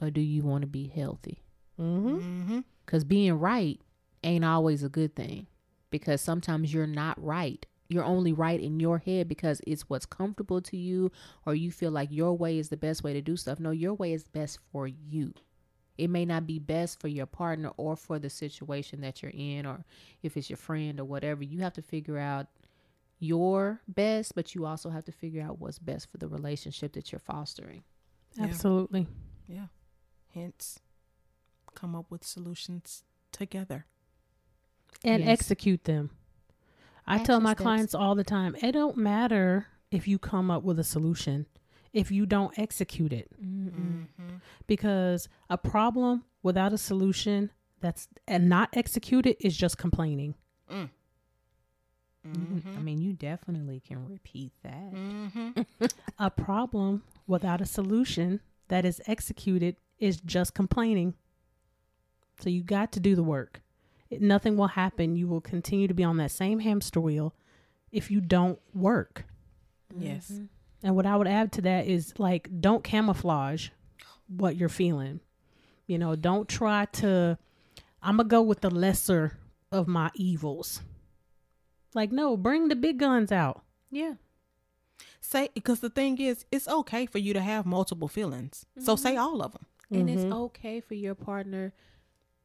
or 0.00 0.10
do 0.10 0.20
you 0.20 0.42
want 0.42 0.62
to 0.62 0.68
be 0.68 0.86
healthy? 0.88 1.42
Mm-hmm. 1.80 2.16
Mm-hmm. 2.16 2.60
Because 2.84 3.04
being 3.04 3.34
right 3.34 3.80
ain't 4.22 4.44
always 4.44 4.82
a 4.82 4.88
good 4.88 5.14
thing. 5.14 5.46
Because 5.90 6.20
sometimes 6.20 6.72
you're 6.72 6.86
not 6.86 7.22
right. 7.22 7.64
You're 7.88 8.04
only 8.04 8.32
right 8.32 8.58
in 8.58 8.80
your 8.80 8.98
head 8.98 9.28
because 9.28 9.60
it's 9.66 9.82
what's 9.82 10.06
comfortable 10.06 10.62
to 10.62 10.76
you, 10.76 11.12
or 11.44 11.54
you 11.54 11.70
feel 11.70 11.90
like 11.90 12.08
your 12.10 12.32
way 12.32 12.58
is 12.58 12.70
the 12.70 12.76
best 12.76 13.04
way 13.04 13.12
to 13.12 13.20
do 13.20 13.36
stuff. 13.36 13.60
No, 13.60 13.70
your 13.70 13.92
way 13.94 14.12
is 14.12 14.24
best 14.24 14.58
for 14.70 14.86
you. 14.86 15.34
It 16.02 16.10
may 16.10 16.24
not 16.24 16.48
be 16.48 16.58
best 16.58 16.98
for 17.00 17.06
your 17.06 17.26
partner 17.26 17.70
or 17.76 17.94
for 17.94 18.18
the 18.18 18.28
situation 18.28 19.02
that 19.02 19.22
you're 19.22 19.30
in, 19.32 19.66
or 19.66 19.84
if 20.20 20.36
it's 20.36 20.50
your 20.50 20.56
friend 20.56 20.98
or 20.98 21.04
whatever. 21.04 21.44
You 21.44 21.60
have 21.60 21.74
to 21.74 21.82
figure 21.82 22.18
out 22.18 22.48
your 23.20 23.80
best, 23.86 24.34
but 24.34 24.52
you 24.52 24.66
also 24.66 24.90
have 24.90 25.04
to 25.04 25.12
figure 25.12 25.42
out 25.42 25.60
what's 25.60 25.78
best 25.78 26.10
for 26.10 26.18
the 26.18 26.26
relationship 26.26 26.94
that 26.94 27.12
you're 27.12 27.20
fostering. 27.20 27.84
Yeah. 28.34 28.46
Absolutely. 28.46 29.06
Yeah. 29.46 29.66
Hence, 30.34 30.80
come 31.76 31.94
up 31.94 32.10
with 32.10 32.24
solutions 32.24 33.04
together. 33.30 33.86
And 35.04 35.22
Yes. 35.22 35.28
execute 35.30 35.84
them. 35.84 36.10
I 37.06 37.22
tell 37.22 37.38
my 37.38 37.50
steps. 37.50 37.62
clients 37.62 37.94
all 37.94 38.16
the 38.16 38.24
time, 38.24 38.56
it 38.56 38.72
don't 38.72 38.96
matter 38.96 39.68
if 39.92 40.08
you 40.08 40.18
come 40.18 40.50
up 40.50 40.64
with 40.64 40.80
a 40.80 40.84
solution 40.84 41.46
if 41.92 42.10
you 42.10 42.26
don't 42.26 42.58
execute 42.58 43.12
it. 43.12 43.30
Mm-hmm. 43.42 44.36
Because 44.66 45.28
a 45.50 45.58
problem 45.58 46.24
without 46.42 46.72
a 46.72 46.78
solution 46.78 47.50
that's 47.80 48.08
and 48.26 48.48
not 48.48 48.70
executed 48.74 49.36
is 49.40 49.56
just 49.56 49.78
complaining. 49.78 50.34
Mm. 50.70 50.88
I 52.24 52.80
mean, 52.80 53.02
you 53.02 53.12
definitely 53.12 53.80
can 53.80 54.08
repeat 54.08 54.52
that. 54.62 54.92
Mm-hmm. 54.92 55.62
A 56.20 56.30
problem 56.30 57.02
without 57.26 57.60
a 57.60 57.66
solution 57.66 58.40
that 58.68 58.84
is 58.84 59.02
executed 59.06 59.76
is 59.98 60.20
just 60.20 60.54
complaining. 60.54 61.14
So 62.40 62.48
you 62.48 62.62
got 62.62 62.92
to 62.92 63.00
do 63.00 63.16
the 63.16 63.24
work. 63.24 63.60
It, 64.08 64.22
nothing 64.22 64.56
will 64.56 64.68
happen. 64.68 65.16
You 65.16 65.26
will 65.26 65.40
continue 65.40 65.88
to 65.88 65.94
be 65.94 66.04
on 66.04 66.16
that 66.18 66.30
same 66.30 66.60
hamster 66.60 67.00
wheel 67.00 67.34
if 67.90 68.10
you 68.10 68.20
don't 68.20 68.60
work. 68.72 69.24
Yes. 69.96 70.30
Mm-hmm. 70.30 70.44
And 70.82 70.96
what 70.96 71.06
I 71.06 71.16
would 71.16 71.28
add 71.28 71.52
to 71.52 71.62
that 71.62 71.86
is 71.86 72.12
like, 72.18 72.48
don't 72.60 72.82
camouflage 72.82 73.68
what 74.26 74.56
you're 74.56 74.68
feeling. 74.68 75.20
You 75.86 75.98
know, 75.98 76.16
don't 76.16 76.48
try 76.48 76.86
to, 76.86 77.38
I'm 78.02 78.16
going 78.16 78.28
to 78.28 78.30
go 78.30 78.42
with 78.42 78.60
the 78.60 78.70
lesser 78.70 79.38
of 79.70 79.86
my 79.86 80.10
evils. 80.14 80.82
Like, 81.94 82.10
no, 82.10 82.36
bring 82.36 82.68
the 82.68 82.76
big 82.76 82.98
guns 82.98 83.30
out. 83.30 83.62
Yeah. 83.90 84.14
say 85.20 85.50
because 85.54 85.80
the 85.80 85.90
thing 85.90 86.18
is, 86.18 86.44
it's 86.50 86.66
okay 86.66 87.06
for 87.06 87.18
you 87.18 87.32
to 87.34 87.40
have 87.40 87.66
multiple 87.66 88.08
feelings. 88.08 88.64
So 88.78 88.94
mm-hmm. 88.94 89.02
say 89.02 89.16
all 89.16 89.42
of 89.42 89.52
them. 89.52 89.66
And 89.90 90.08
it's 90.08 90.22
mm-hmm. 90.22 90.32
okay 90.32 90.80
for 90.80 90.94
your 90.94 91.14
partner 91.14 91.74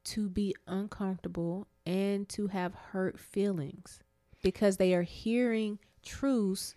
to 0.03 0.29
be 0.29 0.53
uncomfortable 0.67 1.67
and 1.85 2.27
to 2.29 2.47
have 2.47 2.73
hurt 2.73 3.17
feelings 3.17 4.01
because 4.43 4.75
they 4.77 4.93
are 4.93 5.03
hearing 5.03 5.79
truths 6.03 6.75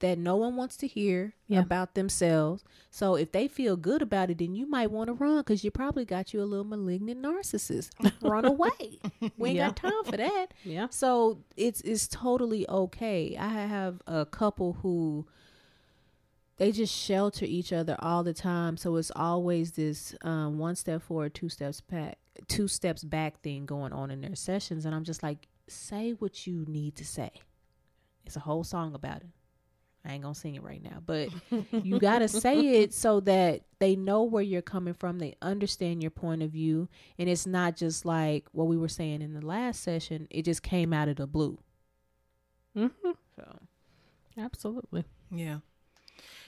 that 0.00 0.18
no 0.18 0.36
one 0.36 0.56
wants 0.56 0.76
to 0.78 0.86
hear 0.86 1.34
Yeah. 1.46 1.60
about 1.60 1.94
themselves. 1.94 2.64
So 2.90 3.14
if 3.16 3.32
they 3.32 3.48
feel 3.48 3.76
good 3.76 4.02
about 4.02 4.30
it, 4.30 4.38
then 4.38 4.54
you 4.54 4.66
might 4.66 4.90
want 4.90 5.08
to 5.08 5.14
run 5.14 5.38
because 5.38 5.62
you 5.64 5.70
probably 5.70 6.04
got 6.04 6.32
you 6.34 6.42
a 6.42 6.44
little 6.44 6.64
malignant 6.64 7.22
narcissist. 7.22 7.90
run 8.22 8.44
away. 8.44 9.00
We 9.38 9.50
ain't 9.50 9.56
Yeah. 9.56 9.66
got 9.68 9.76
time 9.76 10.04
for 10.04 10.16
that. 10.16 10.46
Yeah. 10.64 10.88
So 10.90 11.44
it's 11.56 11.80
it's 11.82 12.08
totally 12.08 12.68
okay. 12.68 13.36
I 13.38 13.48
have 13.48 14.02
a 14.06 14.26
couple 14.26 14.74
who 14.82 15.26
they 16.56 16.72
just 16.72 16.94
shelter 16.94 17.44
each 17.46 17.72
other 17.72 17.96
all 18.00 18.22
the 18.22 18.34
time. 18.34 18.76
So 18.76 18.96
it's 18.96 19.10
always 19.16 19.72
this 19.72 20.14
um, 20.22 20.58
one 20.58 20.76
step 20.76 21.02
forward, 21.02 21.34
two 21.34 21.48
steps 21.48 21.80
back, 21.80 22.18
two 22.48 22.68
steps 22.68 23.02
back 23.02 23.40
thing 23.40 23.64
going 23.64 23.92
on 23.92 24.10
in 24.10 24.20
their 24.20 24.34
sessions. 24.34 24.84
And 24.84 24.94
I'm 24.94 25.04
just 25.04 25.22
like, 25.22 25.48
say 25.68 26.12
what 26.12 26.46
you 26.46 26.64
need 26.68 26.96
to 26.96 27.04
say. 27.06 27.30
It's 28.26 28.36
a 28.36 28.40
whole 28.40 28.64
song 28.64 28.94
about 28.94 29.22
it. 29.22 29.28
I 30.04 30.12
ain't 30.12 30.22
gonna 30.22 30.34
sing 30.34 30.54
it 30.54 30.62
right 30.62 30.82
now, 30.82 31.02
but 31.04 31.28
you 31.72 31.98
gotta 31.98 32.28
say 32.28 32.82
it 32.82 32.94
so 32.94 33.20
that 33.20 33.62
they 33.78 33.96
know 33.96 34.22
where 34.22 34.42
you're 34.42 34.62
coming 34.62 34.94
from. 34.94 35.18
They 35.18 35.36
understand 35.42 36.02
your 36.02 36.10
point 36.10 36.42
of 36.42 36.50
view, 36.50 36.88
and 37.18 37.28
it's 37.28 37.46
not 37.46 37.76
just 37.76 38.04
like 38.04 38.46
what 38.52 38.66
we 38.66 38.78
were 38.78 38.88
saying 38.88 39.20
in 39.20 39.34
the 39.34 39.44
last 39.44 39.82
session. 39.82 40.26
It 40.30 40.44
just 40.44 40.62
came 40.62 40.92
out 40.92 41.08
of 41.08 41.16
the 41.16 41.26
blue. 41.26 41.58
Mm-hmm. 42.76 43.10
So 43.36 43.58
Absolutely. 44.38 45.04
Yeah. 45.30 45.58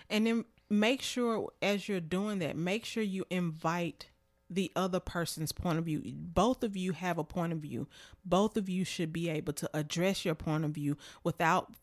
And 0.09 0.27
then 0.27 0.45
make 0.71 1.03
sure 1.03 1.49
as 1.61 1.89
you're 1.89 2.01
doing 2.01 2.39
that, 2.41 2.57
make 2.57 2.85
sure 2.85 3.03
you 3.03 3.25
invite 3.31 4.09
the 4.49 4.71
other 4.77 5.01
person's 5.01 5.53
point 5.53 5.79
of 5.79 5.85
view. 5.85 6.03
Both 6.05 6.63
of 6.63 6.77
you 6.77 6.93
have 6.93 7.19
a 7.19 7.25
point 7.25 7.53
of 7.53 7.61
view. 7.61 7.89
Both 8.25 8.57
of 8.57 8.69
you 8.69 8.85
should 8.85 9.13
be 9.13 9.29
able 9.29 9.53
to 9.55 9.71
address 9.73 10.25
your 10.25 10.35
point 10.35 10.65
of 10.65 10.73
view 10.73 10.97
without 11.25 11.75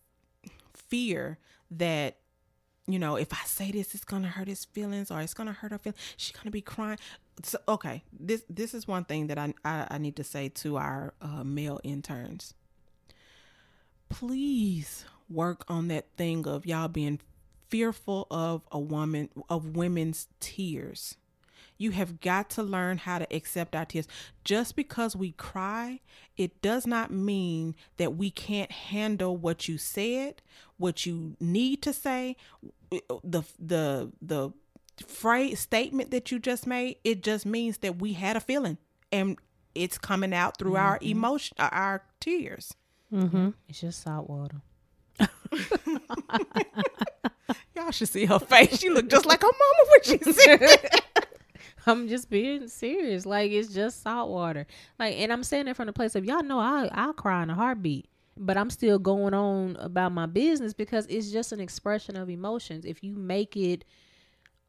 fear 0.73 1.39
that 1.71 2.17
you 2.87 2.97
know, 2.97 3.17
if 3.17 3.31
I 3.31 3.45
say 3.45 3.71
this, 3.71 3.93
it's 3.93 4.03
gonna 4.03 4.27
hurt 4.27 4.47
his 4.47 4.65
feelings, 4.65 5.11
or 5.11 5.21
it's 5.21 5.35
gonna 5.35 5.53
hurt 5.53 5.71
her 5.71 5.77
feelings. 5.77 6.01
She's 6.17 6.35
gonna 6.35 6.49
be 6.49 6.61
crying. 6.61 6.97
So, 7.43 7.59
okay, 7.67 8.03
this 8.11 8.43
this 8.49 8.73
is 8.73 8.87
one 8.87 9.05
thing 9.05 9.27
that 9.27 9.37
I 9.37 9.53
I, 9.63 9.87
I 9.91 9.97
need 9.99 10.15
to 10.15 10.23
say 10.23 10.49
to 10.49 10.77
our 10.77 11.13
uh, 11.21 11.43
male 11.43 11.79
interns. 11.83 12.55
Please 14.09 15.05
work 15.29 15.63
on 15.67 15.87
that 15.89 16.07
thing 16.17 16.47
of 16.47 16.65
y'all 16.65 16.87
being 16.87 17.19
fearful 17.69 18.25
of 18.31 18.63
a 18.71 18.79
woman 18.79 19.29
of 19.49 19.75
women's 19.75 20.27
tears. 20.39 21.15
You 21.79 21.91
have 21.91 22.19
got 22.19 22.49
to 22.51 22.61
learn 22.61 22.99
how 22.99 23.19
to 23.19 23.35
accept 23.35 23.75
our 23.75 23.85
tears. 23.85 24.07
Just 24.43 24.75
because 24.75 25.15
we 25.15 25.31
cry, 25.31 26.01
it 26.37 26.61
does 26.61 26.85
not 26.85 27.09
mean 27.09 27.75
that 27.97 28.15
we 28.15 28.29
can't 28.29 28.71
handle 28.71 29.35
what 29.35 29.67
you 29.67 29.77
said, 29.77 30.41
what 30.77 31.05
you 31.05 31.35
need 31.39 31.81
to 31.83 31.93
say, 31.93 32.35
the 32.91 33.43
the 33.57 34.11
the 34.21 34.51
phrase 35.07 35.61
statement 35.61 36.11
that 36.11 36.31
you 36.31 36.37
just 36.37 36.67
made. 36.67 36.97
It 37.03 37.23
just 37.23 37.45
means 37.45 37.79
that 37.79 37.99
we 37.99 38.13
had 38.13 38.35
a 38.35 38.41
feeling 38.41 38.77
and 39.11 39.37
it's 39.73 39.97
coming 39.97 40.33
out 40.33 40.57
through 40.57 40.75
our 40.75 40.99
emotion, 41.01 41.55
uh, 41.59 41.69
our 41.71 42.03
tears. 42.19 42.73
Mm-hmm. 43.13 43.49
it's 43.67 43.81
just 43.81 44.03
salt 44.03 44.29
water. 44.29 44.61
Y'all 47.75 47.91
should 47.91 48.09
see 48.09 48.25
her 48.25 48.39
face. 48.39 48.79
She 48.79 48.89
looked 48.89 49.09
just 49.09 49.25
like 49.25 49.41
her 49.41 49.47
mama 49.47 49.89
when 49.89 50.03
she 50.03 50.17
said 50.31 50.61
it. 50.61 51.03
I'm 51.85 52.07
just 52.07 52.29
being 52.29 52.67
serious. 52.67 53.25
Like 53.25 53.51
it's 53.51 53.73
just 53.73 54.01
salt 54.03 54.29
water. 54.29 54.65
Like, 54.97 55.15
and 55.17 55.31
I'm 55.31 55.43
saying 55.43 55.67
it 55.67 55.75
from 55.75 55.87
the 55.87 55.93
place 55.93 56.15
of 56.15 56.25
y'all 56.25 56.43
know 56.43 56.59
I 56.59 56.89
I'll 56.93 57.13
cry 57.13 57.43
in 57.43 57.49
a 57.49 57.55
heartbeat, 57.55 58.07
but 58.37 58.57
I'm 58.57 58.69
still 58.69 58.99
going 58.99 59.33
on 59.33 59.75
about 59.79 60.11
my 60.11 60.25
business 60.25 60.73
because 60.73 61.05
it's 61.07 61.31
just 61.31 61.51
an 61.51 61.59
expression 61.59 62.15
of 62.17 62.29
emotions. 62.29 62.85
If 62.85 63.03
you 63.03 63.15
make 63.15 63.55
it 63.57 63.85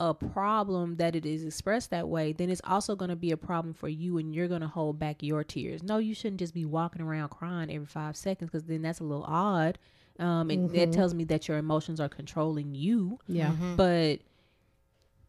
a 0.02 0.14
problem 0.14 0.96
that 0.96 1.14
it 1.14 1.26
is 1.26 1.44
expressed 1.44 1.90
that 1.90 2.08
way, 2.08 2.32
then 2.32 2.48
it's 2.48 2.62
also 2.64 2.96
going 2.96 3.10
to 3.10 3.16
be 3.16 3.32
a 3.32 3.36
problem 3.36 3.74
for 3.74 3.86
you, 3.88 4.16
and 4.16 4.34
you're 4.34 4.48
going 4.48 4.62
to 4.62 4.66
hold 4.66 4.98
back 4.98 5.22
your 5.22 5.44
tears. 5.44 5.82
No, 5.82 5.98
you 5.98 6.14
shouldn't 6.14 6.38
just 6.38 6.54
be 6.54 6.64
walking 6.64 7.02
around 7.02 7.28
crying 7.28 7.70
every 7.70 7.86
five 7.86 8.16
seconds 8.16 8.50
because 8.50 8.64
then 8.66 8.80
that's 8.80 9.00
a 9.00 9.04
little 9.04 9.24
odd. 9.24 9.78
Um, 10.18 10.48
and 10.50 10.70
that 10.70 10.92
tells 10.92 11.12
me 11.14 11.24
that 11.24 11.48
your 11.48 11.58
emotions 11.58 11.98
are 12.00 12.08
controlling 12.08 12.74
you 12.74 13.18
Yeah. 13.26 13.52
but 13.76 14.20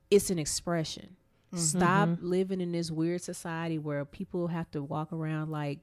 it's 0.10 0.30
an 0.30 0.40
expression. 0.40 1.16
Stop 1.56 2.10
living 2.22 2.62
in 2.62 2.72
this 2.72 2.90
weird 2.92 3.22
society 3.22 3.78
where 3.78 4.06
people 4.06 4.48
have 4.48 4.70
to 4.72 4.82
walk 4.82 5.12
around 5.12 5.50
like 5.52 5.80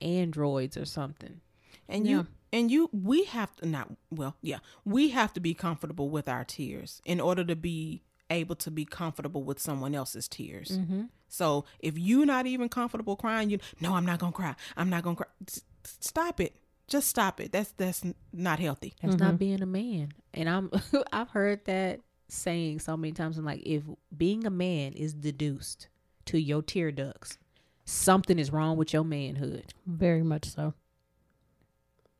androids 0.00 0.76
or 0.76 0.84
something. 0.84 1.40
And 1.88 2.06
you 2.06 2.26
and 2.52 2.70
you 2.70 2.90
we 2.92 3.24
have 3.24 3.54
to 3.56 3.66
not 3.66 3.90
well, 4.10 4.36
yeah. 4.42 4.58
We 4.84 5.10
have 5.10 5.32
to 5.34 5.40
be 5.40 5.54
comfortable 5.54 6.10
with 6.10 6.28
our 6.28 6.44
tears 6.44 7.00
in 7.04 7.20
order 7.20 7.44
to 7.44 7.56
be 7.56 8.02
able 8.30 8.56
to 8.56 8.70
be 8.70 8.84
comfortable 8.84 9.42
with 9.42 9.58
someone 9.58 9.94
else's 9.94 10.28
tears. 10.28 10.78
Mm-hmm. 10.78 11.02
So 11.28 11.64
if 11.80 11.98
you're 11.98 12.26
not 12.26 12.46
even 12.46 12.68
comfortable 12.68 13.16
crying, 13.16 13.50
you 13.50 13.58
no, 13.80 13.94
I'm 13.94 14.06
not 14.06 14.18
gonna 14.18 14.32
cry. 14.32 14.54
I'm 14.76 14.90
not 14.90 15.02
gonna 15.02 15.16
cry. 15.16 15.26
S- 15.48 15.62
Stop 15.84 16.40
it. 16.40 16.54
Just 16.88 17.08
stop 17.08 17.40
it. 17.40 17.52
That's 17.52 17.72
that's 17.72 18.02
not 18.32 18.58
healthy. 18.58 18.94
That's 19.02 19.16
not 19.16 19.38
being 19.38 19.62
a 19.62 19.66
man. 19.66 20.12
And 20.34 20.48
I'm 20.48 20.70
I've 21.12 21.30
heard 21.30 21.64
that 21.64 22.00
saying 22.28 22.80
so 22.80 22.96
many 22.96 23.12
times. 23.12 23.38
I'm 23.38 23.44
like, 23.44 23.62
if 23.64 23.82
being 24.16 24.46
a 24.46 24.50
man 24.50 24.92
is 24.92 25.14
deduced 25.14 25.88
to 26.26 26.38
your 26.40 26.62
tear 26.62 26.90
ducts, 26.92 27.38
something 27.84 28.38
is 28.38 28.52
wrong 28.52 28.76
with 28.76 28.92
your 28.92 29.04
manhood. 29.04 29.74
Very 29.86 30.22
much 30.22 30.46
so. 30.46 30.74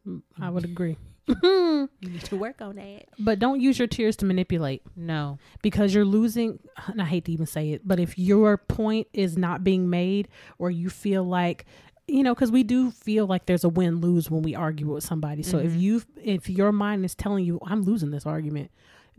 Mm, 0.07 0.23
I 0.41 0.51
would 0.51 0.65
agree. 0.65 0.97
You 2.01 2.11
need 2.11 2.25
to 2.27 2.37
work 2.37 2.61
on 2.61 2.77
that. 2.77 3.07
But 3.19 3.39
don't 3.39 3.61
use 3.61 3.79
your 3.79 3.89
tears 3.89 4.17
to 4.17 4.25
manipulate 4.25 4.83
No. 4.97 5.39
because 5.63 5.95
you're 5.95 6.05
losing. 6.05 6.59
And 6.87 7.01
I 7.03 7.05
hate 7.05 7.25
to 7.27 7.33
even 7.33 7.47
say 7.47 7.71
it, 7.71 7.87
but 7.87 7.99
if 8.01 8.19
your 8.19 8.57
point 8.57 9.07
is 9.13 9.37
not 9.37 9.65
being 9.65 9.89
made 9.91 10.29
or 10.59 10.71
you 10.71 10.91
feel 10.91 11.25
like, 11.25 11.65
you 12.09 12.23
know, 12.23 12.35
because 12.35 12.51
we 12.53 12.63
do 12.65 12.91
feel 12.91 13.27
like 13.27 13.47
there's 13.47 13.65
a 13.65 13.69
win 13.69 14.01
lose 14.01 14.31
when 14.31 14.43
we 14.43 14.55
argue 14.55 14.93
with 14.93 15.03
somebody. 15.05 15.43
So 15.43 15.59
if 15.59 15.75
you, 15.75 16.03
if 16.23 16.49
your 16.49 16.73
mind 16.73 17.05
is 17.05 17.15
telling 17.15 17.45
you, 17.45 17.59
I'm 17.65 17.83
losing 17.83 18.11
this 18.11 18.27
argument, 18.27 18.71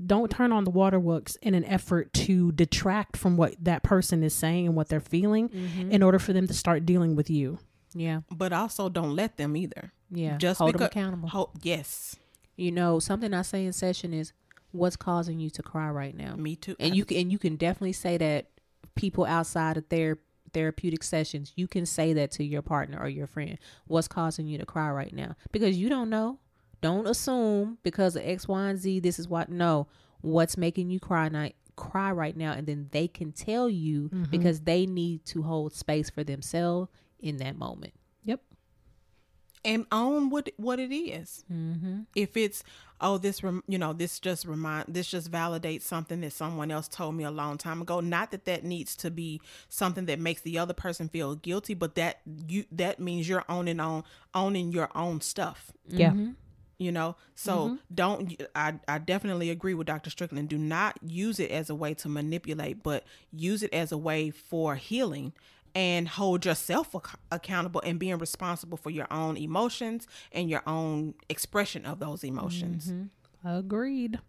don't 0.03 0.31
turn 0.31 0.51
on 0.51 0.63
the 0.63 0.71
waterworks 0.71 1.35
in 1.41 1.53
an 1.53 1.65
effort 1.65 2.13
to 2.13 2.51
detract 2.51 3.17
from 3.17 3.37
what 3.37 3.55
that 3.59 3.83
person 3.83 4.23
is 4.23 4.33
saying 4.33 4.67
and 4.67 4.75
what 4.75 4.89
they're 4.89 4.99
feeling 4.99 5.49
mm-hmm. 5.49 5.91
in 5.91 6.01
order 6.03 6.19
for 6.19 6.33
them 6.33 6.47
to 6.47 6.53
start 6.53 6.85
dealing 6.85 7.15
with 7.15 7.29
you. 7.29 7.59
Yeah. 7.93 8.21
But 8.31 8.53
also 8.53 8.89
don't 8.89 9.15
let 9.15 9.37
them 9.37 9.55
either. 9.55 9.91
Yeah. 10.09 10.37
Just 10.37 10.59
hold 10.59 10.73
them 10.73 10.83
accountable. 10.83 11.29
Ho- 11.29 11.51
yes. 11.61 12.15
You 12.55 12.71
know, 12.71 12.99
something 12.99 13.33
I 13.33 13.43
say 13.43 13.65
in 13.65 13.73
session 13.73 14.13
is 14.13 14.33
what's 14.71 14.95
causing 14.95 15.39
you 15.39 15.49
to 15.51 15.63
cry 15.63 15.89
right 15.89 16.15
now. 16.15 16.35
Me 16.35 16.55
too. 16.55 16.75
And 16.79 16.95
you 16.95 17.05
can 17.05 17.17
and 17.17 17.31
you 17.31 17.37
can 17.37 17.55
definitely 17.55 17.93
say 17.93 18.17
that 18.17 18.47
people 18.95 19.25
outside 19.25 19.77
of 19.77 19.87
their 19.89 20.19
therapeutic 20.53 21.03
sessions, 21.03 21.51
you 21.55 21.67
can 21.67 21.85
say 21.85 22.13
that 22.13 22.31
to 22.31 22.43
your 22.43 22.61
partner 22.61 22.99
or 22.99 23.07
your 23.07 23.27
friend. 23.27 23.57
What's 23.85 24.07
causing 24.07 24.47
you 24.47 24.57
to 24.57 24.65
cry 24.65 24.89
right 24.91 25.13
now? 25.13 25.35
Because 25.51 25.77
you 25.77 25.89
don't 25.89 26.09
know. 26.09 26.39
Don't 26.83 27.07
assume 27.07 27.79
because 27.81 28.15
of 28.15 28.23
X, 28.25 28.47
Y, 28.47 28.69
and 28.69 28.77
Z, 28.77 28.99
this 28.99 29.17
is 29.17 29.27
what 29.27 29.49
no. 29.49 29.87
What's 30.21 30.57
making 30.57 30.89
you 30.89 30.99
cry 30.99 31.29
night 31.29 31.55
cry 31.75 32.11
right 32.11 32.37
now 32.37 32.51
and 32.51 32.67
then 32.67 32.87
they 32.91 33.07
can 33.07 33.31
tell 33.31 33.67
you 33.67 34.09
because 34.29 34.61
they 34.61 34.85
need 34.85 35.25
to 35.25 35.41
hold 35.41 35.73
space 35.73 36.07
for 36.07 36.23
themselves 36.23 36.91
in 37.19 37.37
that 37.37 37.57
moment. 37.57 37.93
Yep. 38.25 38.41
and 39.65 39.85
own 39.91 40.29
what 40.29 40.49
what 40.57 40.79
it 40.79 40.93
is. 40.93 41.43
Mm-hmm. 41.51 42.01
If 42.15 42.37
it's 42.37 42.63
oh 43.01 43.17
this 43.17 43.43
rem- 43.43 43.63
you 43.67 43.77
know 43.77 43.93
this 43.93 44.19
just 44.19 44.45
remind 44.45 44.85
this 44.93 45.07
just 45.07 45.31
validates 45.31 45.81
something 45.83 46.21
that 46.21 46.33
someone 46.33 46.69
else 46.69 46.87
told 46.87 47.15
me 47.15 47.23
a 47.23 47.31
long 47.31 47.57
time 47.57 47.81
ago. 47.81 47.99
Not 48.01 48.31
that 48.31 48.45
that 48.45 48.63
needs 48.63 48.95
to 48.97 49.09
be 49.09 49.41
something 49.69 50.05
that 50.05 50.19
makes 50.19 50.41
the 50.41 50.59
other 50.59 50.73
person 50.73 51.09
feel 51.09 51.35
guilty, 51.35 51.73
but 51.73 51.95
that 51.95 52.21
you 52.47 52.65
that 52.71 52.99
means 52.99 53.27
you're 53.27 53.45
owning 53.49 53.79
on 53.79 54.03
owning 54.33 54.71
your 54.71 54.89
own 54.95 55.21
stuff. 55.21 55.71
Yeah. 55.87 56.13
You 56.77 56.91
know, 56.91 57.15
so 57.35 57.55
mm-hmm. 57.55 57.75
don't. 57.93 58.43
I 58.55 58.73
I 58.87 58.97
definitely 58.97 59.49
agree 59.49 59.73
with 59.73 59.87
Dr. 59.87 60.09
Strickland. 60.09 60.49
Do 60.49 60.57
not 60.57 60.97
use 61.05 61.39
it 61.39 61.51
as 61.51 61.69
a 61.69 61.75
way 61.75 61.93
to 61.95 62.09
manipulate, 62.09 62.83
but 62.83 63.03
use 63.31 63.63
it 63.63 63.73
as 63.73 63.91
a 63.91 63.97
way 63.97 64.31
for 64.31 64.75
healing 64.75 65.33
and 65.75 66.07
hold 66.07 66.45
yourself 66.45 66.95
ac- 66.95 67.17
accountable 67.31 67.81
and 67.83 67.99
being 67.99 68.17
responsible 68.17 68.77
for 68.77 68.89
your 68.89 69.07
own 69.11 69.37
emotions 69.37 70.07
and 70.31 70.49
your 70.49 70.61
own 70.67 71.13
expression 71.29 71.85
of 71.85 71.99
those 71.99 72.23
emotions. 72.23 72.91
Mm-hmm. 72.91 73.47
Agreed. 73.47 74.19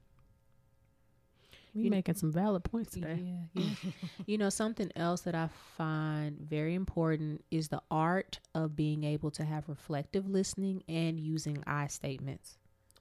We 1.74 1.90
making 1.90 2.14
some 2.14 2.30
valid 2.30 2.64
points 2.64 2.92
today. 2.92 3.20
Yeah, 3.54 3.62
yeah. 3.62 3.90
you 4.26 4.38
know, 4.38 4.48
something 4.48 4.90
else 4.94 5.22
that 5.22 5.34
I 5.34 5.48
find 5.76 6.38
very 6.38 6.74
important 6.74 7.44
is 7.50 7.68
the 7.68 7.82
art 7.90 8.38
of 8.54 8.76
being 8.76 9.02
able 9.04 9.30
to 9.32 9.44
have 9.44 9.68
reflective 9.68 10.28
listening 10.28 10.84
and 10.88 11.18
using 11.18 11.62
I 11.66 11.88
statements. 11.88 12.58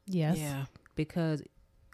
Yes. 0.07 0.37
Yeah. 0.37 0.65
because 0.95 1.41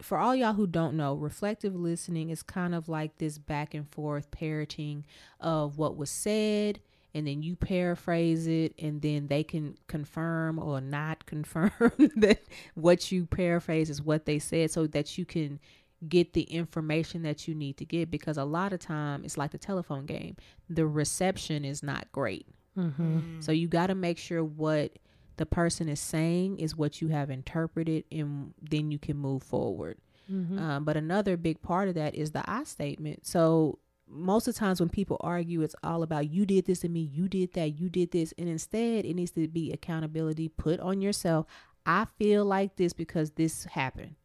for 0.02 0.18
all 0.18 0.34
y'all 0.34 0.54
who 0.54 0.66
don't 0.66 0.96
know, 0.96 1.14
reflective 1.14 1.74
listening 1.74 2.30
is 2.30 2.42
kind 2.42 2.74
of 2.74 2.88
like 2.88 3.18
this 3.18 3.38
back 3.38 3.74
and 3.74 3.88
forth 3.88 4.30
parroting 4.30 5.04
of 5.40 5.78
what 5.78 5.96
was 5.96 6.10
said, 6.10 6.80
and 7.12 7.26
then 7.26 7.42
you 7.42 7.56
paraphrase 7.56 8.46
it, 8.46 8.74
and 8.78 9.02
then 9.02 9.26
they 9.26 9.42
can 9.44 9.76
confirm 9.88 10.58
or 10.58 10.80
not 10.80 11.26
confirm 11.26 11.72
that 12.16 12.42
what 12.74 13.12
you 13.12 13.26
paraphrase 13.26 13.90
is 13.90 14.00
what 14.00 14.26
they 14.26 14.38
said, 14.38 14.70
so 14.70 14.86
that 14.86 15.18
you 15.18 15.24
can 15.24 15.60
get 16.08 16.32
the 16.32 16.42
information 16.42 17.22
that 17.22 17.46
you 17.46 17.54
need 17.54 17.76
to 17.78 17.84
get. 17.84 18.10
Because 18.10 18.36
a 18.36 18.44
lot 18.44 18.72
of 18.72 18.80
time 18.80 19.24
it's 19.24 19.36
like 19.36 19.50
the 19.50 19.58
telephone 19.58 20.06
game, 20.06 20.36
the 20.68 20.86
reception 20.86 21.64
is 21.64 21.82
not 21.82 22.10
great. 22.12 22.46
Mm-hmm. 22.78 23.40
So 23.40 23.52
you 23.52 23.68
got 23.68 23.88
to 23.88 23.94
make 23.94 24.18
sure 24.18 24.44
what 24.44 24.98
the 25.36 25.46
person 25.46 25.88
is 25.88 26.00
saying 26.00 26.58
is 26.58 26.76
what 26.76 27.00
you 27.00 27.08
have 27.08 27.30
interpreted, 27.30 28.04
and 28.12 28.52
then 28.60 28.90
you 28.90 28.98
can 28.98 29.16
move 29.16 29.42
forward. 29.42 29.98
Mm-hmm. 30.30 30.58
Um, 30.58 30.84
but 30.84 30.96
another 30.96 31.36
big 31.36 31.60
part 31.62 31.88
of 31.88 31.94
that 31.94 32.14
is 32.14 32.30
the 32.30 32.48
I 32.48 32.64
statement. 32.64 33.26
So 33.26 33.78
most 34.06 34.48
of 34.48 34.54
the 34.54 34.60
times 34.60 34.80
when 34.80 34.88
people 34.88 35.16
argue, 35.20 35.62
it's 35.62 35.74
all 35.82 36.02
about 36.02 36.30
you 36.30 36.44
did 36.44 36.66
this 36.66 36.80
to 36.80 36.88
me, 36.88 37.00
you 37.00 37.28
did 37.28 37.52
that, 37.54 37.78
you 37.78 37.88
did 37.88 38.10
this, 38.10 38.34
and 38.38 38.48
instead 38.48 39.04
it 39.04 39.14
needs 39.14 39.30
to 39.32 39.48
be 39.48 39.72
accountability 39.72 40.48
put 40.48 40.78
on 40.80 41.00
yourself. 41.00 41.46
I 41.86 42.06
feel 42.18 42.44
like 42.44 42.76
this 42.76 42.92
because 42.92 43.30
this 43.32 43.64
happened, 43.64 44.16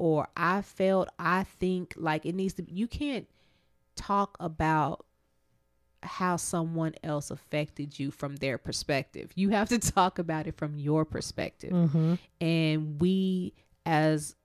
or 0.00 0.28
I 0.34 0.62
felt, 0.62 1.10
I 1.18 1.44
think 1.44 1.92
like 1.94 2.24
it 2.24 2.34
needs 2.34 2.54
to. 2.54 2.64
You 2.66 2.88
can't 2.88 3.28
talk 3.96 4.34
about 4.40 5.04
how 6.02 6.36
someone 6.36 6.94
else 7.04 7.30
affected 7.30 7.98
you 7.98 8.10
from 8.10 8.36
their 8.36 8.56
perspective. 8.56 9.30
You 9.34 9.50
have 9.50 9.68
to 9.68 9.78
talk 9.92 10.18
about 10.18 10.46
it 10.46 10.56
from 10.56 10.78
your 10.78 11.04
perspective. 11.04 11.72
Mm-hmm. 11.72 12.14
And 12.40 12.98
we 12.98 13.52
as 13.84 14.36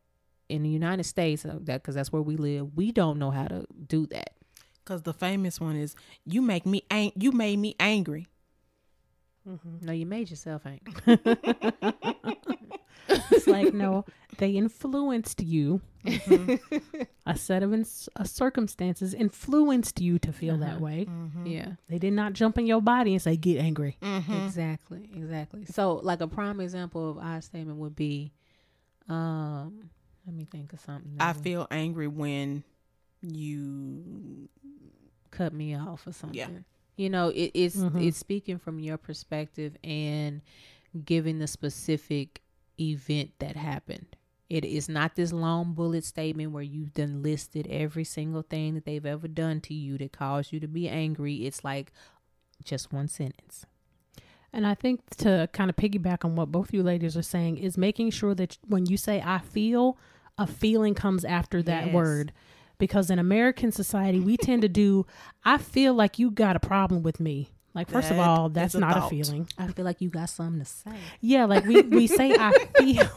in 0.50 0.64
the 0.64 0.70
United 0.70 1.06
States, 1.06 1.46
uh, 1.46 1.58
that 1.62 1.82
because 1.82 1.96
that's 1.96 2.12
where 2.12 2.22
we 2.22 2.36
live, 2.36 2.76
we 2.76 2.92
don't 2.92 3.18
know 3.18 3.32
how 3.32 3.48
to 3.48 3.66
do 3.88 4.06
that. 4.08 4.32
Because 4.84 5.04
the 5.04 5.14
famous 5.14 5.62
one 5.62 5.78
is 5.78 5.96
you 6.26 6.42
make 6.42 6.66
me 6.66 6.84
ang- 6.92 7.14
you 7.16 7.32
made 7.32 7.60
me 7.60 7.78
angry. 7.80 8.28
No, 9.82 9.92
you 9.92 10.06
made 10.06 10.30
yourself 10.30 10.64
angry. 10.66 10.94
It's 13.32 13.46
like 13.48 13.74
no, 13.74 14.04
they 14.40 14.52
influenced 14.52 15.42
you. 15.42 15.82
Mm-hmm. 16.06 17.02
A 17.28 17.36
set 17.38 17.62
of 17.64 17.74
ins- 17.74 18.10
uh, 18.16 18.24
circumstances 18.24 19.14
influenced 19.14 20.00
you 20.02 20.18
to 20.20 20.32
feel 20.34 20.58
that 20.58 20.76
Uh-huh. 20.78 20.80
way. 20.86 21.08
Yeah, 21.46 21.74
They 21.88 22.00
did 22.00 22.14
not 22.14 22.34
jump 22.34 22.58
in 22.58 22.66
your 22.66 22.82
body 22.82 23.14
and 23.14 23.22
say 23.22 23.36
get 23.38 23.60
angry. 23.60 23.98
Mm-hmm. 24.02 24.34
exactly, 24.46 25.10
exactly. 25.16 25.66
So, 25.66 25.96
like 26.04 26.22
a 26.22 26.28
prime 26.28 26.60
example 26.60 27.12
of 27.12 27.18
I 27.20 27.40
statement 27.42 27.78
would 27.80 27.96
be, 27.96 28.32
um, 29.08 29.90
let 30.26 30.36
me 30.36 30.46
think 30.46 30.74
of 30.74 30.80
something. 30.80 31.16
that 31.18 31.24
I 31.24 31.32
would 31.34 31.44
feel 31.44 31.68
angry 31.70 32.08
when 32.08 32.64
you 33.22 34.50
cut 35.32 35.54
me 35.54 35.76
off 35.76 36.08
or 36.08 36.12
something. 36.14 36.38
Yeah. 36.38 36.48
You 36.96 37.10
know, 37.10 37.30
it, 37.30 37.52
it's 37.54 37.76
Mhm. 37.78 38.02
it's 38.08 38.18
speaking 38.18 38.58
from 38.58 38.80
your 38.80 38.98
perspective 38.98 39.76
and 39.84 40.42
giving 41.04 41.40
the 41.40 41.48
specific 41.48 42.42
event 42.80 43.32
that 43.40 43.56
happened. 43.56 44.16
It 44.50 44.64
is 44.64 44.88
not 44.88 45.16
this 45.16 45.34
long 45.34 45.74
bullet 45.74 46.06
statement 46.06 46.52
where 46.52 46.64
you've 46.64 46.94
done 46.94 47.22
listed 47.24 47.68
every 47.68 48.04
single 48.04 48.44
thing 48.44 48.76
that 48.76 48.86
they've 48.86 49.06
ever 49.06 49.28
done 49.28 49.60
to 49.62 49.74
you 49.74 49.98
that 49.98 50.14
caused 50.14 50.54
you 50.54 50.60
to 50.60 50.68
be 50.68 50.88
angry. 50.88 51.46
It's 51.46 51.64
like 51.64 51.92
just 52.64 52.94
one 52.94 53.08
sentence. 53.08 53.66
And 54.54 54.66
I 54.66 54.74
think 54.76 55.10
to 55.18 55.50
kind 55.52 55.70
of 55.70 55.76
piggyback 55.76 56.24
on 56.24 56.36
what 56.38 56.52
both 56.52 56.74
you 56.74 56.82
ladies 56.84 57.18
are 57.18 57.22
saying 57.22 57.58
is 57.58 57.78
making 57.78 58.12
sure 58.12 58.34
that 58.36 58.58
when 58.68 58.86
you 58.86 58.96
say 58.96 59.22
I 59.26 59.40
feel, 59.40 59.98
a 60.38 60.48
feeling 60.48 60.94
comes 60.94 61.26
after 61.26 61.62
that 61.64 61.88
Yes. 61.88 61.94
word. 61.94 62.32
Because 62.78 63.10
in 63.10 63.20
American 63.20 63.72
society, 63.72 64.20
we 64.20 64.38
tend 64.38 64.62
to 64.64 64.70
do, 64.70 65.06
I 65.44 65.58
feel 65.58 65.94
like 65.94 66.20
you 66.20 66.32
got 66.32 66.56
a 66.56 66.60
problem 66.60 67.04
with 67.04 67.20
me. 67.20 67.50
Like, 67.74 67.90
first 67.90 68.10
of 68.10 68.18
all, 68.18 68.48
that's 68.48 68.74
a 68.74 68.80
not 68.80 68.98
a 68.98 69.10
feeling. 69.10 69.50
I 69.58 69.68
feel 69.68 69.84
like 69.84 70.00
you 70.00 70.10
got 70.10 70.30
something 70.30 70.60
to 70.60 70.66
say. 70.66 70.92
Yeah, 71.20 71.44
like 71.44 71.66
we, 71.66 71.82
we 71.82 72.08
say 72.08 72.34
I 72.34 72.54
feel. 72.78 73.10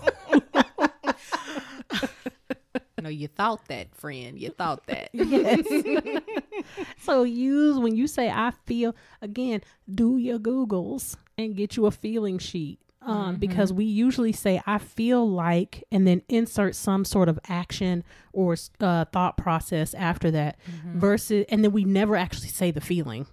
no, 3.00 3.08
you 3.08 3.28
thought 3.28 3.64
that, 3.68 3.94
friend. 3.94 4.36
You 4.36 4.50
thought 4.50 4.84
that. 4.86 5.10
Yes. 5.14 5.64
so 6.98 7.22
use 7.22 7.78
when 7.78 7.94
you 7.94 8.08
say 8.08 8.30
I 8.30 8.52
feel 8.66 8.96
again, 9.22 9.62
do 9.92 10.18
your 10.18 10.40
Googles 10.40 11.16
and 11.36 11.54
get 11.54 11.76
you 11.76 11.86
a 11.86 11.92
feeling 11.92 12.38
sheet. 12.38 12.80
Um, 13.08 13.36
because 13.36 13.72
we 13.72 13.84
usually 13.84 14.32
say 14.32 14.60
I 14.66 14.78
feel 14.78 15.28
like 15.28 15.82
and 15.90 16.06
then 16.06 16.22
insert 16.28 16.74
some 16.74 17.04
sort 17.04 17.28
of 17.28 17.38
action 17.48 18.04
or 18.32 18.56
uh, 18.80 19.04
thought 19.06 19.36
process 19.36 19.94
after 19.94 20.30
that 20.32 20.58
versus 20.94 21.44
and 21.48 21.64
then 21.64 21.72
we 21.72 21.84
never 21.84 22.16
actually 22.16 22.48
say 22.48 22.70
the 22.70 22.80
feeling. 22.80 23.26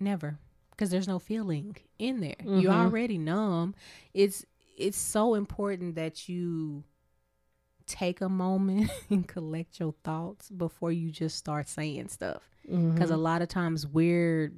Never, 0.00 0.38
because 0.70 0.90
there's 0.90 1.06
no 1.08 1.18
feeling 1.18 1.76
in 1.98 2.20
there. 2.20 2.36
You're 2.44 2.72
Mhm. 2.72 2.84
already 2.86 3.18
numb. 3.18 3.74
It's 4.12 4.44
it's 4.76 4.98
so 4.98 5.34
important 5.34 5.94
that 5.94 6.28
you 6.28 6.82
take 7.86 8.20
a 8.20 8.28
moment 8.28 8.90
and 9.10 9.28
collect 9.28 9.78
your 9.78 9.94
thoughts 10.02 10.48
before 10.50 10.90
you 10.90 11.10
just 11.10 11.36
start 11.36 11.68
saying 11.68 12.08
stuff. 12.08 12.42
Because 12.66 13.10
a 13.10 13.16
lot 13.18 13.42
of 13.42 13.48
times 13.48 13.86
we're 13.86 14.52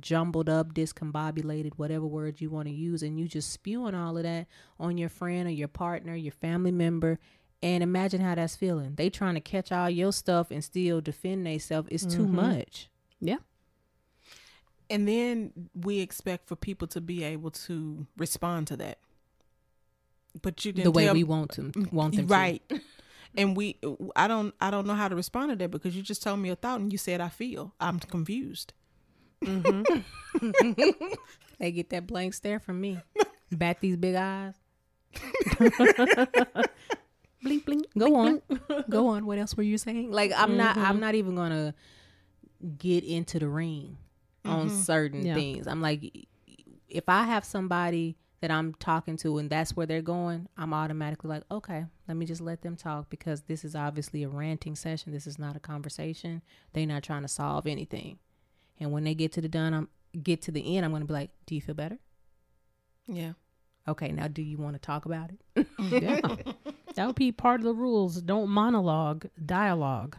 jumbled 0.00 0.48
up, 0.48 0.74
discombobulated, 0.74 1.72
whatever 1.76 2.06
word 2.06 2.40
you 2.40 2.50
want 2.50 2.66
to 2.68 2.74
use, 2.74 3.02
and 3.02 3.18
you 3.18 3.28
just 3.28 3.50
spewing 3.52 3.94
all 3.94 4.16
of 4.16 4.22
that 4.24 4.46
on 4.80 4.98
your 4.98 5.08
friend 5.08 5.46
or 5.46 5.52
your 5.52 5.68
partner, 5.68 6.14
your 6.14 6.32
family 6.32 6.72
member. 6.72 7.18
And 7.62 7.82
imagine 7.82 8.20
how 8.20 8.34
that's 8.34 8.54
feeling. 8.56 8.94
They 8.96 9.08
trying 9.10 9.34
to 9.34 9.40
catch 9.40 9.72
all 9.72 9.88
your 9.88 10.12
stuff 10.12 10.50
and 10.50 10.62
still 10.62 11.00
defend 11.00 11.46
themselves. 11.46 11.88
It's 11.90 12.04
too 12.04 12.26
Mhm. 12.26 12.30
much. 12.32 12.88
yeah. 13.20 13.38
and 14.88 15.08
then 15.08 15.50
we 15.74 15.98
expect 15.98 16.46
for 16.46 16.54
people 16.54 16.86
to 16.86 17.00
be 17.00 17.24
able 17.24 17.50
to 17.50 18.06
respond 18.16 18.68
to 18.68 18.76
that. 18.76 18.98
But 20.42 20.64
you 20.64 20.70
didn't 20.72 20.84
the 20.84 20.90
way 20.92 21.06
tell- 21.06 21.14
we 21.14 21.24
want 21.24 21.50
to 21.52 21.72
want 21.90 22.14
them 22.14 22.28
to. 22.28 22.32
right. 22.32 22.62
And 23.36 23.56
we 23.56 23.78
I 24.14 24.28
don't 24.28 24.54
I 24.60 24.70
don't 24.70 24.86
know 24.86 24.94
how 24.94 25.08
to 25.08 25.16
respond 25.16 25.50
to 25.50 25.56
that 25.56 25.70
because 25.72 25.96
you 25.96 26.02
just 26.02 26.22
told 26.22 26.38
me 26.38 26.50
a 26.50 26.56
thought 26.56 26.78
and 26.80 26.92
you 26.92 26.98
said 26.98 27.20
I 27.20 27.28
feel. 27.30 27.74
I'm 27.80 27.98
confused. 27.98 28.74
Mm-hmm. 29.44 31.08
They 31.58 31.72
get 31.72 31.90
that 31.90 32.06
blank 32.06 32.34
stare 32.34 32.60
from 32.60 32.80
me. 32.80 32.98
Bat 33.50 33.78
these 33.80 33.96
big 33.96 34.14
eyes. 34.14 34.54
Blink 37.42 37.64
blink. 37.64 37.86
Go 37.96 38.16
on. 38.16 38.42
Go 38.90 39.08
on. 39.08 39.24
What 39.26 39.38
else 39.38 39.56
were 39.56 39.62
you 39.62 39.78
saying? 39.78 40.10
Like 40.10 40.32
I'm 40.36 40.56
not 40.56 40.76
I'm 40.76 40.84
mm-hmm. 40.84 41.00
not 41.00 41.14
even 41.14 41.34
gonna 41.36 41.74
get 42.76 43.04
into 43.04 43.38
the 43.38 43.48
ring 43.48 43.98
on 44.44 44.66
mm-hmm. 44.68 44.80
certain 44.80 45.24
Yeah. 45.24 45.34
things. 45.34 45.66
I'm 45.66 45.80
like 45.80 46.26
if 46.88 47.08
I 47.08 47.24
have 47.24 47.44
somebody 47.44 48.16
that 48.40 48.50
I'm 48.50 48.74
talking 48.74 49.16
to 49.18 49.38
and 49.38 49.48
that's 49.48 49.74
where 49.74 49.86
they're 49.86 50.02
going, 50.02 50.48
I'm 50.58 50.74
automatically 50.74 51.30
like, 51.30 51.44
okay, 51.50 51.86
let 52.06 52.16
me 52.16 52.26
just 52.26 52.40
let 52.40 52.62
them 52.62 52.76
talk 52.76 53.08
because 53.08 53.42
this 53.42 53.64
is 53.64 53.74
obviously 53.74 54.22
a 54.24 54.28
ranting 54.28 54.76
session. 54.76 55.12
This 55.12 55.26
is 55.26 55.38
not 55.38 55.56
a 55.56 55.60
conversation. 55.60 56.42
They're 56.72 56.86
not 56.86 57.02
trying 57.02 57.22
to 57.22 57.28
solve 57.28 57.66
anything. 57.66 58.18
And 58.80 58.92
when 58.92 59.04
they 59.04 59.14
get 59.14 59.32
to 59.32 59.40
the 59.40 59.48
done, 59.48 59.72
I'm 59.74 59.88
get 60.22 60.42
to 60.42 60.50
the 60.52 60.76
end, 60.76 60.84
I'm 60.84 60.92
gonna 60.92 61.04
be 61.04 61.12
like, 61.14 61.30
Do 61.46 61.54
you 61.54 61.60
feel 61.60 61.74
better? 61.74 61.98
Yeah. 63.06 63.32
Okay, 63.88 64.10
now 64.10 64.26
do 64.28 64.42
you 64.42 64.58
want 64.58 64.74
to 64.74 64.80
talk 64.80 65.06
about 65.06 65.30
it? 65.30 65.66
Yeah. 65.78 66.20
that 66.96 67.06
would 67.06 67.14
be 67.16 67.30
part 67.32 67.60
of 67.60 67.64
the 67.64 67.74
rules. 67.74 68.20
Don't 68.20 68.48
monologue, 68.50 69.26
dialogue. 69.44 70.16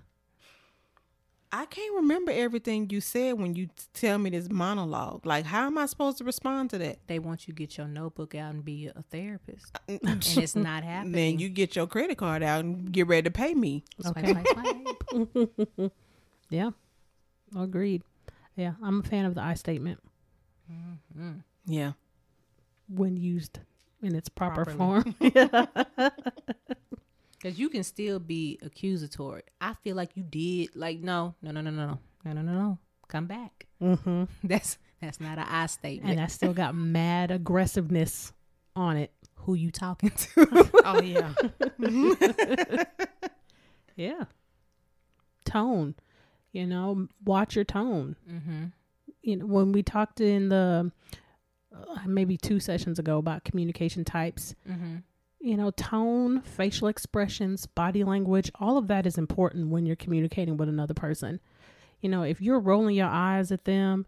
I 1.52 1.66
can't 1.66 1.96
remember 1.96 2.32
everything 2.32 2.90
you 2.90 3.00
said 3.00 3.40
when 3.40 3.56
you 3.56 3.68
t- 3.68 3.72
tell 3.94 4.18
me 4.18 4.30
this 4.30 4.50
monologue. 4.50 5.26
Like 5.26 5.46
how 5.46 5.66
am 5.66 5.78
I 5.78 5.86
supposed 5.86 6.18
to 6.20 6.24
respond 6.26 6.70
to 6.72 6.78
that? 6.80 7.00
They 7.08 7.20
want 7.20 7.48
you 7.48 7.54
to 7.54 7.58
get 7.58 7.78
your 7.78 7.88
notebook 7.88 8.36
out 8.36 8.54
and 8.54 8.64
be 8.66 8.88
a 8.88 9.02
therapist. 9.12 9.66
and 9.88 10.02
it's 10.38 10.56
not 10.56 10.84
happening. 10.84 11.14
Then 11.14 11.40
you 11.40 11.50
get 11.50 11.76
your 11.76 11.88
credit 11.88 12.18
card 12.18 12.44
out 12.44 12.64
and 12.66 12.92
get 12.92 13.08
ready 13.08 13.24
to 13.24 13.32
pay 13.32 13.54
me. 13.54 13.84
Swipe, 14.02 14.18
Okay. 14.18 14.34
swipe, 14.34 15.28
swipe. 15.76 15.92
Yeah. 16.50 16.72
Agreed. 17.58 18.04
Yeah, 18.58 18.74
I'm 18.84 19.00
a 19.00 19.04
fan 19.04 19.24
of 19.26 19.36
the 19.36 19.42
I 19.42 19.54
statement 19.54 20.00
Mhm. 21.18 21.44
Yeah. 21.66 21.94
when 22.90 23.16
used 23.16 23.60
in 24.02 24.16
its 24.16 24.28
proper 24.30 24.66
Properly. 24.66 24.78
form. 24.78 25.16
Cause 27.42 27.58
you 27.60 27.70
can 27.70 27.84
still 27.84 28.20
be 28.20 28.58
accusatory. 28.64 29.44
I 29.62 29.76
feel 29.84 29.96
like 29.96 30.18
you 30.18 30.24
did. 30.24 30.76
Like 30.76 31.00
no, 31.00 31.36
no, 31.42 31.52
no, 31.52 31.62
no, 31.62 31.70
no, 31.70 31.86
no, 31.86 32.00
no, 32.26 32.32
no, 32.34 32.42
no, 32.42 32.52
no. 32.54 32.78
Come 33.08 33.28
back. 33.28 33.68
mm-hmm. 33.82 34.24
That's 34.44 34.78
that's 35.00 35.22
not 35.22 35.38
an 35.38 35.46
I 35.48 35.68
statement. 35.68 36.12
And 36.14 36.20
I 36.20 36.26
still 36.28 36.54
got 36.54 36.74
mad 36.76 37.30
aggressiveness 37.32 38.34
on 38.76 38.98
it. 38.98 39.12
Who 39.42 39.54
you 39.54 39.70
talking 39.72 40.10
to? 40.10 40.70
Oh 40.84 41.00
yeah. 41.02 41.34
Yeah. 43.96 44.26
Tone. 45.46 45.96
You 46.52 46.66
know, 46.66 47.08
watch 47.24 47.56
your 47.56 47.66
tone. 47.66 48.16
mm-hmm. 48.30 48.66
You 49.22 49.36
know, 49.38 49.46
when 49.46 49.72
we 49.74 49.84
talked 49.84 50.22
in 50.22 50.50
the 50.50 50.92
uh, 51.76 52.00
maybe 52.06 52.38
two 52.38 52.60
sessions 52.60 52.98
ago 53.00 53.18
about 53.18 53.44
communication 53.44 54.06
types, 54.06 54.56
Mm-hmm. 54.70 54.98
you 55.42 55.58
know, 55.58 55.72
tone, 55.72 56.42
facial 56.42 56.88
expressions, 56.88 57.66
body 57.68 58.04
language, 58.04 58.50
all 58.60 58.78
of 58.78 58.88
that 58.88 59.06
is 59.06 59.18
important 59.18 59.70
when 59.70 59.86
you're 59.86 59.96
communicating 59.98 60.58
with 60.58 60.70
another 60.70 60.94
person. 60.94 61.40
You 62.02 62.10
know, 62.10 62.24
if 62.24 62.42
you're 62.42 62.60
rolling 62.60 62.96
your 62.96 63.08
eyes 63.08 63.52
at 63.52 63.66
them, 63.66 64.06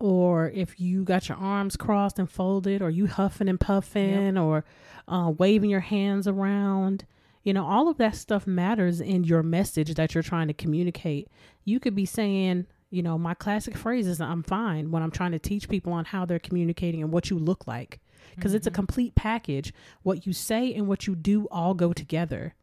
or 0.00 0.50
if 0.50 0.78
you 0.80 1.04
got 1.04 1.28
your 1.28 1.38
arms 1.38 1.76
crossed 1.76 2.18
and 2.18 2.28
folded, 2.30 2.82
or 2.82 2.90
you 2.90 3.06
huffing 3.06 3.48
and 3.48 3.60
puffing, 3.60 4.34
yep. 4.34 4.42
or 4.42 4.64
uh, 5.06 5.32
waving 5.38 5.70
your 5.70 5.80
hands 5.80 6.26
around, 6.28 7.06
you 7.42 7.52
know, 7.52 7.64
all 7.64 7.88
of 7.88 7.98
that 7.98 8.16
stuff 8.16 8.46
matters 8.46 9.00
in 9.00 9.24
your 9.24 9.42
message 9.42 9.94
that 9.94 10.14
you're 10.14 10.22
trying 10.22 10.48
to 10.48 10.54
communicate. 10.54 11.28
You 11.64 11.80
could 11.80 11.94
be 11.94 12.04
saying, 12.04 12.66
you 12.90 13.02
know, 13.02 13.18
my 13.18 13.34
classic 13.34 13.76
phrase 13.76 14.06
is 14.06 14.20
I'm 14.20 14.42
fine 14.42 14.90
when 14.90 15.02
I'm 15.02 15.10
trying 15.10 15.32
to 15.32 15.38
teach 15.38 15.68
people 15.68 15.92
on 15.92 16.06
how 16.06 16.24
they're 16.24 16.38
communicating 16.38 17.02
and 17.02 17.12
what 17.12 17.30
you 17.30 17.38
look 17.38 17.66
like 17.66 18.00
because 18.34 18.50
mm-hmm. 18.50 18.56
it's 18.56 18.66
a 18.66 18.70
mm-hmm. 18.70 18.76
complete 18.76 19.14
package. 19.14 19.72
What 20.02 20.26
you 20.26 20.32
say 20.32 20.72
and 20.72 20.88
what 20.88 21.06
you 21.06 21.14
do 21.14 21.46
all 21.50 21.74
go 21.74 21.92
together. 21.92 22.54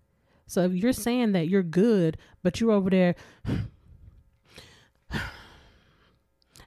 So 0.47 0.61
if 0.61 0.73
you're 0.73 0.93
saying 0.93 1.31
that 1.33 1.47
you're 1.47 1.63
good, 1.63 2.17
but 2.43 2.59
you're 2.59 2.71
over 2.71 2.89
there 2.89 3.15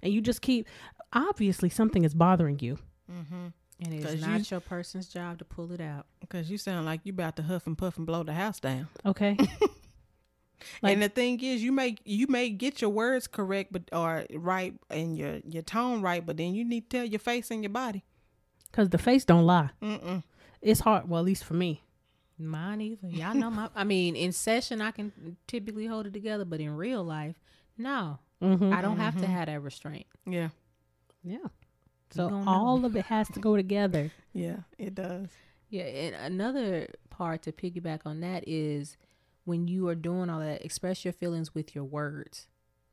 and 0.03 0.13
you 0.13 0.21
just 0.21 0.43
keep, 0.43 0.67
obviously 1.13 1.69
something 1.69 2.05
is 2.05 2.15
bothering 2.15 2.59
you. 2.61 2.79
Mm-hmm. 3.11 3.49
And 3.81 3.95
it's 3.95 4.21
not 4.21 4.41
you, 4.41 4.47
your 4.51 4.61
person's 4.61 5.07
job 5.07 5.39
to 5.39 5.45
pull 5.45 5.73
it 5.73 5.81
out. 5.81 6.07
Because 6.21 6.51
you 6.51 6.59
sound 6.59 6.87
like 6.87 7.01
you 7.05 7.13
about 7.13 7.37
to 7.37 7.43
huff 7.43 7.67
and 7.67 7.79
puff 7.79 7.97
and 7.97 8.07
blow 8.07 8.25
the 8.25 8.33
house 8.33 8.59
down. 8.61 8.89
Okay. 9.07 9.37
Like, 10.83 10.95
and 10.95 11.03
the 11.03 11.09
thing 11.09 11.41
is, 11.43 11.63
you 11.63 11.73
may 11.73 11.97
you 12.05 12.27
may 12.27 12.51
get 12.51 12.81
your 12.81 12.91
words 12.91 13.27
correct, 13.27 13.73
but 13.73 13.83
or 13.93 14.25
right 14.35 14.75
and 14.91 15.17
your 15.17 15.39
your 15.49 15.63
tone 15.63 16.03
right, 16.03 16.25
but 16.25 16.37
then 16.37 16.55
you 16.55 16.65
need 16.65 16.91
to 16.91 16.99
tell 16.99 17.07
your 17.07 17.19
face 17.19 17.51
and 17.51 17.63
your 17.63 17.71
body. 17.71 18.05
Cause 18.73 18.89
the 18.91 18.99
face 18.99 19.25
don't 19.25 19.47
lie. 19.47 19.71
Mm-mm. 19.83 20.23
It's 20.61 20.81
hard. 20.81 21.09
Well, 21.09 21.21
at 21.21 21.25
least 21.25 21.45
for 21.45 21.55
me. 21.55 21.83
Mine 22.39 22.81
either. 22.81 23.09
Y'all 23.09 23.35
know 23.35 23.51
my. 23.51 23.69
I 23.75 23.85
mean, 23.85 24.15
in 24.15 24.33
session 24.33 24.81
I 24.81 24.91
can 24.91 25.37
typically 25.47 25.87
hold 25.87 26.07
it 26.07 26.13
together, 26.13 26.45
but 26.45 26.61
in 26.61 26.77
real 26.77 27.03
life, 27.03 27.37
no. 27.77 28.19
Mm-hmm, 28.43 28.73
I 28.73 28.83
don't 28.83 28.93
mm-hmm. 28.93 29.01
have 29.01 29.15
to 29.17 29.23
mm-hmm. 29.23 29.33
have 29.33 29.47
that 29.47 29.63
restraint. 29.63 30.07
Yeah. 30.27 30.49
Yeah. 31.25 31.39
So 32.11 32.43
all 32.47 32.85
of 32.85 32.97
it 32.97 33.07
has 33.07 33.29
to 33.31 33.41
go 33.41 33.57
together. 33.57 34.11
Yeah, 34.35 34.59
it 34.79 34.95
does. 34.95 35.31
Yeah, 35.69 35.83
and 35.83 36.15
another 36.15 36.87
part 37.11 37.43
to 37.43 37.51
piggyback 37.51 38.03
on 38.05 38.21
that 38.21 38.45
is 38.47 38.97
when 39.45 39.67
you 39.67 39.89
are 39.89 39.97
doing 39.97 40.31
all 40.31 40.39
that, 40.39 40.65
express 40.65 41.05
your 41.05 41.13
feelings 41.13 41.55
with 41.57 41.75
your 41.75 41.83
words. 41.83 42.47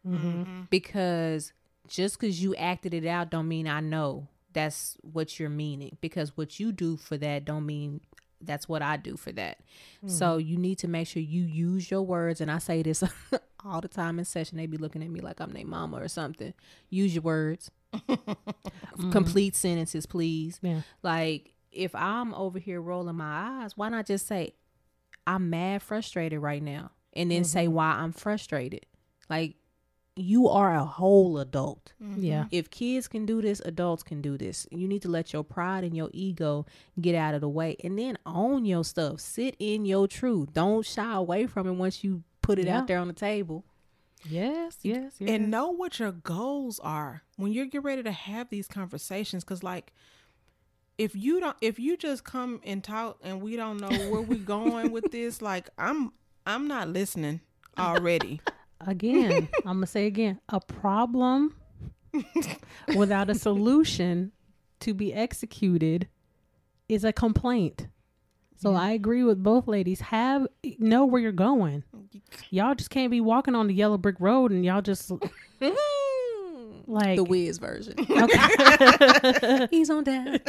Mm-hmm. 0.08 0.62
Because 0.72 1.54
just 1.88 2.20
because 2.20 2.42
you 2.42 2.56
acted 2.56 2.96
it 2.96 3.06
out 3.06 3.30
don't 3.30 3.48
mean 3.48 3.68
I 3.68 3.80
know 3.80 4.28
that's 4.54 4.98
what 5.02 5.40
you're 5.40 5.50
meaning 5.50 5.98
because 6.02 6.36
what 6.36 6.60
you 6.60 6.72
do 6.72 6.98
for 6.98 7.18
that 7.18 7.46
don't 7.46 7.66
mean 7.66 8.02
that's 8.42 8.68
what 8.68 8.82
I 8.82 8.98
do 8.98 9.18
for 9.18 9.32
that. 9.34 9.60
Mm-hmm. 9.98 10.10
So 10.10 10.38
you 10.38 10.58
need 10.58 10.80
to 10.80 10.88
make 10.88 11.08
sure 11.08 11.22
you 11.22 11.44
use 11.44 11.90
your 11.90 12.02
words. 12.02 12.42
And 12.42 12.52
I 12.52 12.60
say 12.60 12.82
this 12.84 13.04
all 13.66 13.82
the 13.82 13.88
time 13.88 14.20
in 14.20 14.26
session. 14.26 14.58
They 14.58 14.66
be 14.66 14.78
looking 14.78 15.04
at 15.04 15.10
me 15.10 15.20
like 15.20 15.40
I'm 15.40 15.52
their 15.52 15.66
mama 15.66 15.98
or 15.98 16.08
something. 16.08 16.54
Use 16.90 17.16
your 17.16 17.24
words. 17.24 17.72
Mm-hmm. 18.08 19.12
Complete 19.12 19.56
sentences, 19.56 20.06
please. 20.06 20.60
Yeah. 20.62 20.82
Like 21.04 21.54
if 21.72 21.94
I'm 21.94 22.34
over 22.34 22.60
here 22.60 22.82
rolling 22.82 23.16
my 23.16 23.62
eyes, 23.64 23.78
why 23.78 23.90
not 23.90 24.06
just 24.08 24.28
say, 24.28 24.54
I'm 25.28 25.50
mad 25.50 25.82
frustrated 25.82 26.40
right 26.40 26.64
now? 26.64 26.92
And 27.14 27.32
then 27.32 27.42
mm-hmm. 27.42 27.46
say 27.46 27.68
why 27.68 27.92
I'm 27.92 28.12
frustrated. 28.12 28.86
Like 29.30 29.56
you 30.16 30.48
are 30.48 30.74
a 30.74 30.86
whole 30.86 31.38
adult. 31.40 31.94
Mm-hmm. 32.02 32.24
Yeah. 32.24 32.46
If 32.52 32.70
kids 32.70 33.08
can 33.08 33.26
do 33.26 33.42
this, 33.42 33.60
adults 33.66 34.04
can 34.04 34.22
do 34.22 34.38
this. 34.38 34.66
You 34.72 34.88
need 34.88 35.02
to 35.02 35.10
let 35.10 35.34
your 35.34 35.44
pride 35.44 35.84
and 35.84 35.96
your 35.96 36.10
ego 36.14 36.66
get 37.00 37.16
out 37.16 37.34
of 37.34 37.42
the 37.42 37.50
way 37.50 37.76
and 37.84 38.00
then 38.00 38.18
own 38.26 38.66
your 38.66 38.84
stuff. 38.84 39.20
Sit 39.20 39.56
in 39.60 39.86
your 39.86 40.08
truth. 40.08 40.54
Don't 40.54 40.86
shy 40.86 41.14
away 41.14 41.48
from 41.48 41.68
it 41.68 41.74
once 41.74 42.04
you 42.04 42.24
put 42.42 42.60
it 42.60 42.68
yeah. 42.68 42.80
out 42.80 42.88
there 42.88 43.00
on 43.00 43.08
the 43.08 43.14
table. 43.14 43.66
Yes, 44.28 44.78
yes, 44.82 45.14
yes. 45.20 45.30
And 45.30 45.52
know 45.52 45.70
what 45.70 46.00
your 46.00 46.12
goals 46.12 46.80
are 46.80 47.24
when 47.38 47.52
you're 47.52 47.66
getting 47.66 47.82
ready 47.82 48.04
to 48.04 48.12
have 48.12 48.50
these 48.50 48.68
conversations. 48.68 49.44
Cause 49.44 49.64
like, 49.64 49.94
if 50.98 51.16
you 51.16 51.40
don't, 51.40 51.58
if 51.62 51.80
you 51.80 51.98
just 51.98 52.24
come 52.24 52.62
and 52.64 52.84
talk 52.84 53.20
and 53.24 53.42
we 53.42 53.56
don't 53.56 53.78
know 53.78 54.10
where 54.10 54.22
we're 54.22 54.36
going 54.46 54.92
with 54.92 55.12
this, 55.12 55.42
like 55.42 55.70
I'm, 55.78 56.12
I'm 56.46 56.68
not 56.68 56.90
listening 56.90 57.42
already. 57.78 58.42
again, 58.88 59.50
I'm 59.66 59.78
gonna 59.78 59.88
say 59.88 60.06
again, 60.08 60.40
a 60.50 60.60
problem 60.60 61.56
without 62.96 63.30
a 63.30 63.36
solution 63.36 64.32
to 64.82 64.94
be 64.94 65.14
executed 65.14 66.08
is 66.88 67.04
a 67.04 67.14
complaint. 67.14 67.88
So 68.58 68.72
yeah. 68.72 68.80
I 68.80 68.92
agree 68.92 69.24
with 69.24 69.42
both 69.44 69.68
ladies. 69.68 70.02
Have 70.02 70.48
know 70.80 71.06
where 71.06 71.22
you're 71.22 71.32
going. 71.32 71.84
Y'all 72.50 72.76
just 72.76 72.90
can't 72.90 73.12
be 73.12 73.22
walking 73.22 73.56
on 73.56 73.68
the 73.68 73.74
yellow 73.74 73.98
brick 73.98 74.16
road 74.20 74.52
and 74.52 74.64
y'all 74.66 74.82
just 74.82 75.12
like 76.88 77.18
the 77.18 77.24
Wiz 77.24 77.58
version. 77.58 77.96
Okay. 78.00 79.68
Ease 79.72 79.90
on 79.90 80.04
down. 80.04 80.40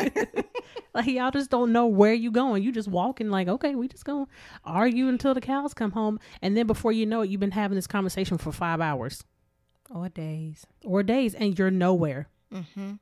like 0.95 1.07
y'all 1.07 1.31
just 1.31 1.51
don't 1.51 1.73
know 1.73 1.87
where 1.87 2.15
you 2.15 2.31
going. 2.31 2.63
You 2.63 2.73
just 2.73 2.89
walking 2.89 3.31
like, 3.31 3.49
okay, 3.49 3.75
we 3.75 3.89
just 3.89 4.05
gonna 4.05 4.27
argue 4.65 5.09
until 5.09 5.35
the 5.35 5.41
cows 5.41 5.75
come 5.75 5.93
home, 5.93 6.21
and 6.43 6.57
then 6.57 6.67
before 6.67 6.93
you 6.93 7.07
know 7.07 7.23
it, 7.23 7.31
you've 7.31 7.41
been 7.41 7.51
having 7.51 7.77
this 7.77 7.87
conversation 7.87 8.39
for 8.39 8.53
five 8.53 8.81
hours, 8.81 9.25
or 9.91 10.09
days, 10.09 10.67
or 10.85 11.03
days, 11.03 11.35
and 11.35 11.59
you're 11.59 11.71
nowhere. 11.71 12.29
Mm-hmm. 12.53 12.93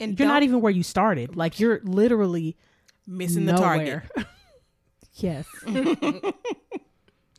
And 0.00 0.18
you're 0.18 0.28
not 0.28 0.42
even 0.42 0.60
where 0.60 0.72
you 0.72 0.82
started. 0.82 1.36
Like 1.36 1.58
you're 1.60 1.80
literally 1.82 2.56
missing 3.08 3.46
nowhere. 3.46 4.04
the 4.14 4.22
target. 4.22 4.26
yes. 5.14 5.46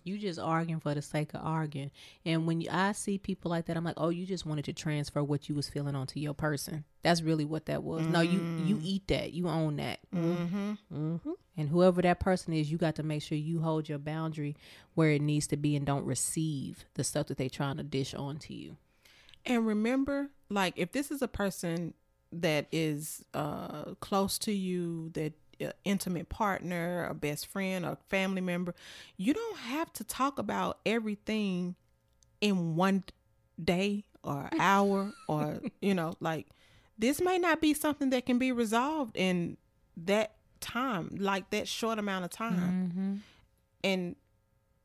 You 0.10 0.18
just 0.18 0.40
arguing 0.40 0.80
for 0.80 0.96
the 0.96 1.04
sake 1.04 1.36
of 1.36 1.42
arguing. 1.44 1.92
And 2.26 2.48
when 2.48 2.62
you, 2.62 2.70
I 2.72 2.94
see 2.94 3.20
people 3.20 3.52
like 3.52 3.66
that, 3.66 3.78
I'm 3.78 3.84
like, 3.84 3.98
oh, 3.98 4.10
you 4.10 4.26
just 4.26 4.46
wanted 4.46 4.66
to 4.66 4.74
transfer 4.74 5.24
what 5.24 5.48
you 5.48 5.54
was 5.54 5.70
feeling 5.70 5.96
onto 5.96 6.20
your 6.20 6.34
person. 6.34 6.84
That's 7.04 7.22
really 7.22 7.46
what 7.46 7.68
that 7.68 7.84
was. 7.84 8.02
Mm-hmm. 8.02 8.12
No, 8.12 8.22
you 8.22 8.40
you 8.66 8.76
mm. 8.78 8.82
eat 8.84 9.08
that. 9.10 9.34
You 9.34 9.48
own 9.48 9.76
that. 9.76 10.00
Mm-hmm. 10.16 10.72
Mm-hmm. 10.92 11.32
And 11.58 11.70
whoever 11.70 12.02
that 12.02 12.20
person 12.20 12.54
is, 12.54 12.72
you 12.72 12.80
got 12.80 12.96
to 12.96 13.04
make 13.04 13.22
sure 13.22 13.38
you 13.38 13.62
hold 13.62 13.88
your 13.88 14.00
boundary 14.00 14.56
where 14.96 15.12
it 15.12 15.22
needs 15.22 15.46
to 15.48 15.58
be 15.58 15.76
and 15.76 15.86
don't 15.86 16.06
receive 16.06 16.86
the 16.96 17.04
stuff 17.04 17.28
that 17.28 17.38
they're 17.38 17.50
trying 17.50 17.78
to 17.78 17.84
dish 17.84 18.16
onto 18.16 18.54
you. 18.54 18.78
And 19.46 19.68
remember, 19.68 20.30
like 20.50 20.74
if 20.76 20.92
this 20.92 21.12
is 21.12 21.22
a 21.22 21.28
person 21.28 21.94
that 22.32 22.68
is 22.72 23.24
uh, 23.34 23.96
close 24.00 24.38
to 24.40 24.52
you 24.52 25.10
that 25.14 25.34
intimate 25.84 26.30
partner, 26.30 27.06
a 27.06 27.14
best 27.14 27.48
friend, 27.48 27.86
a 27.86 27.98
family 28.10 28.42
member. 28.42 28.74
You 29.18 29.34
don't 29.34 29.58
have 29.58 29.92
to 29.94 30.04
talk 30.04 30.40
about 30.40 30.80
everything 30.86 31.76
in 32.42 32.76
one 32.76 33.04
day 33.64 34.06
or 34.24 34.50
hour 34.60 35.14
or, 35.28 35.60
you 35.82 35.94
know, 35.94 36.16
like 36.20 36.48
this 36.98 37.22
may 37.22 37.38
not 37.38 37.62
be 37.62 37.74
something 37.74 38.10
that 38.12 38.26
can 38.26 38.38
be 38.38 38.52
resolved 38.52 39.16
in 39.16 39.58
that 39.98 40.36
time, 40.60 41.16
like 41.20 41.50
that 41.52 41.68
short 41.68 42.00
amount 42.00 42.26
of 42.26 42.32
time. 42.32 42.92
Mm-hmm. 42.94 43.14
And 43.84 44.16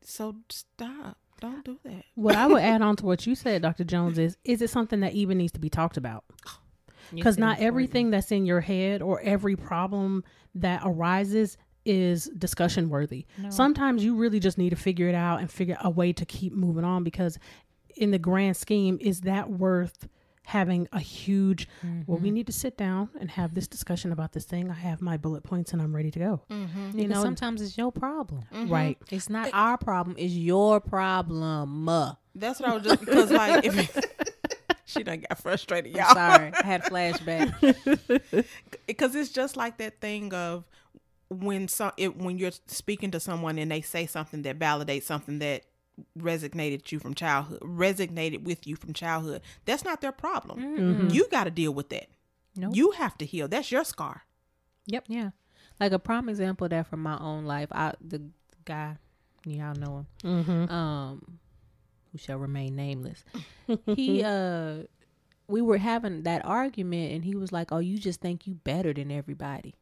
so 0.01 0.35
stop. 0.49 1.17
Don't 1.41 1.65
do 1.65 1.77
that. 1.83 2.05
What 2.15 2.35
I 2.35 2.47
would 2.47 2.61
add 2.63 2.81
on 2.81 2.95
to 2.97 3.05
what 3.05 3.27
you 3.27 3.35
said, 3.35 3.61
Dr. 3.61 3.83
Jones, 3.83 4.17
is 4.17 4.37
is 4.45 4.61
it 4.61 4.69
something 4.69 5.01
that 5.01 5.13
even 5.13 5.37
needs 5.37 5.51
to 5.53 5.59
be 5.59 5.69
talked 5.69 5.97
about? 5.97 6.23
Because 7.13 7.37
not 7.37 7.59
everything 7.59 8.09
that's 8.09 8.31
in 8.31 8.45
your 8.45 8.61
head 8.61 9.01
or 9.01 9.19
every 9.21 9.55
problem 9.55 10.23
that 10.55 10.81
arises 10.83 11.57
is 11.85 12.25
discussion 12.37 12.89
worthy. 12.89 13.25
No. 13.37 13.49
Sometimes 13.49 14.03
you 14.03 14.15
really 14.15 14.39
just 14.39 14.57
need 14.57 14.71
to 14.71 14.75
figure 14.75 15.07
it 15.07 15.15
out 15.15 15.39
and 15.39 15.51
figure 15.51 15.77
a 15.81 15.89
way 15.89 16.13
to 16.13 16.25
keep 16.25 16.53
moving 16.53 16.83
on 16.83 17.03
because 17.03 17.37
in 17.95 18.11
the 18.11 18.19
grand 18.19 18.57
scheme 18.57 18.97
is 18.99 19.21
that 19.21 19.49
worth 19.49 20.07
having 20.45 20.87
a 20.91 20.99
huge 20.99 21.67
mm-hmm. 21.83 22.01
well 22.05 22.19
we 22.19 22.27
mm-hmm. 22.27 22.35
need 22.35 22.45
to 22.45 22.53
sit 22.53 22.77
down 22.77 23.09
and 23.19 23.31
have 23.31 23.55
this 23.55 23.67
discussion 23.67 24.11
about 24.11 24.31
this 24.31 24.45
thing 24.45 24.69
i 24.69 24.75
have 24.75 25.01
my 25.01 25.17
bullet 25.17 25.43
points 25.43 25.73
and 25.73 25.81
i'm 25.81 25.95
ready 25.95 26.11
to 26.11 26.19
go 26.19 26.41
mm-hmm. 26.51 26.99
you 26.99 27.07
know 27.07 27.21
sometimes 27.21 27.63
it's 27.63 27.75
your 27.77 27.91
problem 27.91 28.43
mm-hmm. 28.53 28.71
right 28.71 28.97
it's 29.09 29.27
not 29.27 29.47
it, 29.47 29.53
our 29.55 29.75
problem 29.75 30.15
it's 30.19 30.33
your 30.33 30.79
problem 30.79 31.89
that's 32.35 32.59
what 32.59 32.69
i 32.69 32.75
was 32.75 32.83
just 32.83 32.99
because 32.99 33.31
like 33.31 33.65
if 33.65 33.95
she 34.85 35.03
done 35.03 35.23
got 35.27 35.37
frustrated, 35.39 35.95
y'all. 35.95 36.05
I'm 36.09 36.15
sorry, 36.15 36.51
I 36.53 36.63
had 36.65 36.83
flashback. 36.83 38.45
Because 38.87 39.15
it's 39.15 39.31
just 39.31 39.57
like 39.57 39.77
that 39.77 39.99
thing 39.99 40.33
of 40.33 40.65
when 41.29 41.67
some 41.67 41.91
it, 41.97 42.15
when 42.15 42.37
you're 42.37 42.51
speaking 42.67 43.11
to 43.11 43.19
someone 43.19 43.57
and 43.57 43.71
they 43.71 43.81
say 43.81 44.05
something 44.05 44.43
that 44.43 44.59
validates 44.59 45.03
something 45.03 45.39
that 45.39 45.63
resonated 46.17 46.91
you 46.91 46.99
from 46.99 47.13
childhood, 47.13 47.59
resonated 47.61 48.43
with 48.43 48.67
you 48.67 48.75
from 48.75 48.93
childhood. 48.93 49.41
That's 49.65 49.83
not 49.83 50.01
their 50.01 50.11
problem. 50.11 50.59
Mm-hmm. 50.59 51.09
You 51.09 51.27
got 51.29 51.45
to 51.45 51.51
deal 51.51 51.73
with 51.73 51.89
that. 51.89 52.07
Nope. 52.55 52.75
You 52.75 52.91
have 52.91 53.17
to 53.17 53.25
heal. 53.25 53.47
That's 53.47 53.71
your 53.71 53.83
scar. 53.83 54.23
Yep. 54.87 55.05
Yeah. 55.07 55.29
Like 55.79 55.91
a 55.91 55.99
prime 55.99 56.29
example 56.29 56.65
of 56.65 56.71
that 56.71 56.87
from 56.87 57.01
my 57.01 57.17
own 57.17 57.45
life. 57.45 57.69
I 57.71 57.93
the 58.01 58.21
guy, 58.63 58.97
y'all 59.45 59.75
know 59.75 60.05
him. 60.23 60.45
Mm-hmm. 60.45 60.73
Um, 60.73 61.39
who 62.15 62.19
shall 62.19 62.37
remain 62.37 62.77
nameless. 62.77 63.25
he 63.87 64.23
uh 64.23 64.83
we 65.47 65.61
were 65.61 65.77
having 65.77 66.23
that 66.23 66.45
argument 66.45 67.11
and 67.11 67.25
he 67.25 67.35
was 67.35 67.51
like, 67.51 67.73
"Oh, 67.73 67.79
you 67.79 67.97
just 67.97 68.21
think 68.21 68.47
you 68.47 68.53
better 68.53 68.93
than 68.93 69.11
everybody." 69.11 69.75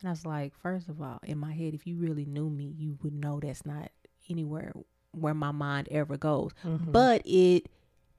And 0.00 0.08
I 0.08 0.10
was 0.10 0.26
like, 0.26 0.54
first 0.60 0.88
of 0.88 1.00
all, 1.00 1.20
in 1.22 1.38
my 1.38 1.52
head, 1.52 1.72
if 1.72 1.86
you 1.86 1.96
really 1.96 2.24
knew 2.24 2.50
me, 2.50 2.74
you 2.76 2.98
would 3.02 3.12
know 3.12 3.38
that's 3.38 3.64
not 3.64 3.92
anywhere 4.28 4.72
where 5.12 5.34
my 5.34 5.52
mind 5.52 5.88
ever 5.90 6.16
goes. 6.16 6.50
Mm-hmm. 6.64 6.90
But 6.90 7.22
it 7.24 7.68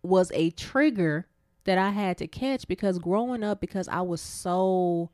was 0.02 0.32
a 0.34 0.52
trigger 0.52 1.28
that 1.66 1.78
I 1.78 1.90
had 1.90 2.18
to 2.20 2.28
catch 2.28 2.66
because 2.66 2.98
growing 2.98 3.44
up, 3.44 3.60
because 3.60 3.90
I 3.90 4.02
was 4.02 4.22
so 4.22 5.10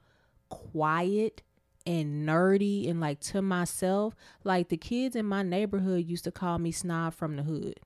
quiet 0.49 1.41
and 1.85 2.27
nerdy 2.27 2.89
and 2.89 2.99
like 2.99 3.21
to 3.21 3.41
myself, 3.41 4.13
like 4.43 4.69
the 4.69 4.77
kids 4.77 5.15
in 5.15 5.25
my 5.25 5.41
neighborhood 5.41 6.05
used 6.05 6.25
to 6.25 6.31
call 6.31 6.59
me 6.59 6.71
snob 6.71 7.13
from 7.15 7.37
the 7.37 7.43
hood 7.43 7.79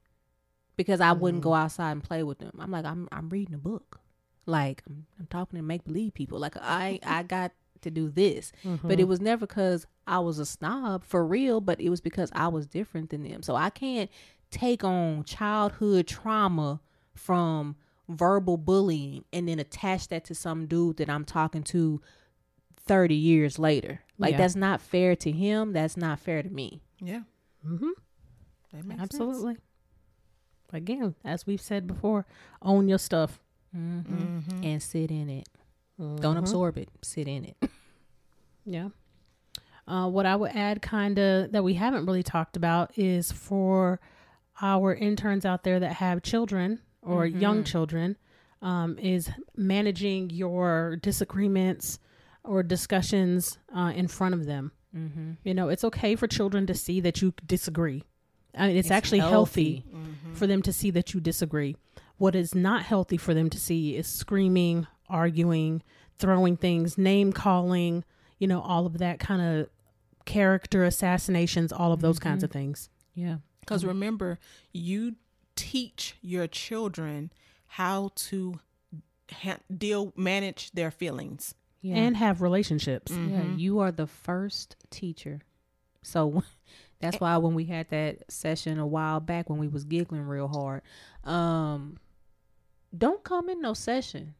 because 0.81 1.01
I 1.01 1.11
wouldn't 1.13 1.43
go 1.43 1.53
outside 1.53 1.91
and 1.91 2.03
play 2.03 2.23
with 2.23 2.39
them. 2.39 2.51
I'm 2.59 2.71
like, 2.71 2.85
I'm 2.85 3.07
I'm 3.11 3.29
reading 3.29 3.55
a 3.55 3.57
book. 3.59 3.99
Like 4.45 4.83
I'm, 4.87 5.05
I'm 5.19 5.27
talking 5.27 5.57
to 5.57 5.63
make 5.63 5.83
believe 5.85 6.13
people. 6.13 6.39
Like 6.39 6.55
I 6.57 6.99
I 7.05 7.23
got 7.37 7.51
to 7.81 7.89
do 7.91 8.09
this. 8.09 8.51
But 8.83 8.99
it 8.99 9.07
was 9.07 9.19
never 9.21 9.47
because 9.47 9.87
I 10.05 10.19
was 10.19 10.37
a 10.39 10.45
snob 10.45 11.03
for 11.03 11.25
real, 11.25 11.61
but 11.61 11.79
it 11.81 11.89
was 11.89 12.01
because 12.01 12.29
I 12.33 12.47
was 12.47 12.67
different 12.67 13.09
than 13.09 13.23
them. 13.23 13.41
So 13.43 13.55
I 13.55 13.69
can't 13.71 14.09
take 14.51 14.83
on 14.83 15.23
childhood 15.23 16.07
trauma 16.07 16.79
from 17.15 17.75
verbal 18.09 18.57
bullying 18.57 19.23
and 19.31 19.47
then 19.47 19.57
attach 19.59 20.09
that 20.09 20.25
to 20.25 20.35
some 20.35 20.65
dude 20.67 20.97
that 20.97 21.09
I'm 21.09 21.23
talking 21.25 21.63
to 21.63 22.01
30 22.85 23.15
years 23.15 23.57
later. 23.57 24.01
Like 24.17 24.31
Yeah. 24.33 24.37
that's 24.39 24.55
not 24.55 24.81
fair 24.81 25.15
to 25.17 25.31
him, 25.31 25.71
that's 25.73 25.95
not 25.97 26.19
fair 26.19 26.43
to 26.43 26.49
me. 26.49 26.81
Yeah, 26.99 27.21
Mm-hmm. 27.65 27.89
that 28.73 28.85
makes 28.85 29.01
sense. 29.11 29.21
Absolutely. 30.73 30.93
Again, 30.95 31.15
as 31.23 31.45
we've 31.47 31.61
said 31.61 31.87
before, 31.87 32.25
own 32.61 32.87
your 32.87 32.97
stuff. 32.99 33.39
Mm-hmm. 33.75 34.15
Mm-hmm. 34.15 34.63
And 34.63 34.83
sit 34.83 35.11
in 35.11 35.29
it. 35.29 35.47
Don't 35.97 36.35
Mhm. 36.35 36.39
absorb 36.39 36.77
it. 36.77 36.89
Sit 37.01 37.27
in 37.27 37.45
it. 37.45 37.57
Yeah. 38.63 38.89
Uh, 39.87 40.07
what 40.07 40.27
I 40.27 40.35
would 40.35 40.51
add, 40.51 40.83
kind 40.83 41.17
of, 41.17 41.51
that 41.51 41.63
we 41.63 41.73
haven't 41.73 42.05
really 42.05 42.21
talked 42.21 42.55
about 42.55 42.95
is 42.95 43.31
for 43.31 43.99
our 44.61 44.93
interns 44.93 45.45
out 45.45 45.63
there 45.63 45.79
that 45.79 45.93
have 45.93 46.21
children 46.21 46.79
or 47.01 47.25
young 47.25 47.63
children, 47.63 48.17
um, 48.61 48.99
is 48.99 49.31
managing 49.57 50.29
your 50.29 50.97
disagreements 51.01 51.97
or 52.43 52.61
discussions 52.61 53.57
uh, 53.75 53.91
in 53.95 54.07
front 54.07 54.35
of 54.35 54.45
them. 54.45 54.71
Mm-hmm. 54.95 55.31
You 55.43 55.55
know, 55.55 55.69
it's 55.69 55.83
okay 55.85 56.15
for 56.15 56.27
children 56.27 56.67
to 56.67 56.75
see 56.75 56.99
that 57.01 57.23
you 57.23 57.33
disagree. 57.47 58.03
I 58.55 58.67
mean, 58.67 58.77
it's, 58.77 58.87
It's 58.87 58.91
actually 58.91 59.19
healthy, 59.19 59.85
Mm-hmm. 59.93 60.33
for 60.33 60.47
them 60.47 60.61
to 60.63 60.73
see 60.73 60.91
that 60.91 61.13
you 61.13 61.19
disagree. 61.21 61.75
What 62.17 62.35
is 62.35 62.53
not 62.53 62.83
healthy 62.83 63.17
for 63.17 63.33
them 63.33 63.49
to 63.49 63.59
see 63.59 63.95
is 63.95 64.07
screaming, 64.07 64.87
arguing, 65.09 65.81
throwing 66.19 66.55
things, 66.57 66.97
name 66.97 67.33
calling, 67.33 68.03
you 68.37 68.47
know, 68.47 68.61
all 68.61 68.85
of 68.85 68.97
that 68.99 69.19
kind 69.19 69.41
of 69.41 69.69
character 70.25 70.83
assassinations, 70.83 71.71
all 71.71 71.91
of 71.91 72.01
those 72.01 72.19
kinds 72.19 72.43
of 72.43 72.51
things. 72.51 72.89
Yeah. 73.15 73.37
Because 73.61 73.83
remember, 73.85 74.37
you 74.71 75.15
teach 75.55 76.15
your 76.21 76.47
children 76.47 77.31
how 77.67 78.11
to 78.15 78.59
ha- 79.31 79.57
deal, 79.75 80.13
manage 80.15 80.71
their 80.71 80.91
feelings. 80.91 81.55
Yeah. 81.81 81.95
And 81.95 82.17
have 82.17 82.41
relationships. 82.43 83.11
Yeah, 83.11 83.41
Mhm. 83.41 83.59
you 83.59 83.79
are 83.79 83.91
the 83.91 84.05
first 84.07 84.75
teacher. 84.91 85.41
So 86.03 86.43
that's 87.01 87.19
why 87.19 87.37
when 87.37 87.53
we 87.53 87.65
had 87.65 87.89
that 87.89 88.31
session 88.31 88.79
a 88.79 88.87
while 88.87 89.19
back 89.19 89.49
when 89.49 89.59
we 89.59 89.67
was 89.67 89.83
giggling 89.83 90.23
real 90.23 90.47
hard, 90.47 90.81
um, 91.23 91.97
don't 92.95 93.23
come 93.23 93.49
in 93.49 93.61
no 93.61 93.73
session 93.73 94.35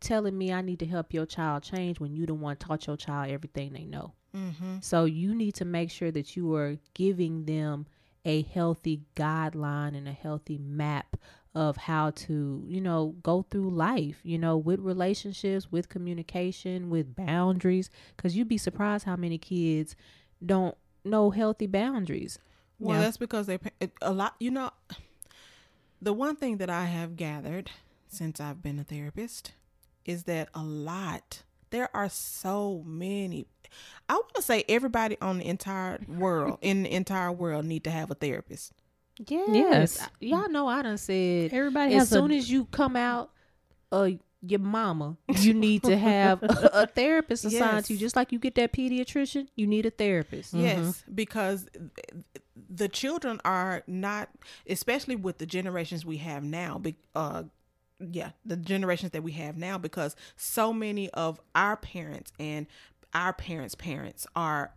telling 0.00 0.36
me 0.36 0.52
I 0.52 0.62
need 0.62 0.78
to 0.80 0.86
help 0.86 1.12
your 1.12 1.26
child 1.26 1.62
change 1.62 2.00
when 2.00 2.14
you 2.14 2.26
the 2.26 2.34
one 2.34 2.56
taught 2.56 2.86
your 2.86 2.96
child 2.96 3.30
everything 3.30 3.72
they 3.72 3.84
know. 3.84 4.14
Mm-hmm. 4.34 4.76
So 4.80 5.04
you 5.04 5.34
need 5.34 5.54
to 5.56 5.64
make 5.64 5.90
sure 5.90 6.10
that 6.10 6.36
you 6.36 6.54
are 6.54 6.78
giving 6.94 7.44
them 7.44 7.86
a 8.24 8.42
healthy 8.42 9.02
guideline 9.16 9.96
and 9.96 10.08
a 10.08 10.12
healthy 10.12 10.58
map 10.58 11.16
of 11.54 11.76
how 11.76 12.10
to, 12.10 12.64
you 12.66 12.80
know, 12.80 13.16
go 13.22 13.42
through 13.42 13.70
life, 13.70 14.20
you 14.22 14.38
know, 14.38 14.56
with 14.56 14.78
relationships, 14.80 15.70
with 15.72 15.88
communication, 15.88 16.90
with 16.90 17.16
boundaries 17.16 17.90
cuz 18.16 18.36
you'd 18.36 18.48
be 18.48 18.58
surprised 18.58 19.04
how 19.04 19.16
many 19.16 19.36
kids 19.36 19.96
don't 20.44 20.76
know 21.04 21.30
healthy 21.30 21.66
boundaries. 21.66 22.38
Well, 22.78 22.96
Yeah. 22.96 23.02
that's 23.02 23.16
because 23.16 23.46
they 23.46 23.58
a 24.02 24.12
lot. 24.12 24.34
You 24.40 24.50
know, 24.50 24.70
the 26.02 26.12
one 26.12 26.36
thing 26.36 26.56
that 26.58 26.70
I 26.70 26.86
have 26.86 27.16
gathered 27.16 27.70
since 28.08 28.40
I've 28.40 28.62
been 28.62 28.78
a 28.78 28.84
therapist 28.84 29.52
is 30.04 30.24
that 30.24 30.48
a 30.54 30.62
lot. 30.62 31.42
There 31.70 31.94
are 31.94 32.08
so 32.08 32.82
many. 32.84 33.46
I 34.08 34.14
want 34.14 34.34
to 34.34 34.42
say 34.42 34.64
everybody 34.68 35.16
on 35.20 35.38
the 35.38 35.46
entire 35.46 36.00
world 36.08 36.58
in 36.62 36.82
the 36.82 36.92
entire 36.92 37.30
world 37.30 37.64
need 37.64 37.84
to 37.84 37.90
have 37.90 38.10
a 38.10 38.14
therapist. 38.14 38.72
Yes. 39.28 39.48
Yes. 39.54 40.08
Y'all 40.18 40.48
know 40.48 40.66
I 40.66 40.82
done 40.82 40.96
said 40.96 41.52
Everybody 41.52 41.94
as 41.94 42.02
has 42.02 42.08
soon 42.08 42.32
a, 42.32 42.36
as 42.38 42.50
you 42.50 42.64
come 42.64 42.96
out 42.96 43.30
uh 43.92 44.10
your 44.42 44.60
mama, 44.60 45.16
you 45.28 45.52
need 45.54 45.82
to 45.84 45.96
have 45.96 46.42
a, 46.42 46.70
a 46.72 46.86
therapist 46.86 47.44
assigned 47.44 47.84
to 47.86 47.92
you. 47.92 47.98
Just 47.98 48.16
like 48.16 48.32
you 48.32 48.38
get 48.38 48.54
that 48.54 48.72
pediatrician, 48.72 49.48
you 49.54 49.66
need 49.66 49.86
a 49.86 49.90
therapist. 49.90 50.54
Yes, 50.54 51.04
because 51.12 51.66
the 52.68 52.88
children 52.88 53.40
are 53.44 53.82
not, 53.86 54.30
especially 54.66 55.16
with 55.16 55.38
the 55.38 55.46
generations 55.46 56.04
we 56.04 56.18
have 56.18 56.42
now. 56.42 56.80
Uh, 57.14 57.44
yeah, 57.98 58.30
the 58.44 58.56
generations 58.56 59.12
that 59.12 59.22
we 59.22 59.32
have 59.32 59.56
now, 59.58 59.76
because 59.76 60.16
so 60.36 60.72
many 60.72 61.10
of 61.10 61.40
our 61.54 61.76
parents 61.76 62.32
and 62.38 62.66
our 63.12 63.32
parents' 63.32 63.74
parents 63.74 64.26
are 64.34 64.72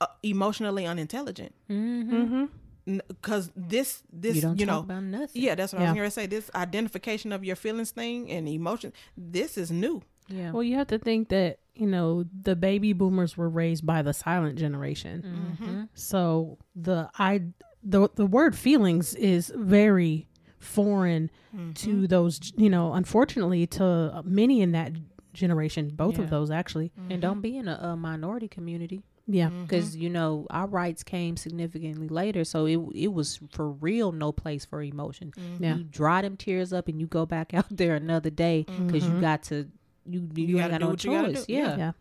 uh, 0.00 0.06
emotionally 0.22 0.86
unintelligent. 0.86 1.54
Mm-hmm. 1.68 2.44
Because 2.86 3.50
this, 3.56 4.02
this, 4.12 4.36
You 4.36 4.40
you, 4.42 4.42
don't 4.42 4.58
talk 4.58 4.66
know, 4.66 4.78
about 4.80 5.02
nothing. 5.04 5.42
yeah, 5.42 5.54
that's 5.54 5.72
what 5.72 5.80
I 5.82 5.84
Yeah. 5.86 5.90
was 5.92 5.96
going 5.96 6.06
to 6.08 6.10
say. 6.12 6.26
This 6.26 6.50
identification 6.54 7.32
of 7.32 7.44
your 7.44 7.56
feelings 7.56 7.90
thing 7.92 8.30
and 8.30 8.46
emotion, 8.48 8.92
this 9.16 9.56
is 9.56 9.70
new. 9.70 10.02
Yeah. 10.28 10.52
well, 10.52 10.62
you 10.62 10.76
have 10.76 10.86
to 10.88 10.98
think 10.98 11.28
that, 11.30 11.58
you 11.74 11.86
know, 11.86 12.24
the 12.42 12.56
baby 12.56 12.92
boomers 12.92 13.36
were 13.36 13.48
raised 13.48 13.84
by 13.86 14.02
the 14.02 14.12
silent 14.14 14.58
generation. 14.58 15.56
mm-hmm. 15.60 15.82
So 15.94 16.58
the 16.76 17.10
I 17.18 17.42
the 17.82 18.08
the 18.14 18.24
word 18.26 18.56
feelings 18.56 19.14
is 19.14 19.52
very 19.54 20.28
foreign 20.58 21.30
Mm-hmm. 21.54 21.72
to 21.72 22.06
those 22.08 22.52
you 22.56 22.68
know 22.68 22.94
unfortunately 22.94 23.64
to 23.68 24.22
many 24.24 24.60
in 24.60 24.72
that 24.72 24.92
generation 25.32 25.90
both 25.90 26.16
Yeah. 26.18 26.24
of 26.24 26.30
those 26.30 26.50
actually 26.50 26.90
And 27.10 27.22
don't 27.22 27.40
be 27.40 27.56
in 27.56 27.68
a, 27.68 27.74
a 27.92 27.96
minority 27.96 28.48
community 28.48 29.04
yeah 29.26 29.48
Mm-hmm. 29.48 29.62
because 29.62 29.96
you 29.96 30.10
know 30.10 30.46
our 30.50 30.66
rights 30.66 31.02
came 31.02 31.36
significantly 31.36 32.08
later, 32.08 32.44
so 32.44 32.66
it 32.66 32.78
it 32.94 33.12
was 33.12 33.40
for 33.50 33.70
real 33.70 34.12
no 34.12 34.32
place 34.32 34.64
for 34.64 34.82
emotion. 34.82 35.32
Yeah. 35.58 35.76
You 35.76 35.84
dry 35.84 36.22
them 36.22 36.36
tears 36.36 36.72
up 36.72 36.88
and 36.88 37.00
you 37.00 37.06
go 37.06 37.24
back 37.26 37.54
out 37.54 37.66
there 37.70 37.94
another 37.94 38.30
day 38.30 38.64
because 38.68 39.06
you 39.06 39.20
got 39.20 39.42
to 39.44 39.68
you 40.06 40.28
you, 40.34 40.46
You 40.46 40.58
ain't 40.60 40.70
gotta 40.70 40.72
got 40.72 40.78
do 40.78 40.84
no 40.84 40.90
what 40.90 41.04
you 41.04 41.10
gotta 41.12 41.32
choice. 41.34 41.46
do. 41.46 41.52
Yeah. 41.54 41.76
yeah 41.76 41.92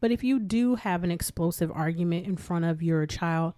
but 0.00 0.10
if 0.10 0.22
you 0.24 0.38
do 0.38 0.74
have 0.76 1.04
an 1.04 1.10
explosive 1.10 1.70
argument 1.72 2.26
in 2.26 2.36
front 2.36 2.64
of 2.64 2.82
your 2.82 3.06
child 3.06 3.52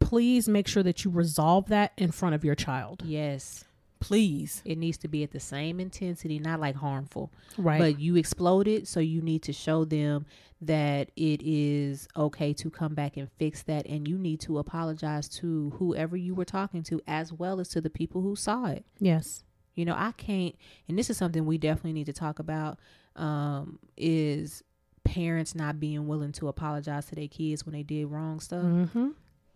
please 0.00 0.48
make 0.48 0.66
sure 0.66 0.82
that 0.82 1.04
you 1.04 1.10
resolve 1.10 1.68
that 1.68 1.92
in 1.96 2.10
front 2.10 2.34
of 2.34 2.44
your 2.44 2.54
child 2.54 3.02
Yes. 3.04 3.64
Please. 4.02 4.62
It 4.64 4.78
needs 4.78 4.98
to 4.98 5.08
be 5.08 5.22
at 5.22 5.30
the 5.30 5.40
same 5.40 5.80
intensity, 5.80 6.38
not 6.38 6.60
like 6.60 6.76
harmful. 6.76 7.32
right 7.56 7.78
But 7.78 8.00
you 8.00 8.16
exploded, 8.16 8.86
so 8.88 9.00
you 9.00 9.22
need 9.22 9.42
to 9.42 9.52
show 9.52 9.84
them 9.84 10.26
that 10.60 11.10
it 11.16 11.42
is 11.42 12.08
okay 12.16 12.52
to 12.54 12.70
come 12.70 12.94
back 12.94 13.16
and 13.16 13.28
fix 13.38 13.62
that. 13.64 13.86
And 13.86 14.06
you 14.06 14.18
need 14.18 14.40
to 14.40 14.58
apologize 14.58 15.28
to 15.30 15.70
whoever 15.78 16.16
you 16.16 16.34
were 16.34 16.44
talking 16.44 16.82
to, 16.84 17.00
as 17.06 17.32
well 17.32 17.60
as 17.60 17.68
to 17.70 17.80
the 17.80 17.90
people 17.90 18.22
who 18.22 18.36
saw 18.36 18.66
it. 18.66 18.84
yes 18.98 19.44
You 19.74 19.84
know, 19.84 19.94
I 19.96 20.12
can't, 20.12 20.54
and 20.88 20.98
this 20.98 21.10
is 21.10 21.16
something 21.16 21.46
we 21.46 21.58
definitely 21.58 21.94
need 21.94 22.06
to 22.06 22.12
talk 22.12 22.38
about, 22.38 22.78
um, 23.16 23.78
is 23.96 24.62
parents 25.04 25.54
not 25.54 25.80
being 25.80 26.06
willing 26.06 26.32
to 26.32 26.48
apologize 26.48 27.06
to 27.06 27.14
their 27.14 27.28
kids 27.28 27.66
when 27.66 27.72
they 27.72 27.82
did 27.82 28.06
wrong 28.06 28.40
stuff. 28.40 28.64
mm-hmm. 28.64 29.08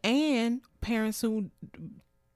And 0.02 0.60
parents 0.80 1.20
who 1.20 1.50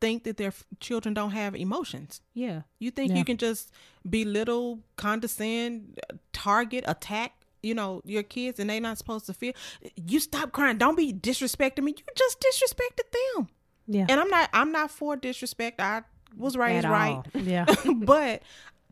think 0.00 0.24
that 0.24 0.36
their 0.36 0.48
f- 0.48 0.64
children 0.80 1.14
don't 1.14 1.32
have 1.32 1.54
emotions. 1.54 2.20
Yeah. 2.34 2.62
You 2.78 2.90
think 2.90 3.10
Yeah. 3.12 3.18
you 3.18 3.24
can 3.24 3.36
just 3.36 3.70
belittle, 4.08 4.80
condescend, 4.96 5.98
target, 6.32 6.84
attack, 6.86 7.32
you 7.62 7.74
know, 7.74 8.00
your 8.04 8.22
kids 8.22 8.58
and 8.58 8.70
they 8.70 8.80
not 8.80 8.96
supposed 8.98 9.26
to 9.26 9.34
feel 9.34 9.52
you 9.96 10.20
stop 10.20 10.52
crying. 10.52 10.78
Don't 10.78 10.96
be 10.96 11.12
disrespecting 11.12 11.82
me. 11.84 11.94
You 11.98 12.04
just 12.16 12.40
disrespected 12.40 13.10
them. 13.36 13.48
yeah 13.86 14.06
And 14.08 14.20
I'm 14.20 14.28
not 14.30 14.48
I'm 14.52 14.72
not 14.72 14.90
for 14.90 15.16
disrespect. 15.16 15.80
I 15.80 16.02
was 16.36 16.56
raised 16.56 16.86
At 16.86 16.90
right. 16.90 17.16
all. 17.16 17.24
yeah 17.42 17.66
but 17.96 18.42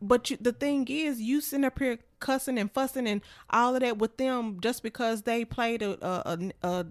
but 0.03 0.31
you, 0.31 0.37
the 0.41 0.53
thing 0.53 0.87
is 0.89 1.21
you 1.21 1.41
sitting 1.41 1.65
up 1.65 1.79
here 1.79 1.99
cussing 2.21 2.59
and 2.59 2.71
fussing 2.71 3.07
and 3.09 3.21
all 3.51 3.75
of 3.75 3.81
that 3.81 3.97
with 3.99 4.17
them 4.17 4.59
just 4.61 4.83
because 4.83 5.23
they 5.23 5.45
played 5.45 5.83
a 5.83 5.93
a, 6.05 6.39
a, 6.63 6.69
a 6.69 6.87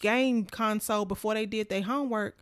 game 0.00 0.44
console 0.44 1.04
before 1.04 1.34
they 1.34 1.46
did 1.46 1.68
their 1.68 1.82
homework 1.82 2.38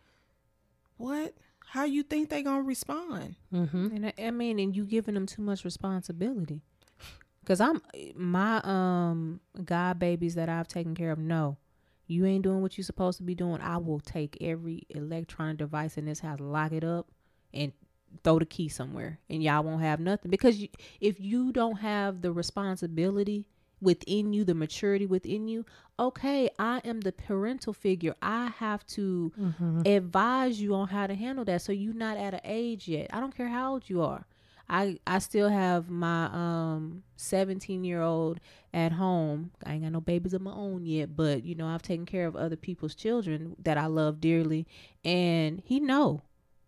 what 1.01 1.33
how 1.67 1.85
you 1.85 2.03
think 2.03 2.29
they 2.29 2.43
gonna 2.43 2.61
respond 2.61 3.35
mm-hmm. 3.53 3.95
And 3.95 4.05
I, 4.07 4.13
I 4.27 4.31
mean, 4.31 4.59
and 4.59 4.75
you 4.75 4.85
giving 4.85 5.13
them 5.13 5.25
too 5.25 5.41
much 5.41 5.63
responsibility. 5.63 6.61
Cause 7.45 7.59
I'm 7.59 7.81
my 8.15 8.61
um 8.63 9.39
god 9.65 9.97
babies 9.97 10.35
that 10.35 10.47
I've 10.47 10.67
taken 10.67 10.93
care 10.93 11.11
of. 11.11 11.17
No, 11.17 11.57
you 12.05 12.25
ain't 12.25 12.43
doing 12.43 12.61
what 12.61 12.77
you're 12.77 12.85
supposed 12.85 13.17
to 13.17 13.23
be 13.23 13.35
doing. 13.35 13.61
I 13.61 13.77
will 13.77 13.99
take 13.99 14.37
every 14.41 14.83
electronic 14.89 15.57
device 15.57 15.97
in 15.97 16.05
this 16.05 16.19
house, 16.19 16.39
lock 16.39 16.71
it 16.71 16.83
up, 16.83 17.07
and 17.53 17.71
throw 18.23 18.37
the 18.37 18.45
key 18.45 18.69
somewhere, 18.69 19.19
and 19.29 19.41
y'all 19.41 19.63
won't 19.63 19.81
have 19.81 19.99
nothing. 19.99 20.29
Because 20.29 20.57
you, 20.57 20.67
if 20.99 21.19
you 21.19 21.51
don't 21.51 21.77
have 21.77 22.21
the 22.21 22.31
responsibility 22.31 23.47
within 23.81 24.33
you, 24.33 24.43
the 24.45 24.53
maturity 24.55 25.05
within 25.05 25.47
you, 25.47 25.65
okay, 25.99 26.49
I 26.59 26.81
am 26.85 27.01
the 27.01 27.11
parental 27.11 27.73
figure. 27.73 28.15
I 28.21 28.47
have 28.57 28.85
to 28.87 29.31
Mm-hmm. 29.39 29.81
advise 29.85 30.61
you 30.61 30.73
on 30.75 30.87
how 30.89 31.07
to 31.07 31.15
handle 31.15 31.45
that. 31.45 31.61
So 31.61 31.71
you're 31.71 31.93
not 31.93 32.17
at 32.17 32.33
an 32.33 32.41
age 32.43 32.87
yet. 32.87 33.07
I 33.11 33.19
don't 33.19 33.35
care 33.35 33.47
how 33.49 33.73
old 33.73 33.89
you 33.89 34.01
are. 34.01 34.25
I 34.69 34.99
I 35.05 35.19
still 35.19 35.49
have 35.49 35.89
my 35.89 36.25
um 36.31 37.03
17 37.17 37.83
year 37.83 38.01
old 38.01 38.39
at 38.73 38.93
home. 38.93 39.51
I 39.65 39.73
ain't 39.73 39.83
got 39.83 39.91
no 39.91 40.01
babies 40.01 40.33
of 40.33 40.41
my 40.41 40.53
own 40.53 40.85
yet, 40.85 41.15
but 41.15 41.43
you 41.43 41.55
know 41.55 41.67
I've 41.67 41.81
taken 41.81 42.05
care 42.05 42.25
of 42.27 42.35
other 42.35 42.55
people's 42.55 42.95
children 42.95 43.55
that 43.63 43.77
I 43.77 43.87
love 43.87 44.21
dearly, 44.21 44.65
and 45.03 45.61
he 45.65 45.79
know. 45.79 46.21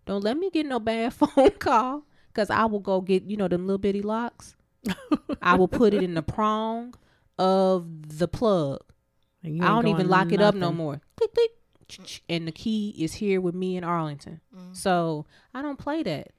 Don't 0.06 0.24
let 0.24 0.38
me 0.38 0.50
get 0.50 0.66
no 0.66 0.80
bad 0.80 1.14
phone 1.14 1.52
call, 1.52 2.04
cause 2.34 2.50
I 2.50 2.66
will 2.66 2.80
go 2.82 3.00
get 3.00 3.24
you 3.24 3.38
know 3.38 3.48
them 3.48 3.66
little 3.68 3.78
bitty 3.78 4.02
locks. 4.02 4.56
I 5.42 5.56
will 5.56 5.68
put 5.68 5.94
it 5.94 6.04
in 6.04 6.14
the 6.14 6.22
prong 6.22 6.94
of 7.38 8.18
the 8.20 8.28
plug. 8.28 8.82
I 9.44 9.50
don't 9.50 9.88
even 9.88 9.98
going 9.98 10.10
lock 10.10 10.32
it 10.32 10.42
up 10.42 10.56
no 10.56 10.72
more. 10.72 11.02
Click, 11.18 11.34
click, 11.34 11.52
and 12.30 12.48
the 12.48 12.52
key 12.52 12.96
is 12.98 13.14
here 13.16 13.42
with 13.42 13.56
me 13.56 13.76
in 13.78 13.84
Arlington. 13.84 14.40
So 14.74 15.26
I 15.54 15.62
don't 15.62 15.78
play 15.78 16.04
that. 16.04 16.30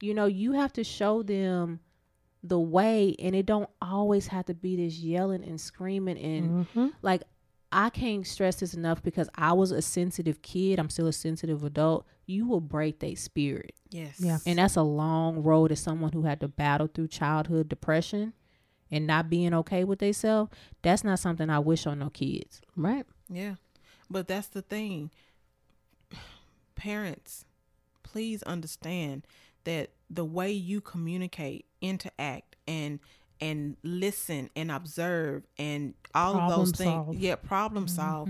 You 0.00 0.14
know, 0.14 0.26
you 0.26 0.52
have 0.52 0.72
to 0.74 0.84
show 0.84 1.22
them 1.22 1.80
the 2.42 2.58
way, 2.60 3.14
and 3.18 3.34
it 3.34 3.46
don't 3.46 3.70
always 3.80 4.26
have 4.28 4.46
to 4.46 4.54
be 4.54 4.76
this 4.76 4.98
yelling 4.98 5.44
and 5.44 5.60
screaming 5.60 6.18
and 6.18 6.66
Mhm. 6.74 6.92
like. 7.02 7.22
I 7.74 7.90
can't 7.90 8.24
stress 8.24 8.56
this 8.56 8.72
enough 8.72 9.02
because 9.02 9.28
I 9.34 9.52
was 9.52 9.72
a 9.72 9.82
sensitive 9.82 10.42
kid. 10.42 10.78
I'm 10.78 10.88
still 10.88 11.08
a 11.08 11.12
sensitive 11.12 11.64
adult. 11.64 12.06
You 12.24 12.46
will 12.46 12.60
break 12.60 13.00
their 13.00 13.16
spirit. 13.16 13.74
Yes. 13.90 14.20
Yeah. 14.20 14.38
And 14.46 14.60
that's 14.60 14.76
a 14.76 14.82
long 14.82 15.42
road 15.42 15.72
as 15.72 15.80
someone 15.80 16.12
who 16.12 16.22
had 16.22 16.40
to 16.40 16.48
battle 16.48 16.86
through 16.86 17.08
childhood 17.08 17.68
depression 17.68 18.32
and 18.92 19.08
not 19.08 19.28
being 19.28 19.52
okay 19.54 19.82
with 19.82 19.98
themselves. 19.98 20.52
That's 20.82 21.02
not 21.02 21.18
something 21.18 21.50
I 21.50 21.58
wish 21.58 21.84
on 21.84 21.98
no 21.98 22.10
kids. 22.10 22.60
Right. 22.76 23.04
Yeah. 23.28 23.56
But 24.08 24.28
that's 24.28 24.46
the 24.46 24.62
thing. 24.62 25.10
Parents, 26.76 27.44
please 28.04 28.44
understand 28.44 29.26
that 29.64 29.90
the 30.08 30.24
way 30.24 30.52
you 30.52 30.80
communicate, 30.80 31.66
interact 31.80 32.54
and 32.68 33.00
and 33.44 33.76
listen 33.82 34.48
and 34.56 34.70
observe 34.70 35.42
and 35.58 35.94
all 36.14 36.36
of 36.36 36.48
those 36.48 36.72
Problem 36.72 36.72
things. 36.72 36.90
solve. 37.06 37.14
Yeah, 37.16 37.34
problem 37.36 37.88
solve. 37.88 38.28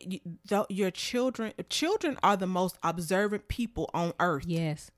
You- 0.00 0.20
tho- 0.48 0.66
Your 0.68 0.90
children 0.90 1.52
children 1.68 2.18
are 2.22 2.36
the 2.36 2.46
most 2.46 2.78
observant 2.82 3.48
people 3.48 3.90
on 3.92 4.12
earth. 4.20 4.44
Yes. 4.46 4.90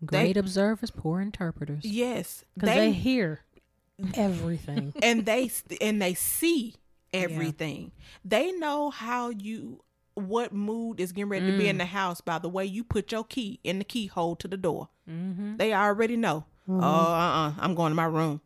They- 0.00 0.06
Great 0.06 0.36
observers, 0.36 0.90
poor 0.90 1.20
interpreters. 1.20 1.84
Yes. 1.84 2.44
Because 2.54 2.68
they, 2.68 2.92
hear 2.92 3.40
everything. 4.14 4.92
and 5.02 5.24
they 5.26 5.50
and 5.80 6.00
they 6.02 6.14
see 6.14 6.74
everything. 7.12 7.92
They 8.24 8.52
know 8.52 8.90
how 8.90 9.30
you 9.30 9.82
what 10.14 10.52
mood 10.52 11.00
is 11.00 11.12
getting 11.12 11.30
ready 11.30 11.50
to 11.50 11.56
be 11.58 11.68
in 11.68 11.78
the 11.78 11.86
house 11.86 12.20
by 12.20 12.38
the 12.38 12.48
way 12.48 12.66
you 12.66 12.84
put 12.84 13.12
your 13.12 13.24
key 13.24 13.60
in 13.64 13.78
the 13.78 13.84
keyhole 13.84 14.36
to 14.36 14.48
the 14.48 14.58
door. 14.58 14.88
Mm-hmm. 15.08 15.56
They 15.56 15.72
already 15.72 16.16
know. 16.16 16.44
Oh, 16.68 16.78
uh, 16.80 16.82
uh 16.82 17.52
I'm 17.58 17.74
going 17.74 17.90
to 17.92 17.96
my 17.96 18.04
room. 18.04 18.40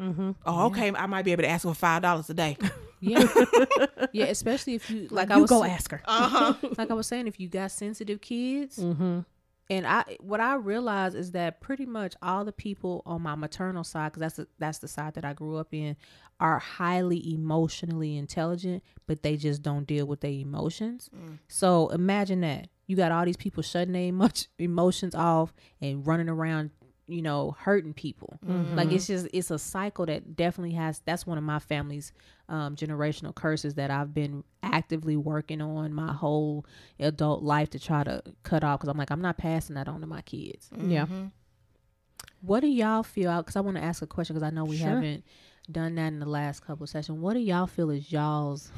Mm-hmm. 0.00 0.30
Oh, 0.46 0.66
okay. 0.66 0.90
I 0.94 1.06
might 1.06 1.24
be 1.24 1.32
able 1.32 1.42
to 1.42 1.48
ask 1.48 1.62
for 1.62 1.74
five 1.74 2.02
dollars 2.02 2.28
a 2.30 2.34
day. 2.34 2.56
Yeah. 3.02 3.26
yeah, 4.12 4.26
especially 4.26 4.74
if 4.74 4.90
you 4.90 5.08
like 5.10 5.30
I 5.30 5.38
was 5.38 5.48
go 5.48 5.64
ask 5.64 5.90
her. 5.90 6.02
Uh 6.06 6.28
huh. 6.28 6.54
like 6.76 6.90
I 6.90 6.94
was 6.94 7.06
saying, 7.06 7.28
if 7.28 7.40
you 7.40 7.48
got 7.48 7.70
sensitive 7.70 8.20
kids, 8.20 8.76
Mm-hmm. 8.78 9.20
and 9.70 9.86
I 9.86 10.18
what 10.20 10.38
I 10.40 10.56
realized 10.56 11.16
is 11.16 11.30
that 11.32 11.62
pretty 11.62 11.86
much 11.86 12.14
all 12.20 12.44
the 12.44 12.52
people 12.52 13.02
on 13.06 13.22
my 13.22 13.34
maternal 13.36 13.84
side, 13.84 14.12
because 14.12 14.20
that's 14.20 14.36
the, 14.36 14.48
that's 14.58 14.78
the 14.80 14.88
side 14.88 15.14
that 15.14 15.24
I 15.24 15.32
grew 15.32 15.56
up 15.56 15.68
in, 15.72 15.96
are 16.40 16.58
highly 16.58 17.32
emotionally 17.32 18.18
intelligent, 18.18 18.82
but 19.06 19.22
they 19.22 19.38
just 19.38 19.62
don't 19.62 19.86
deal 19.86 20.04
with 20.04 20.20
their 20.20 20.30
emotions. 20.32 21.08
So 21.48 21.88
imagine 21.88 22.42
that 22.42 22.68
you 22.86 22.96
got 22.96 23.12
all 23.12 23.24
these 23.24 23.38
people 23.38 23.62
shutting 23.62 23.92
their 23.94 24.12
much 24.12 24.48
emotions 24.58 25.14
off 25.14 25.54
and 25.80 26.06
running 26.06 26.28
around, 26.28 26.70
you 27.10 27.22
know, 27.22 27.56
hurting 27.58 27.92
people. 27.92 28.38
Like 28.74 28.92
it's 28.92 29.06
just 29.06 29.26
it's 29.32 29.50
a 29.50 29.58
cycle 29.58 30.06
that 30.06 30.36
definitely 30.36 30.74
has. 30.74 31.00
That's 31.04 31.26
one 31.26 31.38
of 31.38 31.44
my 31.44 31.58
family's 31.58 32.12
um, 32.48 32.76
generational 32.76 33.34
curses 33.34 33.74
that 33.74 33.90
I've 33.90 34.14
been 34.14 34.44
actively 34.62 35.16
working 35.16 35.60
on 35.60 35.92
my 35.92 36.12
whole 36.12 36.64
adult 36.98 37.42
life 37.42 37.70
to 37.70 37.78
try 37.78 38.04
to 38.04 38.22
cut 38.42 38.62
off. 38.64 38.80
Because 38.80 38.88
I'm 38.88 38.96
like, 38.98 39.10
I'm 39.10 39.20
not 39.22 39.36
passing 39.38 39.74
that 39.74 39.88
on 39.88 40.00
to 40.00 40.06
my 40.06 40.22
kids. 40.22 40.70
Yeah. 40.76 41.06
What 42.42 42.60
do 42.60 42.68
y'all 42.68 43.02
feel 43.02 43.30
out? 43.30 43.44
Because 43.44 43.56
I 43.56 43.60
want 43.60 43.76
to 43.76 43.82
ask 43.82 44.02
a 44.02 44.06
question 44.06 44.34
because 44.34 44.46
I 44.46 44.50
know 44.50 44.64
we 44.64 44.78
Sure. 44.78 44.88
haven't 44.88 45.24
done 45.70 45.94
that 45.96 46.08
in 46.08 46.20
the 46.20 46.26
last 46.28 46.64
couple 46.64 46.84
of 46.84 46.90
sessions. 46.90 47.18
What 47.18 47.34
do 47.34 47.40
y'all 47.40 47.66
feel 47.66 47.90
is 47.90 48.10
y'all's 48.10 48.70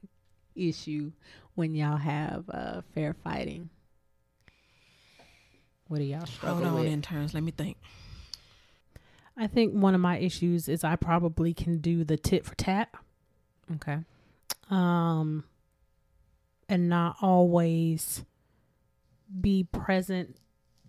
issue 0.54 1.12
when 1.54 1.74
y'all 1.74 1.96
have 1.96 2.44
uh, 2.50 2.82
fair 2.94 3.14
fighting? 3.14 3.70
What 5.88 5.98
do 5.98 6.04
y'all 6.04 6.26
struggle 6.26 6.64
Hold 6.64 6.68
on, 6.68 6.74
with? 6.84 6.86
interns. 6.92 7.32
Let 7.34 7.42
me 7.42 7.52
think. 7.52 7.76
I 9.36 9.46
think 9.46 9.74
one 9.74 9.94
of 9.94 10.00
my 10.00 10.18
issues 10.18 10.68
is 10.68 10.82
I 10.82 10.96
probably 10.96 11.52
can 11.54 11.78
do 11.78 12.04
the 12.04 12.16
tit 12.16 12.44
for 12.46 12.54
tat. 12.54 12.88
Okay. 13.76 13.98
um 14.70 15.44
and 16.68 16.88
not 16.88 17.16
always 17.20 18.24
be 19.40 19.64
present 19.64 20.36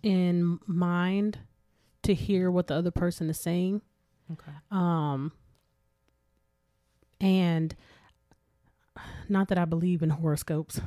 in 0.04 0.60
mind 0.68 1.40
to 2.04 2.14
hear 2.14 2.50
what 2.52 2.68
the 2.68 2.76
other 2.76 2.92
person 2.92 3.30
is 3.30 3.40
saying 3.40 3.82
Okay. 4.32 4.52
um 4.72 5.32
and 7.20 7.76
not 9.28 9.48
that 9.50 9.58
I 9.58 9.66
believe 9.66 10.02
in 10.04 10.12
horoscopes 10.12 10.80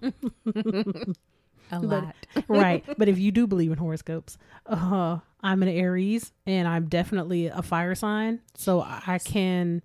A 1.72 1.80
But- 1.80 1.88
lot. 1.88 2.14
right. 2.48 2.84
but 2.98 3.08
if 3.08 3.18
you 3.18 3.30
do 3.32 3.46
believe 3.46 3.70
in 3.72 3.78
horoscopes 3.78 4.38
uh 4.66 5.18
I'm 5.40 5.62
an 5.62 5.68
Aries 5.68 6.32
and 6.46 6.66
I'm 6.66 6.86
definitely 6.88 7.46
a 7.46 7.62
fire 7.62 7.94
sign. 7.94 8.40
So 8.56 8.80
I 8.82 9.18
can 9.24 9.82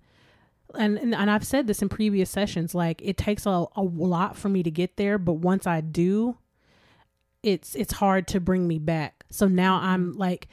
and, 0.76 0.98
and 0.98 1.14
and 1.14 1.30
I've 1.30 1.46
said 1.46 1.66
this 1.68 1.80
in 1.82 1.88
previous 1.88 2.28
sessions 2.30 2.74
like 2.74 3.00
it 3.04 3.16
takes 3.16 3.46
a, 3.46 3.66
a 3.76 3.82
lot 3.82 4.36
for 4.36 4.48
me 4.48 4.62
to 4.64 4.70
get 4.70 4.96
there 4.96 5.18
but 5.18 5.34
once 5.34 5.66
I 5.66 5.80
do 5.80 6.36
it's 7.42 7.74
it's 7.74 7.92
hard 7.94 8.26
to 8.28 8.40
bring 8.40 8.66
me 8.66 8.78
back. 8.78 9.24
So 9.30 9.46
now 9.46 9.76
I'm 9.76 10.16
like 10.16 10.48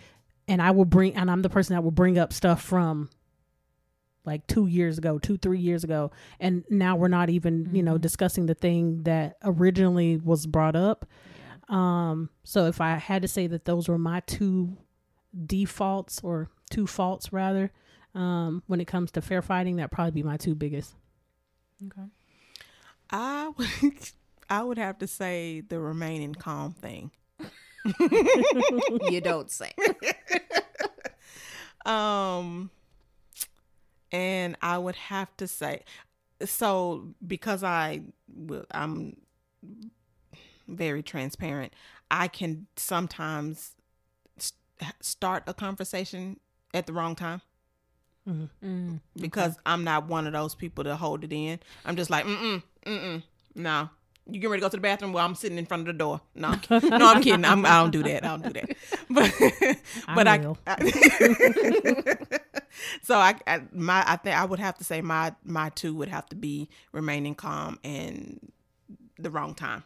and 0.48 0.62
I 0.62 0.72
will 0.72 0.86
bring 0.86 1.16
and 1.16 1.32
I'm 1.32 1.42
the 1.42 1.50
person 1.50 1.76
that 1.76 1.82
will 1.82 1.92
bring 1.92 2.18
up 2.20 2.34
stuff 2.34 2.62
from 2.62 3.10
like 4.26 4.46
2 4.48 4.68
years 4.68 4.98
ago 4.98 5.18
2 5.18 5.38
3 5.38 5.60
years 5.60 5.84
ago 5.84 6.12
and 6.40 6.64
now 6.70 6.96
we're 6.96 7.08
not 7.08 7.30
even 7.30 7.70
you 7.74 7.84
know 7.84 7.98
discussing 7.98 8.46
the 8.46 8.54
thing 8.54 9.04
that 9.04 9.38
originally 9.44 10.18
was 10.18 10.46
brought 10.46 10.76
up 10.76 11.06
um 11.70 12.30
so 12.44 12.68
if 12.68 12.82
I 12.82 12.96
had 12.96 13.22
to 13.22 13.28
say 13.28 13.48
that 13.48 13.66
those 13.66 13.88
were 13.88 13.98
my 13.98 14.20
two 14.22 14.78
defaults 15.46 16.20
or 16.24 16.50
two 16.70 16.86
faults 16.86 17.34
rather 17.34 17.72
um 18.14 18.64
when 18.68 18.82
it 18.82 18.86
comes 18.86 19.12
to 19.12 19.22
fair 19.22 19.42
fighting 19.42 19.78
that 19.78 19.92
probably 19.92 20.12
be 20.12 20.24
my 20.24 20.38
two 20.38 20.56
biggest 20.56 20.94
Okay. 21.88 22.08
I 23.10 23.52
would, 23.58 23.94
I 24.50 24.64
would 24.64 24.78
have 24.78 25.00
to 25.00 25.08
say 25.08 25.62
the 25.62 25.80
remaining 25.80 26.36
calm 26.36 26.74
thing. 26.74 27.12
you 29.10 29.22
don't 29.22 29.50
say. 29.50 29.72
Um, 31.86 32.70
and 34.12 34.56
I 34.62 34.78
would 34.78 34.96
have 34.96 35.36
to 35.38 35.48
say, 35.48 35.84
so 36.44 37.14
because 37.26 37.64
I, 37.64 38.02
will- 38.34 38.66
I'm 38.72 39.18
very 40.68 41.04
transparent, 41.04 41.74
I 42.10 42.28
can 42.28 42.68
sometimes 42.76 43.72
st- 44.38 44.56
start 45.02 45.44
a 45.48 45.54
conversation 45.54 46.40
at 46.74 46.86
the 46.88 46.94
wrong 46.94 47.16
time 47.16 47.42
Mm. 48.30 49.00
because 49.20 49.58
I'm 49.66 49.84
not 49.84 50.08
one 50.08 50.28
of 50.28 50.34
those 50.34 50.54
people 50.54 50.84
to 50.84 50.96
hold 50.96 51.24
it 51.24 51.34
in. 51.34 51.60
I'm 51.84 51.96
just 51.96 52.12
like, 52.12 52.24
mm 52.26 52.38
mm, 52.38 52.64
mm 52.86 53.02
mm, 53.04 53.24
no. 53.56 53.90
You 54.30 54.40
get 54.40 54.48
ready 54.52 54.60
to 54.62 54.66
go 54.66 54.70
to 54.70 54.78
the 54.78 54.82
bathroom? 54.82 55.12
Well, 55.12 55.26
I'm 55.26 55.34
sitting 55.34 55.58
in 55.58 55.66
front 55.66 55.82
of 55.82 55.88
the 55.88 55.94
door. 55.94 56.22
No, 56.36 56.50
I'm 56.50 56.60
kid- 56.60 56.84
no, 56.84 57.08
I'm 57.08 57.24
kidding. 57.24 57.44
I'm, 57.44 57.66
I 57.66 57.82
don't 57.82 57.90
do 57.90 58.04
that. 58.04 58.24
I 58.24 58.28
don't 58.28 58.44
do 58.44 58.54
that. 58.54 58.70
But, 59.10 59.34
but 60.16 60.28
I. 60.28 60.56
I- 60.68 62.38
so 63.02 63.16
I, 63.16 63.36
I, 63.48 63.62
my, 63.72 64.04
I 64.06 64.16
think 64.18 64.36
I 64.36 64.46
would 64.46 64.60
have 64.60 64.78
to 64.78 64.84
say 64.84 65.02
my, 65.02 65.34
my 65.44 65.70
two 65.70 65.94
would 65.96 66.10
have 66.10 66.28
to 66.30 66.36
be 66.36 66.70
remaining 66.92 67.36
calm 67.36 67.80
and 67.84 68.52
the 69.18 69.30
wrong 69.30 69.56
time. 69.56 69.84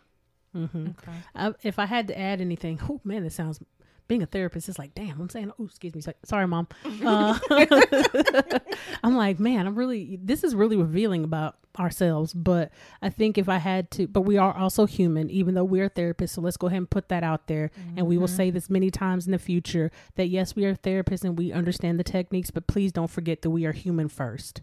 Mm-hmm. 0.56 0.88
Okay. 0.88 1.18
I, 1.36 1.54
if 1.64 1.80
I 1.80 1.86
had 1.86 2.08
to 2.08 2.18
add 2.18 2.42
anything, 2.42 2.80
oh 2.90 3.02
man, 3.04 3.26
it 3.26 3.34
sounds 3.34 3.60
being 4.08 4.22
a 4.22 4.26
therapist 4.26 4.70
is 4.70 4.78
like, 4.78 4.94
damn, 4.94 5.20
I'm 5.20 5.30
saying, 5.30 5.52
oh, 5.60 5.66
excuse 5.66 5.96
me, 5.96 6.02
sorry, 6.24 6.48
mom. 6.48 6.68
Uh, 7.06 7.38
I'm 9.04 9.16
like, 9.16 9.40
man, 9.40 9.68
I'm 9.68 9.76
really, 9.76 10.18
this 10.22 10.44
is 10.44 10.56
really 10.56 10.76
revealing 10.76 11.24
about 11.24 11.58
ourselves. 11.78 12.34
But 12.34 12.72
I 13.02 13.10
think 13.10 13.38
if 13.38 13.48
I 13.48 13.58
had 13.58 13.92
to, 13.92 14.08
but 14.08 14.22
we 14.22 14.38
are 14.38 14.56
also 14.56 14.86
human, 14.86 15.30
even 15.30 15.54
though 15.54 15.64
we're 15.64 15.90
therapists. 15.90 16.30
So 16.30 16.42
let's 16.42 16.58
go 16.58 16.68
ahead 16.68 16.78
and 16.78 16.90
put 16.90 17.10
that 17.10 17.24
out 17.24 17.48
there. 17.48 17.72
Mm-hmm. 17.80 17.98
And 17.98 18.08
we 18.08 18.18
will 18.18 18.28
mm-hmm. 18.28 18.36
say 18.36 18.50
this 18.50 18.70
many 18.70 18.90
times 18.90 19.26
in 19.26 19.32
the 19.32 19.40
future 19.40 19.92
that 20.16 20.28
yes, 20.28 20.56
we 20.56 20.66
are 20.66 20.76
therapists 20.76 21.24
and 21.24 21.38
we 21.38 21.52
understand 21.52 22.00
the 22.00 22.04
techniques, 22.04 22.50
but 22.50 22.68
please 22.68 22.92
don't 22.92 23.10
forget 23.10 23.42
that 23.42 23.50
we 23.50 23.66
are 23.66 23.74
human 23.74 24.08
first. 24.08 24.62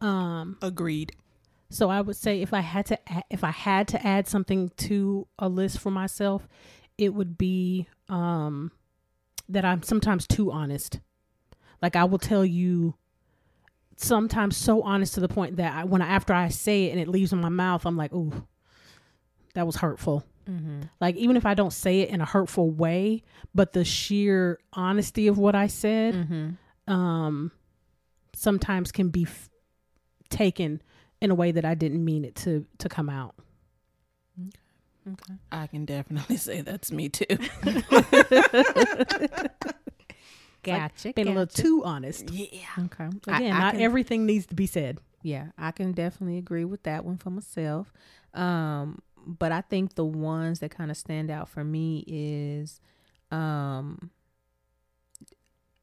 Um, 0.00 0.58
Agreed. 0.62 1.12
So 1.68 1.90
I 1.90 2.00
would 2.00 2.16
say 2.16 2.42
if 2.42 2.52
I 2.52 2.60
had 2.60 2.86
to, 2.86 3.12
add, 3.12 3.24
if 3.30 3.42
I 3.42 3.50
had 3.50 3.88
to 3.88 4.06
add 4.06 4.28
something 4.28 4.70
to 4.76 5.26
a 5.38 5.48
list 5.48 5.80
for 5.80 5.90
myself, 5.90 6.46
it 6.98 7.14
would 7.14 7.36
be 7.36 7.88
um, 8.08 8.70
that 9.48 9.64
I'm 9.64 9.82
sometimes 9.82 10.26
too 10.26 10.50
honest. 10.50 11.00
Like 11.82 11.96
I 11.96 12.04
will 12.04 12.18
tell 12.18 12.44
you 12.44 12.94
sometimes 13.96 14.56
so 14.56 14.82
honest 14.82 15.14
to 15.14 15.20
the 15.20 15.28
point 15.28 15.56
that 15.56 15.74
I, 15.74 15.84
when 15.84 16.02
I, 16.02 16.08
after 16.08 16.32
I 16.32 16.48
say 16.48 16.84
it 16.84 16.92
and 16.92 17.00
it 17.00 17.08
leaves 17.08 17.32
in 17.32 17.40
my 17.40 17.48
mouth, 17.48 17.86
I'm 17.86 17.96
like, 17.96 18.12
ooh, 18.12 18.46
that 19.54 19.66
was 19.66 19.76
hurtful. 19.76 20.24
Mm-hmm. 20.48 20.82
Like 21.00 21.16
even 21.16 21.36
if 21.36 21.44
I 21.44 21.54
don't 21.54 21.72
say 21.72 22.00
it 22.00 22.10
in 22.10 22.20
a 22.20 22.24
hurtful 22.24 22.70
way, 22.70 23.22
but 23.54 23.72
the 23.72 23.84
sheer 23.84 24.58
honesty 24.72 25.26
of 25.26 25.38
what 25.38 25.54
I 25.54 25.66
said, 25.66 26.14
mm-hmm. 26.14 26.92
um, 26.92 27.50
sometimes 28.34 28.92
can 28.92 29.08
be 29.08 29.24
f- 29.24 29.50
taken 30.30 30.82
in 31.20 31.30
a 31.30 31.34
way 31.34 31.52
that 31.52 31.64
I 31.64 31.74
didn't 31.74 32.04
mean 32.04 32.24
it 32.24 32.36
to 32.36 32.66
to 32.78 32.88
come 32.88 33.08
out. 33.08 33.34
Okay. 35.08 35.34
I 35.52 35.66
can 35.66 35.84
definitely 35.84 36.36
say 36.38 36.60
that's 36.62 36.90
me 36.90 37.08
too. 37.08 37.24
gotcha. 40.62 41.08
Like 41.08 41.14
being 41.14 41.14
gotcha. 41.14 41.22
a 41.22 41.24
little 41.24 41.46
too 41.46 41.82
honest. 41.84 42.30
Yeah. 42.30 42.60
Okay. 42.78 43.08
Again, 43.28 43.52
I, 43.52 43.56
I 43.56 43.60
not 43.60 43.72
can, 43.74 43.82
everything 43.82 44.26
needs 44.26 44.46
to 44.46 44.54
be 44.54 44.66
said. 44.66 44.98
Yeah, 45.22 45.46
I 45.58 45.70
can 45.70 45.92
definitely 45.92 46.38
agree 46.38 46.64
with 46.64 46.82
that 46.84 47.04
one 47.04 47.18
for 47.18 47.30
myself. 47.30 47.92
Um, 48.34 49.00
but 49.26 49.52
I 49.52 49.60
think 49.60 49.94
the 49.94 50.04
ones 50.04 50.60
that 50.60 50.70
kind 50.70 50.90
of 50.90 50.96
stand 50.96 51.30
out 51.30 51.48
for 51.48 51.64
me 51.64 52.04
is 52.06 52.80
um 53.32 54.10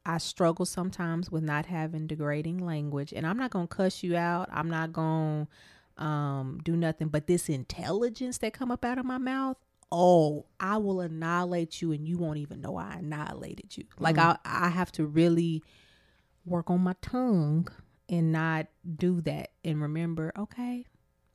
I 0.06 0.18
struggle 0.18 0.66
sometimes 0.66 1.30
with 1.30 1.42
not 1.42 1.66
having 1.66 2.06
degrading 2.06 2.58
language 2.58 3.12
and 3.14 3.26
I'm 3.26 3.38
not 3.38 3.50
going 3.50 3.68
to 3.68 3.74
cuss 3.74 4.02
you 4.02 4.16
out. 4.16 4.48
I'm 4.52 4.68
not 4.68 4.92
going 4.92 5.48
um 5.98 6.60
do 6.64 6.76
nothing 6.76 7.08
but 7.08 7.26
this 7.26 7.48
intelligence 7.48 8.38
that 8.38 8.52
come 8.52 8.70
up 8.70 8.84
out 8.84 8.98
of 8.98 9.04
my 9.04 9.18
mouth 9.18 9.56
oh 9.92 10.44
i 10.58 10.76
will 10.76 11.00
annihilate 11.00 11.80
you 11.80 11.92
and 11.92 12.08
you 12.08 12.18
won't 12.18 12.38
even 12.38 12.60
know 12.60 12.76
i 12.76 12.94
annihilated 12.94 13.76
you. 13.76 13.84
Mm. 13.84 13.88
like 13.98 14.18
i 14.18 14.36
i 14.44 14.68
have 14.68 14.90
to 14.90 15.06
really 15.06 15.62
work 16.44 16.68
on 16.70 16.80
my 16.80 16.94
tongue 17.00 17.68
and 18.08 18.32
not 18.32 18.66
do 18.96 19.20
that 19.20 19.50
and 19.64 19.80
remember 19.80 20.32
okay 20.36 20.84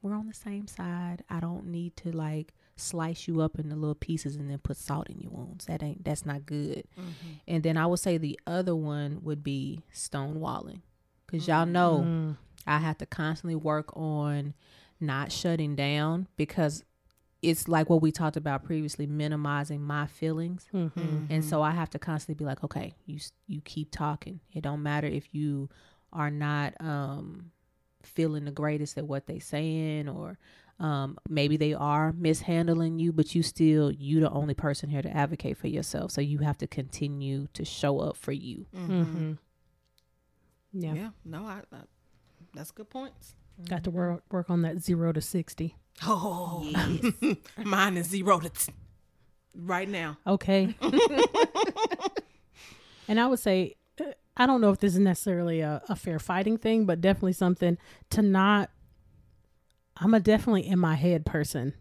we're 0.01 0.16
on 0.16 0.28
the 0.28 0.34
same 0.34 0.68
side. 0.68 1.24
I 1.30 1.39
don't 1.39 1.68
need 1.68 1.95
to 1.97 2.12
like 2.12 2.53
slice 2.76 3.28
you 3.28 3.41
up 3.41 3.60
into 3.60 3.76
little 3.76 3.95
pieces 3.95 4.38
and 4.38 4.49
then 4.49 4.60
put 4.60 4.78
salt 4.78 5.10
in 5.10 5.20
your 5.20 5.32
wounds. 5.32 5.66
That 5.66 5.84
ain't 5.84 6.05
that's 6.05 6.26
not 6.26 6.45
good. 6.45 6.86
Mm-hmm. 6.97 7.34
and 7.47 7.64
then 7.64 7.78
i 7.78 7.86
would 7.86 7.99
say 7.99 8.18
the 8.18 8.39
other 8.47 8.76
one 8.76 9.20
would 9.24 9.43
be 9.43 9.82
stonewalling 9.93 10.82
because 11.30 11.47
y'all 11.47 11.65
know 11.65 12.03
mm. 12.05 12.38
I 12.65 12.80
have 12.80 12.97
to 12.99 13.05
constantly 13.05 13.55
work 13.55 13.95
on 13.95 14.53
not 14.99 15.32
shutting 15.32 15.75
down 15.75 16.27
because 16.38 16.84
it's 17.41 17.67
like 17.67 17.89
what 17.89 18.01
we 18.01 18.11
talked 18.11 18.38
about 18.38 18.63
previously 18.63 19.07
minimizing 19.07 19.82
my 19.82 20.05
feelings 20.07 20.67
mm-hmm. 20.73 21.25
and 21.30 21.43
so 21.43 21.61
i 21.61 21.71
have 21.71 21.89
to 21.89 21.99
constantly 21.99 22.38
be 22.38 22.45
like 22.45 22.63
okay 22.63 22.93
you 23.05 23.19
you 23.47 23.61
keep 23.61 23.91
talking 23.91 24.39
it 24.53 24.61
don't 24.61 24.84
matter 24.84 25.07
if 25.07 25.34
you 25.34 25.69
are 26.11 26.30
not 26.30 26.73
um 26.82 27.51
feeling 28.03 28.45
the 28.45 28.51
greatest 28.51 28.97
at 28.97 29.07
what 29.07 29.25
they 29.27 29.39
saying 29.39 30.09
or 30.09 30.38
um 30.80 31.17
maybe 31.30 31.57
they 31.57 31.73
are 31.73 32.13
mishandling 32.13 32.99
you 32.99 33.11
but 33.11 33.34
you 33.36 33.43
still 33.43 33.91
you 33.91 34.19
the 34.19 34.30
only 34.32 34.53
person 34.53 34.89
here 34.89 35.01
to 35.01 35.15
advocate 35.15 35.57
for 35.57 35.67
yourself 35.67 36.11
so 36.11 36.21
you 36.21 36.39
have 36.39 36.57
to 36.57 36.67
continue 36.67 37.47
to 37.53 37.63
show 37.63 37.99
up 37.99 38.17
for 38.17 38.32
you 38.32 38.65
mm-hmm. 38.75 39.34
Yeah 40.74 40.93
yeah 40.93 41.09
no 41.26 41.45
I, 41.45 41.61
I 41.72 41.78
that's 42.53 42.72
good 42.72 42.89
points. 42.89 43.36
Got 43.67 43.84
to 43.84 43.91
work 43.91 44.24
work 44.32 44.49
on 44.49 44.61
that 44.61 44.80
zero 44.80 45.11
to 45.11 45.22
sixty. 45.22 45.76
Oh, 46.05 46.61
yes. 46.63 47.36
mine 47.57 47.97
is 47.97 48.07
zero 48.07 48.39
to 48.39 48.49
t- 48.49 48.74
right 49.53 49.88
now. 49.88 50.17
Okay. 50.26 50.74
and 53.07 53.20
I 53.20 53.28
would 53.28 53.39
say, 53.39 53.76
uh, 53.99 54.05
I 54.38 54.45
don't 54.45 54.61
know 54.61 54.72
if 54.72 54.80
this 54.80 54.93
is 54.93 54.99
necessarily 54.99 55.59
a, 55.59 55.82
a 55.89 55.95
fair 55.95 56.20
fighting 56.20 56.57
thing, 56.57 56.86
but 56.86 57.01
definitely 57.01 57.34
something 57.34 57.78
to 58.11 58.22
not. 58.22 58.70
I'm 59.97 60.13
a 60.13 60.22
definitely 60.22 60.65
in 60.65 60.80
my 60.80 60.95
head 60.95 61.26
person. 61.26 61.74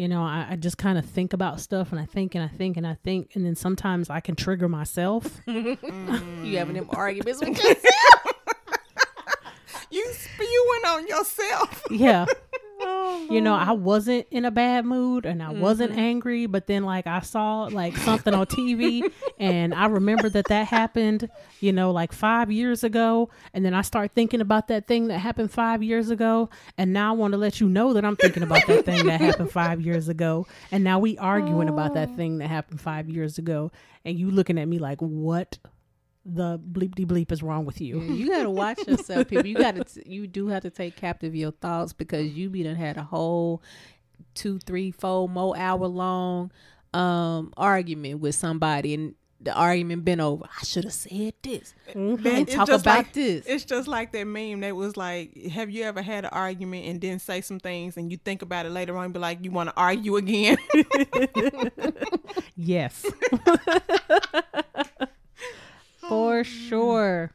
You 0.00 0.08
know, 0.08 0.22
I, 0.22 0.46
I 0.52 0.56
just 0.56 0.78
kind 0.78 0.96
of 0.96 1.04
think 1.04 1.34
about 1.34 1.60
stuff 1.60 1.90
and 1.92 2.00
I 2.00 2.06
think 2.06 2.34
and 2.34 2.42
I 2.42 2.48
think 2.48 2.78
and 2.78 2.86
I 2.86 2.94
think, 2.94 3.32
and 3.36 3.44
then 3.44 3.54
sometimes 3.54 4.08
I 4.08 4.20
can 4.20 4.34
trigger 4.34 4.66
myself. 4.66 5.42
mm. 5.46 6.42
You 6.46 6.56
having 6.56 6.76
them 6.76 6.88
arguments 6.88 7.40
with 7.40 7.50
yourself? 7.62 7.82
you 9.90 10.10
spewing 10.14 10.84
on 10.86 11.06
yourself. 11.06 11.82
Yeah. 11.90 12.24
Oh, 13.02 13.26
you 13.30 13.40
know, 13.40 13.54
I 13.54 13.72
wasn't 13.72 14.26
in 14.30 14.44
a 14.44 14.50
bad 14.50 14.84
mood 14.84 15.24
and 15.24 15.42
I 15.42 15.46
mm-hmm. 15.46 15.60
wasn't 15.60 15.96
angry, 15.96 16.44
but 16.44 16.66
then 16.66 16.84
like 16.84 17.06
I 17.06 17.20
saw 17.20 17.62
like 17.64 17.96
something 17.96 18.34
on 18.34 18.44
TV 18.46 19.10
and 19.38 19.72
I 19.72 19.86
remember 19.86 20.28
that 20.28 20.48
that 20.48 20.66
happened, 20.66 21.30
you 21.60 21.72
know, 21.72 21.92
like 21.92 22.12
5 22.12 22.52
years 22.52 22.84
ago 22.84 23.30
and 23.54 23.64
then 23.64 23.72
I 23.72 23.80
start 23.80 24.12
thinking 24.14 24.42
about 24.42 24.68
that 24.68 24.86
thing 24.86 25.08
that 25.08 25.18
happened 25.18 25.50
5 25.50 25.82
years 25.82 26.10
ago 26.10 26.50
and 26.76 26.92
now 26.92 27.14
I 27.14 27.16
want 27.16 27.32
to 27.32 27.38
let 27.38 27.58
you 27.58 27.70
know 27.70 27.94
that 27.94 28.04
I'm 28.04 28.16
thinking 28.16 28.42
about 28.42 28.66
that 28.66 28.84
thing 28.84 29.06
that 29.06 29.20
happened 29.20 29.50
5 29.50 29.80
years 29.80 30.08
ago 30.10 30.46
and 30.70 30.84
now 30.84 30.98
we 30.98 31.16
arguing 31.16 31.70
oh. 31.70 31.72
about 31.72 31.94
that 31.94 32.10
oh. 32.12 32.16
thing 32.16 32.38
that 32.38 32.48
happened 32.48 32.82
5 32.82 33.08
years 33.08 33.38
ago 33.38 33.72
and 34.04 34.18
you 34.18 34.30
looking 34.30 34.58
at 34.58 34.68
me 34.68 34.78
like 34.78 35.00
what 35.00 35.58
the 36.24 36.58
bleep 36.58 36.94
de 36.94 37.04
bleep 37.04 37.32
is 37.32 37.42
wrong 37.42 37.64
with 37.64 37.80
you. 37.80 38.00
Yeah, 38.00 38.12
you 38.12 38.28
gotta 38.28 38.50
watch 38.50 38.86
yourself, 38.86 39.28
people. 39.28 39.46
You 39.46 39.56
gotta 39.56 39.84
you 40.04 40.26
do 40.26 40.48
have 40.48 40.62
to 40.62 40.70
take 40.70 40.96
captive 40.96 41.34
your 41.34 41.52
thoughts 41.52 41.92
because 41.92 42.30
you 42.32 42.50
be 42.50 42.62
done 42.62 42.76
had 42.76 42.96
a 42.96 43.02
whole 43.02 43.62
two, 44.34 44.58
three, 44.58 44.90
four 44.90 45.28
more 45.28 45.56
hour 45.56 45.86
long 45.86 46.50
um 46.92 47.52
argument 47.56 48.18
with 48.18 48.34
somebody 48.34 48.94
and 48.94 49.14
the 49.40 49.54
argument 49.54 50.04
been 50.04 50.20
over. 50.20 50.44
I 50.44 50.64
should 50.64 50.84
have 50.84 50.92
said 50.92 51.32
this 51.42 51.74
mm-hmm. 51.94 52.26
and 52.26 52.46
talk 52.46 52.68
about 52.68 52.84
like, 52.84 53.12
this. 53.14 53.46
It's 53.46 53.64
just 53.64 53.88
like 53.88 54.12
that 54.12 54.26
meme 54.26 54.60
that 54.60 54.76
was 54.76 54.96
like, 54.96 55.34
"Have 55.52 55.70
you 55.70 55.84
ever 55.84 56.02
had 56.02 56.24
an 56.24 56.30
argument 56.30 56.86
and 56.86 57.00
then 57.00 57.18
say 57.18 57.40
some 57.40 57.58
things 57.58 57.96
and 57.96 58.10
you 58.10 58.18
think 58.18 58.42
about 58.42 58.66
it 58.66 58.70
later 58.70 58.96
on 58.98 59.06
and 59.06 59.14
be 59.14 59.20
like, 59.20 59.42
you 59.42 59.50
want 59.50 59.70
to 59.70 59.76
argue 59.76 60.16
again?" 60.16 60.58
yes. 62.56 63.06
For 66.10 66.44
sure. 66.44 67.32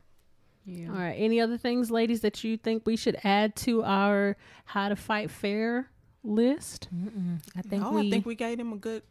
Yeah. 0.66 0.90
All 0.90 0.96
right. 0.96 1.16
Any 1.18 1.40
other 1.40 1.58
things, 1.58 1.92
ladies, 1.92 2.22
that 2.22 2.44
you 2.44 2.58
think 2.58 2.86
we 2.86 2.96
should 2.96 3.18
add 3.24 3.56
to 3.58 3.84
our 3.84 4.36
how 4.66 4.90
to 4.90 4.96
fight 4.96 5.30
fair 5.30 5.90
list? 6.24 6.90
Mm-mm. 6.94 7.40
I 7.56 7.62
think 7.62 7.84
oh, 7.86 7.92
we, 7.92 8.08
I 8.08 8.10
think 8.10 8.26
we 8.26 8.36
gave 8.36 8.58
them 8.58 8.74
a 8.74 8.78
good 8.78 9.04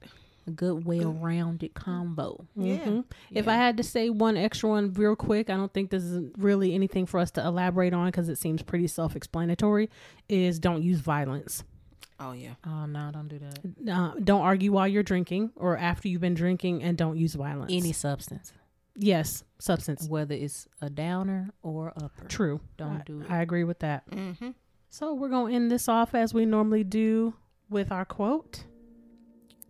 a 0.47 0.51
good 0.51 0.85
well-rounded 0.85 1.73
combo. 1.73 2.47
Yeah. 2.55 2.77
Mm-hmm. 2.77 3.01
yeah. 3.31 3.39
If 3.39 3.49
I 3.49 3.55
had 3.55 3.79
to 3.79 3.83
say 3.83 4.11
one 4.11 4.37
extra 4.37 4.69
one 4.69 4.93
real 4.93 5.17
quick, 5.17 5.49
I 5.49 5.55
don't 5.55 5.73
think 5.73 5.91
this 5.91 6.03
is 6.03 6.31
really 6.37 6.75
anything 6.75 7.07
for 7.07 7.19
us 7.19 7.31
to 7.33 7.47
elaborate 7.47 7.95
on 7.95 8.07
because 8.07 8.29
it 8.29 8.37
seems 8.37 8.63
pretty 8.63 8.87
self-explanatory. 8.87 9.89
Is 10.29 10.59
don't 10.59 10.83
use 10.83 10.99
violence. 10.99 11.65
Oh 12.21 12.33
yeah. 12.33 12.55
Oh 12.67 12.87
no, 12.87 13.11
don't 13.13 13.29
do 13.29 13.39
that. 13.39 13.93
Uh, 13.93 14.13
don't 14.23 14.43
argue 14.43 14.73
while 14.73 14.89
you're 14.89 15.03
drinking 15.03 15.51
or 15.57 15.77
after 15.77 16.09
you've 16.09 16.21
been 16.21 16.35
drinking, 16.35 16.83
and 16.83 16.99
don't 16.99 17.17
use 17.17 17.35
violence. 17.35 17.73
Any 17.73 17.93
substance. 17.93 18.53
Yes, 18.97 19.43
substance. 19.59 20.09
Whether 20.09 20.35
it's 20.35 20.69
a 20.81 20.89
downer 20.89 21.51
or 21.63 21.93
upper. 21.97 22.27
True. 22.29 22.61
Don't 22.77 22.99
I, 22.99 23.03
do 23.05 23.21
it. 23.21 23.31
I 23.31 23.43
agree 23.43 23.65
with 23.65 23.81
that. 23.81 24.09
Mm-hmm. 24.11 24.51
So 24.91 25.15
we're 25.15 25.29
going 25.29 25.51
to 25.51 25.57
end 25.57 25.71
this 25.71 25.89
off 25.89 26.15
as 26.15 26.33
we 26.33 26.47
normally 26.47 26.85
do 26.85 27.35
with 27.69 27.91
our 27.91 28.05
quote. 28.05 28.65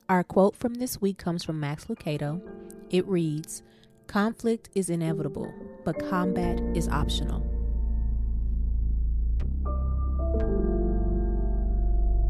Our 0.09 0.23
quote 0.23 0.55
from 0.55 0.75
this 0.75 1.01
week 1.01 1.17
comes 1.17 1.43
from 1.43 1.59
Max 1.59 1.87
Lucado. 1.87 2.43
It 2.91 3.07
reads 3.09 3.63
Conflict 4.07 4.69
is 4.75 4.91
inevitable, 4.91 5.53
but 5.85 5.99
combat 6.11 6.61
is 6.75 6.89
optional. 6.89 7.41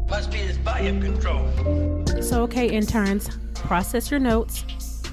Must 0.09 0.31
be 0.31 0.37
this 0.37 0.55
Volume 0.57 1.01
Kontrol. 1.01 2.23
So, 2.23 2.43
okay, 2.43 2.69
interns, 2.69 3.29
process 3.53 4.09
your 4.09 4.21
notes 4.21 4.63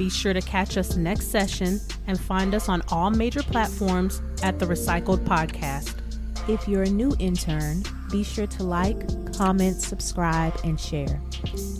be 0.03 0.11
sure 0.11 0.33
to 0.35 0.41
catch 0.41 0.77
us 0.77 0.97
next 0.97 1.29
session 1.29 1.81
and 2.09 2.19
find 2.19 2.57
us 2.57 2.69
on 2.69 2.83
all 2.89 3.09
major 3.09 3.41
platforms 3.41 4.21
at 4.43 4.59
the 4.59 4.67
Recycled 4.67 5.25
Podcast. 5.25 5.95
If 6.49 6.67
you're 6.67 6.83
a 6.83 6.91
new 6.91 7.15
intern, 7.21 7.85
be 8.11 8.25
sure 8.25 8.49
to 8.49 8.65
like, 8.65 9.33
comment, 9.37 9.81
subscribe, 9.81 10.59
and 10.65 10.81
share. 10.81 11.21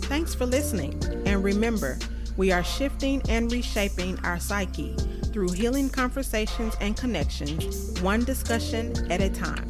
Thanks 0.03 0.33
for 0.33 0.45
listening. 0.45 1.03
And 1.25 1.43
remember, 1.43 1.99
we 2.37 2.53
are 2.53 2.63
shifting 2.63 3.21
and 3.27 3.51
reshaping 3.51 4.17
our 4.19 4.39
psyche 4.39 4.95
through 5.33 5.51
healing 5.51 5.89
conversations 5.89 6.77
and 6.79 6.95
connections, 6.95 7.99
one 7.99 8.23
discussion 8.23 8.93
at 9.11 9.19
a 9.19 9.29
time. 9.31 9.67